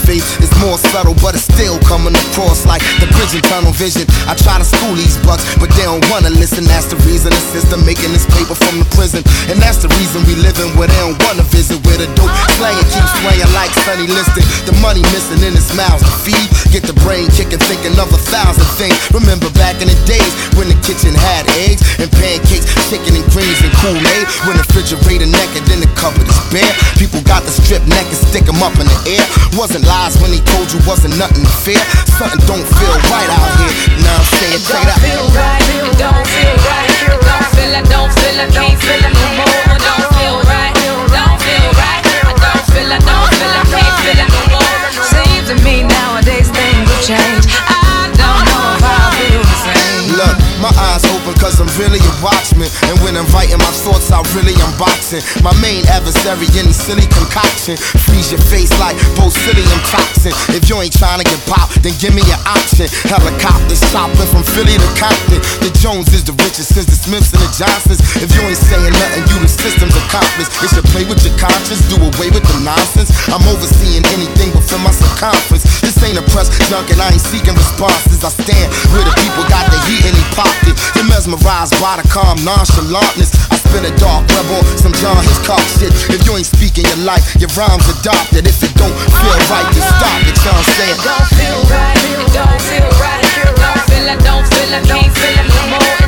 subtle, 0.94 1.18
but 1.26 1.34
it's 1.34 1.50
still 1.50 1.82
coming 1.90 2.14
across 2.14 2.70
like 2.70 2.86
the 3.02 3.10
and 3.10 3.44
tunnel 3.50 3.74
vision. 3.74 4.06
I 4.30 4.38
try 4.38 4.62
to 4.62 4.68
school 4.68 4.94
these 4.94 5.18
bucks, 5.26 5.42
but 5.58 5.74
they 5.74 5.90
don't 5.90 6.06
wanna 6.14 6.30
listen. 6.30 6.70
That's 6.70 6.86
the 6.86 7.02
reason 7.10 7.34
the 7.34 7.42
system 7.50 7.82
making 7.82 8.14
this 8.14 8.30
paper 8.38 8.54
from 8.54 8.78
the 8.78 8.88
prison. 8.94 9.26
And 9.50 9.58
that's 9.58 9.82
the 9.82 9.90
reason 9.98 10.22
we 10.30 10.38
living 10.38 10.70
where 10.78 10.86
they 10.86 11.02
don't 11.02 11.18
wanna 11.26 11.42
visit. 11.50 11.82
Where 11.90 11.98
the 11.98 12.06
dope 12.14 12.30
slaying 12.62 12.86
keeps 12.94 13.10
swaying 13.26 13.50
like 13.58 13.74
Sonny 13.82 14.06
Liston. 14.06 14.46
The 14.70 14.78
money 14.86 15.02
missing 15.10 15.42
in 15.42 15.58
his 15.58 15.74
mouth 15.74 15.98
to 15.98 16.14
feed. 16.22 16.46
Get 16.70 16.86
the 16.86 16.94
brain 17.02 17.26
kicking, 17.34 17.64
thinking 17.66 17.98
of 17.98 18.14
a 18.14 18.22
thousand 18.30 18.70
things. 18.78 18.94
Remember 19.10 19.50
back 19.58 19.82
in 19.82 19.90
the 19.90 19.98
days 20.06 20.30
when 20.54 20.70
the 20.70 20.78
kitchen 20.86 21.18
had 21.18 21.50
eggs 21.66 21.82
and 21.98 22.12
pancakes, 22.22 22.70
chicken 22.94 23.18
and 23.18 23.26
greens 23.34 23.58
and 23.66 23.74
Kool-Aid. 23.82 24.26
When 24.46 24.62
the 24.62 24.66
refrigerator 24.68 25.26
naked, 25.26 25.66
then 25.66 25.82
the 25.82 25.90
cupboard 25.98 26.30
is 26.30 26.38
bare. 26.54 26.70
People 27.02 27.26
got 27.26 27.42
the 27.48 27.54
strip 27.56 27.82
neck 27.90 28.06
and 28.14 28.22
stick 28.30 28.46
'em 28.46 28.62
up 28.62 28.78
in 28.78 28.86
the 28.86 29.00
air. 29.18 29.26
Wasn't 29.58 29.88
lies 29.90 30.20
when 30.22 30.30
he 30.30 30.44
told 30.54 30.70
you 30.70 30.83
wasn't 30.86 31.16
nothing 31.18 31.44
to 31.44 31.54
fear. 31.64 31.80
Something 32.20 32.44
don't 32.48 32.68
feel 32.78 32.96
right 33.12 33.30
out 33.32 33.50
here. 33.60 33.74
Now 34.04 34.20
I'm 34.20 34.28
saying 34.40 34.60
straight 34.60 34.88
up. 34.88 35.00
Feel 35.00 35.28
right, 35.32 35.64
don't 35.98 36.28
feel 36.28 36.56
right. 36.68 36.88
Don't 37.24 37.48
feel 37.56 37.74
it, 37.74 37.86
don't 37.90 38.12
feel 38.12 38.38
it, 38.40 38.50
can't 38.52 38.80
feel 38.80 39.04
it 39.04 39.14
no 39.14 39.28
more. 39.40 39.64
Don't 39.80 40.08
feel 40.16 40.38
right, 40.48 40.74
don't 41.12 41.40
feel 41.40 41.70
right. 41.80 42.02
I 42.04 42.36
don't 42.36 42.66
feel 42.72 42.92
it, 42.92 43.02
don't 43.04 43.30
feel 43.32 43.54
it, 43.54 43.66
can't 43.72 43.96
feel 44.04 44.20
it 44.20 44.30
no 44.30 44.44
more. 44.60 44.78
Seems 45.08 45.46
to 45.52 45.56
me 45.64 45.84
nowadays 45.88 46.52
things 46.52 46.88
have 46.88 47.04
changed. 47.04 47.48
I 47.68 48.12
don't 48.16 48.44
know 48.48 48.66
if 48.76 48.84
I 48.84 49.00
feel 49.18 49.42
the 49.42 49.58
same. 49.64 50.20
Look, 50.20 50.36
my 50.60 50.72
eyes 50.92 51.04
open 51.10 51.34
cause 51.40 51.60
I'm 51.60 51.72
really 51.80 52.00
a 52.00 52.14
watchman. 52.54 52.70
And 52.90 53.00
when 53.02 53.18
I'm 53.18 53.26
writing 53.34 53.58
my 53.58 53.74
thoughts 53.84 54.12
out, 54.12 54.26
really 54.36 54.54
I'm 54.62 54.74
boxing. 54.78 55.22
My 55.44 55.54
main 55.62 55.86
adversary, 55.88 56.48
any 56.58 56.74
silly 56.74 57.06
concoction. 57.10 57.78
Freeze 57.78 58.32
your 58.32 58.42
face 58.50 58.72
like 58.80 58.96
botulinum 59.18 59.82
toxin. 59.90 60.34
If 60.54 60.70
you 60.70 60.78
ain't 60.82 60.94
trying 60.94 61.20
to 61.20 61.26
get 61.26 61.40
popped, 61.46 61.82
then 61.82 61.94
give 62.00 62.14
me 62.14 62.22
an 62.30 62.42
option. 62.46 62.88
Helicopters 63.10 63.82
chopping 63.92 64.30
from 64.30 64.44
Philly 64.44 64.78
to 64.78 64.90
Compton. 64.98 65.42
The 65.62 65.72
Jones 65.82 66.14
is 66.14 66.24
the 66.24 66.34
richest 66.44 66.74
since 66.74 66.86
the 66.86 66.98
Smiths 66.98 67.34
and 67.34 67.42
the 67.42 67.52
Johnsons. 67.58 68.00
If 68.22 68.30
you 68.34 68.42
ain't 68.46 68.60
saying 68.60 68.94
nothing, 68.94 69.24
you 69.34 69.38
the 69.42 69.50
system's 69.50 69.96
accomplice. 69.98 70.50
It 70.62 70.70
should 70.74 70.88
play 70.94 71.06
with 71.06 71.22
your 71.26 71.36
conscience, 71.38 71.82
do 71.90 71.98
away 71.98 72.30
with 72.30 72.46
the 72.46 72.58
nonsense. 72.62 73.12
I'm 73.30 73.44
overseeing 73.50 74.06
anything 74.14 74.54
within 74.54 74.82
my 74.84 74.94
circumference. 74.94 75.66
This 75.82 75.98
ain't 76.04 76.20
a 76.20 76.26
press 76.32 76.52
junk 76.70 76.92
and 76.92 77.00
I 77.02 77.12
ain't 77.12 77.24
seeking 77.24 77.56
responses. 77.56 78.24
I 78.24 78.32
stand 78.32 78.70
where 78.94 79.04
the 79.04 79.14
people 79.20 79.44
got 79.50 79.68
the 79.72 79.80
heat 79.90 80.06
and 80.08 80.16
he 80.16 80.26
popped 80.36 80.68
it. 80.70 80.76
You're 80.96 81.10
mesmerized 81.10 81.76
by 81.82 82.00
the 82.00 82.06
calm 82.08 82.43
nonchalantness. 82.44 83.32
I 83.50 83.56
spin 83.58 83.88
a 83.88 83.94
dark 83.98 84.28
rebel, 84.36 84.62
some 84.78 84.94
John 85.00 85.18
Hitchcock 85.24 85.64
shit. 85.80 85.92
If 86.12 86.28
you 86.28 86.36
ain't 86.36 86.46
speaking 86.46 86.86
your 86.86 87.02
life, 87.08 87.24
your 87.40 87.50
rhymes 87.56 87.88
adopted. 87.90 88.46
If 88.46 88.62
it 88.62 88.76
don't 88.76 88.94
feel 88.94 89.40
right, 89.50 89.68
then 89.72 89.84
stop 89.84 90.20
it. 90.28 90.36
You 90.36 90.52
know 90.52 90.60
I'm 90.60 90.68
saying? 90.76 90.98
Don't 91.02 91.28
feel 91.40 91.60
right, 91.72 92.00
don't 92.36 92.62
feel 92.68 92.90
right. 93.00 93.24
Don't 93.56 93.82
feel 93.88 94.08
it, 94.12 94.20
don't 94.22 94.46
feel 94.46 94.72
it, 94.76 94.84
can't 94.86 95.12
feel 95.16 95.40
it 95.40 95.48
no 95.56 95.64
more. 95.80 96.03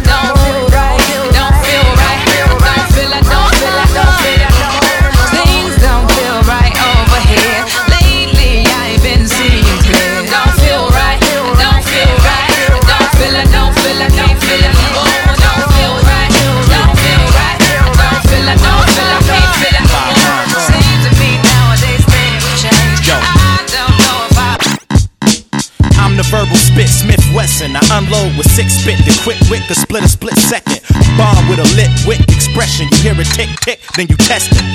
Unload 27.96 28.36
with 28.36 28.52
six 28.52 28.76
spit, 28.76 29.00
the 29.08 29.16
quick 29.24 29.40
wit 29.50 29.64
could 29.68 29.78
split 29.78 30.04
a 30.04 30.08
split 30.08 30.36
second. 30.36 30.84
Bomb 31.16 31.48
with 31.48 31.60
a 31.64 31.68
lit 31.80 31.92
wick 32.04 32.20
expression. 32.28 32.88
You 32.92 32.98
hear 33.12 33.16
it 33.16 33.28
tick 33.32 33.50
tick, 33.64 33.80
then 33.96 34.08
you 34.12 34.18
test 34.18 34.52
it. 34.52 34.66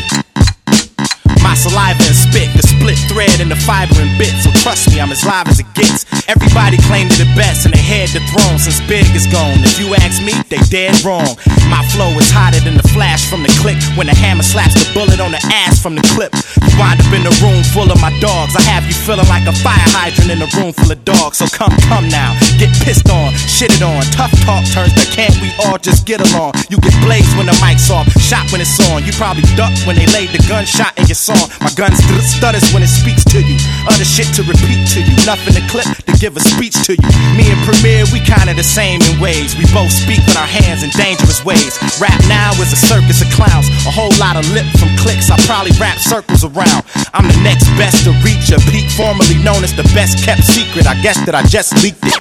My 1.44 1.54
saliva 1.54 2.00
and 2.00 2.16
spit, 2.16 2.48
the 2.56 2.64
split 2.64 2.96
thread 3.12 3.40
and 3.40 3.50
the 3.50 3.56
fiber 3.56 4.00
and 4.00 4.16
bit. 4.16 4.32
So 4.40 4.50
trust 4.64 4.88
me, 4.88 5.00
I'm 5.00 5.12
as 5.12 5.24
live 5.24 5.48
as 5.48 5.60
it 5.60 5.68
gets. 5.74 6.08
Everybody 6.30 6.78
claim 6.86 7.10
they 7.10 7.26
the 7.26 7.30
best 7.34 7.66
and 7.66 7.74
they 7.74 7.82
head 7.82 8.06
the 8.14 8.22
throne 8.30 8.54
since 8.54 8.78
Big 8.86 9.02
is 9.18 9.26
gone. 9.26 9.58
If 9.66 9.82
you 9.82 9.98
ask 9.98 10.22
me, 10.22 10.30
they 10.46 10.62
dead 10.70 10.94
wrong. 11.02 11.34
My 11.66 11.82
flow 11.90 12.14
is 12.22 12.30
hotter 12.30 12.62
than 12.62 12.78
the 12.78 12.86
flash 12.94 13.26
from 13.26 13.42
the 13.42 13.50
click 13.58 13.74
when 13.98 14.06
the 14.06 14.14
hammer 14.14 14.46
slaps 14.46 14.78
the 14.78 14.86
bullet 14.94 15.18
on 15.18 15.34
the 15.34 15.42
ass 15.50 15.82
from 15.82 15.98
the 15.98 16.06
clip. 16.14 16.30
You 16.62 16.70
wind 16.78 17.02
up 17.02 17.10
in 17.10 17.26
a 17.26 17.34
room 17.42 17.66
full 17.74 17.90
of 17.90 17.98
my 17.98 18.14
dogs. 18.22 18.54
I 18.54 18.62
have 18.62 18.86
you 18.86 18.94
feeling 18.94 19.26
like 19.26 19.42
a 19.50 19.54
fire 19.58 19.82
hydrant 19.90 20.30
in 20.30 20.38
a 20.38 20.46
room 20.54 20.70
full 20.70 20.94
of 20.94 21.02
dogs. 21.02 21.42
So 21.42 21.50
come, 21.50 21.74
come 21.90 22.06
now, 22.06 22.38
get 22.62 22.70
pissed 22.86 23.10
on, 23.10 23.34
shitted 23.50 23.82
on. 23.82 24.06
Tough 24.14 24.30
talk 24.46 24.62
turns 24.70 24.94
to 25.02 25.10
can't 25.10 25.34
we 25.42 25.50
all 25.66 25.82
just 25.82 26.06
get 26.06 26.22
along? 26.22 26.54
You 26.70 26.78
get 26.78 26.94
blazed 27.02 27.34
when 27.34 27.50
the 27.50 27.58
mic's 27.58 27.90
off, 27.90 28.06
shot 28.22 28.46
when 28.54 28.62
it's 28.62 28.78
on. 28.86 29.02
You 29.02 29.10
probably 29.18 29.42
duck 29.58 29.74
when 29.82 29.98
they 29.98 30.06
laid 30.14 30.30
the 30.30 30.38
gunshot 30.46 30.94
in 30.94 31.10
your 31.10 31.18
song. 31.18 31.50
My 31.58 31.74
gun 31.74 31.90
st- 31.90 32.22
stutters 32.22 32.70
when 32.70 32.86
it 32.86 32.92
speaks 32.92 33.26
to 33.34 33.42
you. 33.42 33.58
Other 33.90 34.06
shit 34.06 34.30
to 34.38 34.46
repeat 34.46 34.86
to 34.94 35.02
you. 35.02 35.14
Nothing 35.26 35.58
to 35.58 35.64
clip 35.66 35.90
to 36.06 36.12
give 36.20 36.36
a 36.36 36.44
speech 36.44 36.76
to 36.84 36.92
you. 36.92 37.10
Me 37.32 37.48
and 37.48 37.56
Premier, 37.64 38.04
we 38.12 38.20
kinda 38.20 38.52
the 38.52 38.62
same 38.62 39.00
in 39.00 39.16
ways. 39.18 39.56
We 39.56 39.64
both 39.72 39.88
speak 39.88 40.20
with 40.28 40.36
our 40.36 40.46
hands 40.46 40.84
in 40.84 40.92
dangerous 40.92 41.40
ways. 41.42 41.80
Rap 41.96 42.20
now 42.28 42.52
is 42.60 42.70
a 42.76 42.76
circus 42.76 43.24
of 43.24 43.32
clowns. 43.32 43.72
A 43.88 43.90
whole 43.90 44.12
lot 44.20 44.36
of 44.36 44.44
lip 44.52 44.68
from 44.76 44.92
clicks. 45.00 45.32
I 45.32 45.40
probably 45.48 45.72
wrap 45.80 45.96
circles 45.96 46.44
around. 46.44 46.84
I'm 47.16 47.24
the 47.24 47.40
next 47.40 47.64
best 47.80 48.04
to 48.04 48.12
reach 48.20 48.52
a 48.52 48.60
peak, 48.68 48.92
formerly 48.92 49.40
known 49.40 49.64
as 49.64 49.72
the 49.72 49.88
best 49.96 50.20
kept 50.20 50.44
secret. 50.44 50.86
I 50.86 51.00
guess 51.00 51.16
that 51.24 51.34
I 51.34 51.42
just 51.48 51.72
leaked 51.80 52.04
it. 52.04 52.20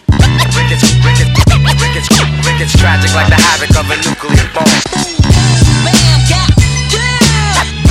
Rickets, 0.56 0.88
rickets, 1.04 1.36
rickets, 1.84 2.08
rickets, 2.48 2.74
tragic 2.80 3.12
like 3.12 3.28
the 3.28 3.36
havoc 3.36 3.76
of 3.76 3.84
a 3.92 4.00
nuclear 4.00 4.48
bomb. 4.56 4.80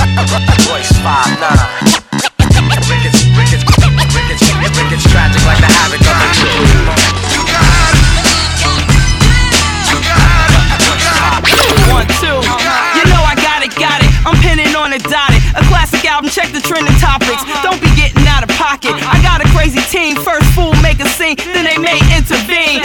Royce 0.69 0.91
five 1.05 1.29
nine. 1.37 2.09
Rickets, 2.17 2.89
rickets, 2.89 2.89
rickets, 2.89 3.28
rickets, 4.99 5.11
tragic 5.11 5.45
like 5.45 5.59
the 5.59 5.71
havoc 5.71 6.01
of 6.01 6.07
a. 6.07 6.29
One, 11.91 12.07
two. 12.21 12.39
You 12.97 13.03
know 13.09 13.21
I 13.23 13.35
got 13.35 13.63
it, 13.63 13.73
got 13.75 14.01
it. 14.03 14.09
I'm 14.25 14.35
pinning 14.41 14.75
on 14.75 14.91
dotted. 14.99 15.41
A 15.55 15.63
classic 15.67 16.05
album, 16.05 16.29
check 16.29 16.51
the 16.51 16.61
trending 16.61 16.95
topics. 16.99 17.43
Don't 17.63 17.81
be 17.81 17.89
getting 17.95 18.27
out 18.27 18.43
of 18.43 18.49
pocket. 18.55 18.93
I 18.93 19.21
got 19.23 19.41
a 19.41 19.47
crazy 19.55 19.81
team. 19.89 20.15
First 20.15 20.45
fool 20.53 20.73
make 20.81 20.99
a 20.99 21.07
scene, 21.07 21.35
then 21.53 21.65
they 21.65 21.77
may 21.77 21.99
intervene. 22.15 22.83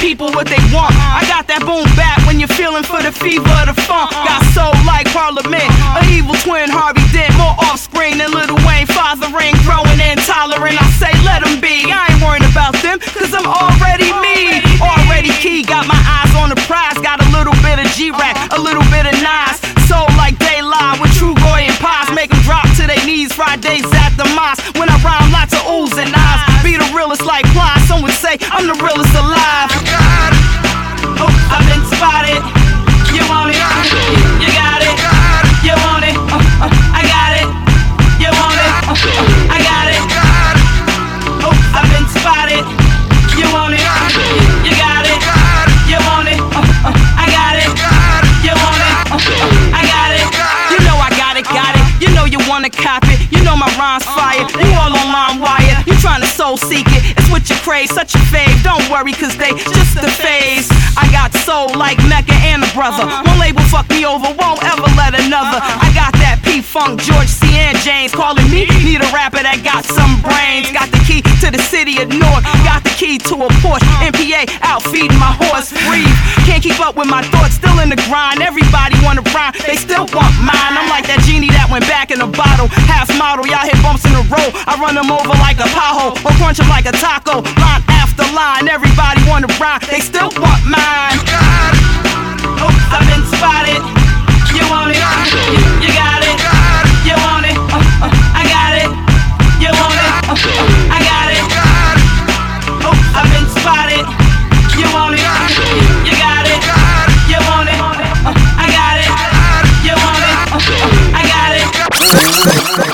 People 0.00 0.32
what 0.32 0.46
they 0.46 0.60
want. 0.74 0.94
I 0.98 1.22
got 1.30 1.46
that 1.46 1.62
boom 1.62 1.86
back 1.94 2.18
when 2.26 2.38
you're 2.38 2.50
feeling 2.50 2.82
for 2.82 3.00
the 3.02 3.12
fever 3.12 3.48
of 3.62 3.70
the 3.70 3.76
funk. 3.86 4.10
Got 4.10 4.42
soul 4.50 4.74
like 4.82 5.06
Parliament. 5.14 5.66
A 5.94 6.02
evil 6.10 6.34
twin, 6.42 6.70
Harvey 6.70 7.04
Dent. 7.14 7.30
More 7.38 7.54
offspring 7.70 8.18
than 8.18 8.34
Little 8.34 8.58
Wayne. 8.66 8.86
Fathering, 8.90 9.54
growing 9.62 10.00
intolerant. 10.02 10.74
I 10.74 10.86
say 10.98 11.12
let 11.22 11.46
them 11.46 11.62
be. 11.62 11.86
I 11.90 12.10
ain't 12.10 12.20
worrying 12.22 12.46
about 12.50 12.74
them, 12.82 12.98
cause 13.14 13.30
I'm 13.30 13.46
already 13.46 14.10
me. 14.22 14.58
Already 14.82 15.30
key. 15.38 15.62
Got 15.62 15.86
my 15.86 15.98
eyes 15.98 16.32
on 16.34 16.50
the 16.50 16.58
prize. 16.66 16.98
Got 16.98 17.22
a 17.22 17.28
little 17.30 17.54
bit 17.62 17.78
of 17.78 17.86
G-Rap, 17.94 18.34
a 18.52 18.60
little 18.60 18.84
bit 18.90 19.06
of 19.06 19.14
Nas. 19.22 19.58
Soul 19.86 20.08
like 20.18 20.34
daylight 20.38 20.98
with 20.98 21.14
true 21.14 21.38
goy 21.46 21.66
and 21.66 21.78
pies. 21.78 22.10
Make 22.10 22.30
them 22.30 22.42
drop 22.42 22.66
to 22.80 22.86
their 22.86 23.00
knees 23.06 23.32
Fridays 23.32 23.86
at 24.02 24.14
the 24.18 24.26
mosque. 24.34 24.62
When 24.78 24.90
I 24.90 24.96
rhyme 25.02 25.30
lots 25.30 25.54
of 25.54 25.62
oohs 25.66 25.94
and 25.94 26.10
ahs. 26.10 26.42
Be 26.66 26.74
the 26.78 26.88
realest 26.94 27.22
like 27.22 27.46
Ply. 27.54 27.81
Some 27.92 28.00
would 28.00 28.12
say 28.12 28.38
I'm 28.50 28.66
the 28.66 28.72
realest 28.82 29.14
alive. 29.14 30.41
Worry, 58.92 59.16
cause 59.16 59.32
they 59.40 59.56
just 59.56 59.96
a 59.96 60.10
phase. 60.20 60.68
I 61.00 61.08
got 61.08 61.32
soul 61.48 61.72
like 61.72 61.96
Mecca 62.12 62.36
and 62.44 62.60
a 62.60 62.68
brother. 62.76 63.08
Uh-huh. 63.08 63.24
One 63.24 63.40
label 63.40 63.64
fuck 63.72 63.88
me 63.88 64.04
over, 64.04 64.28
won't 64.36 64.60
ever 64.60 64.84
let 65.00 65.16
another. 65.16 65.56
Uh-huh. 65.64 65.86
I 65.86 65.88
got 65.96 66.12
that 66.20 66.44
P 66.44 66.60
Funk, 66.60 67.00
George 67.00 67.32
C. 67.32 67.48
and 67.56 67.80
James 67.80 68.12
calling 68.12 68.44
me. 68.52 68.68
Need 68.84 69.00
a 69.00 69.08
rapper 69.16 69.40
that 69.40 69.64
got 69.64 69.88
some 69.88 70.20
brains. 70.20 70.68
Got 70.76 70.92
the 70.92 71.00
key 71.08 71.24
to 71.40 71.48
the 71.48 71.62
city 71.72 72.04
of 72.04 72.12
North. 72.12 72.44
Got 72.68 72.84
the 72.84 72.92
key 72.92 73.16
to 73.32 73.34
a 73.40 73.48
Porsche. 73.64 73.80
Uh-huh. 73.80 74.12
MPA 74.12 74.44
out 74.60 74.84
feeding 74.84 75.16
my 75.16 75.32
horse. 75.40 75.72
Breathe. 75.88 76.12
Can't 76.44 76.60
keep 76.60 76.76
up 76.84 76.92
with 76.92 77.08
my 77.08 77.24
thoughts. 77.32 77.56
Still 77.56 77.80
in 77.80 77.88
the 77.88 78.00
grind. 78.12 78.44
Everybody 78.44 79.00
wanna 79.00 79.24
rhyme. 79.32 79.56
They 79.64 79.80
still 79.80 80.04
want 80.12 80.36
mine. 80.44 80.76
I'm 80.76 80.92
like 80.92 81.08
that 81.08 81.24
genie 81.24 81.48
that 81.56 81.72
went 81.72 81.88
back 81.88 82.12
in 82.12 82.20
a 82.20 82.28
bottle. 82.28 82.68
Half 82.84 83.08
model. 83.16 83.48
Y'all 83.48 83.64
hit 83.64 83.80
bumps 83.80 84.04
in 84.04 84.12
a 84.12 84.24
row. 84.28 84.52
I 84.68 84.76
run 84.76 84.92
them 85.00 85.08
over 85.08 85.32
like 85.40 85.56
a 85.64 85.68
pothole. 85.72 86.12
Or 86.20 86.32
crunch 86.36 86.60
them 86.60 86.68
like 86.68 86.84
a 86.84 86.92
taco. 86.92 87.40
Line 87.56 87.91
the 88.22 88.32
line. 88.34 88.68
Everybody 88.68 89.20
wanna 89.26 89.48
rhyme, 89.58 89.80
they 89.90 90.00
still 90.00 90.30
want 90.38 90.62
mine. 90.66 91.18
You 91.18 91.26
got 91.26 91.74
it. 91.74 92.62
Oops, 92.62 92.86
I've 92.94 93.06
been 93.10 93.24
spotted. 93.26 93.82
You 94.54 94.64
want 94.70 94.90
it? 94.94 95.02
You, 95.82 95.90
got 95.96 96.22
it. 96.22 96.36
You 97.02 97.14
want 97.26 97.46
it? 97.50 97.56
I 98.38 98.42
got 98.46 98.74
it. 98.78 98.90
You 99.58 99.70
want 99.74 99.98
it? 99.98 100.12
I 100.92 100.98
got 101.02 101.28
it. 101.34 101.42
Oops, 102.86 103.08
I've 103.18 103.30
been 103.34 103.48
spotted. 103.58 104.06
You 104.78 104.86
want 104.94 105.14
it? 105.18 105.24
You 106.06 106.14
got 106.20 106.46
it. 106.46 106.60
You 107.26 107.38
want 107.48 107.68
it? 107.72 107.80
I 108.62 108.66
got 108.70 108.96
it. 109.02 109.10
You 109.86 109.94
want 109.98 110.22
it? 110.22 110.36
I 111.14 111.22
got 111.26 111.52
it. 112.86 112.91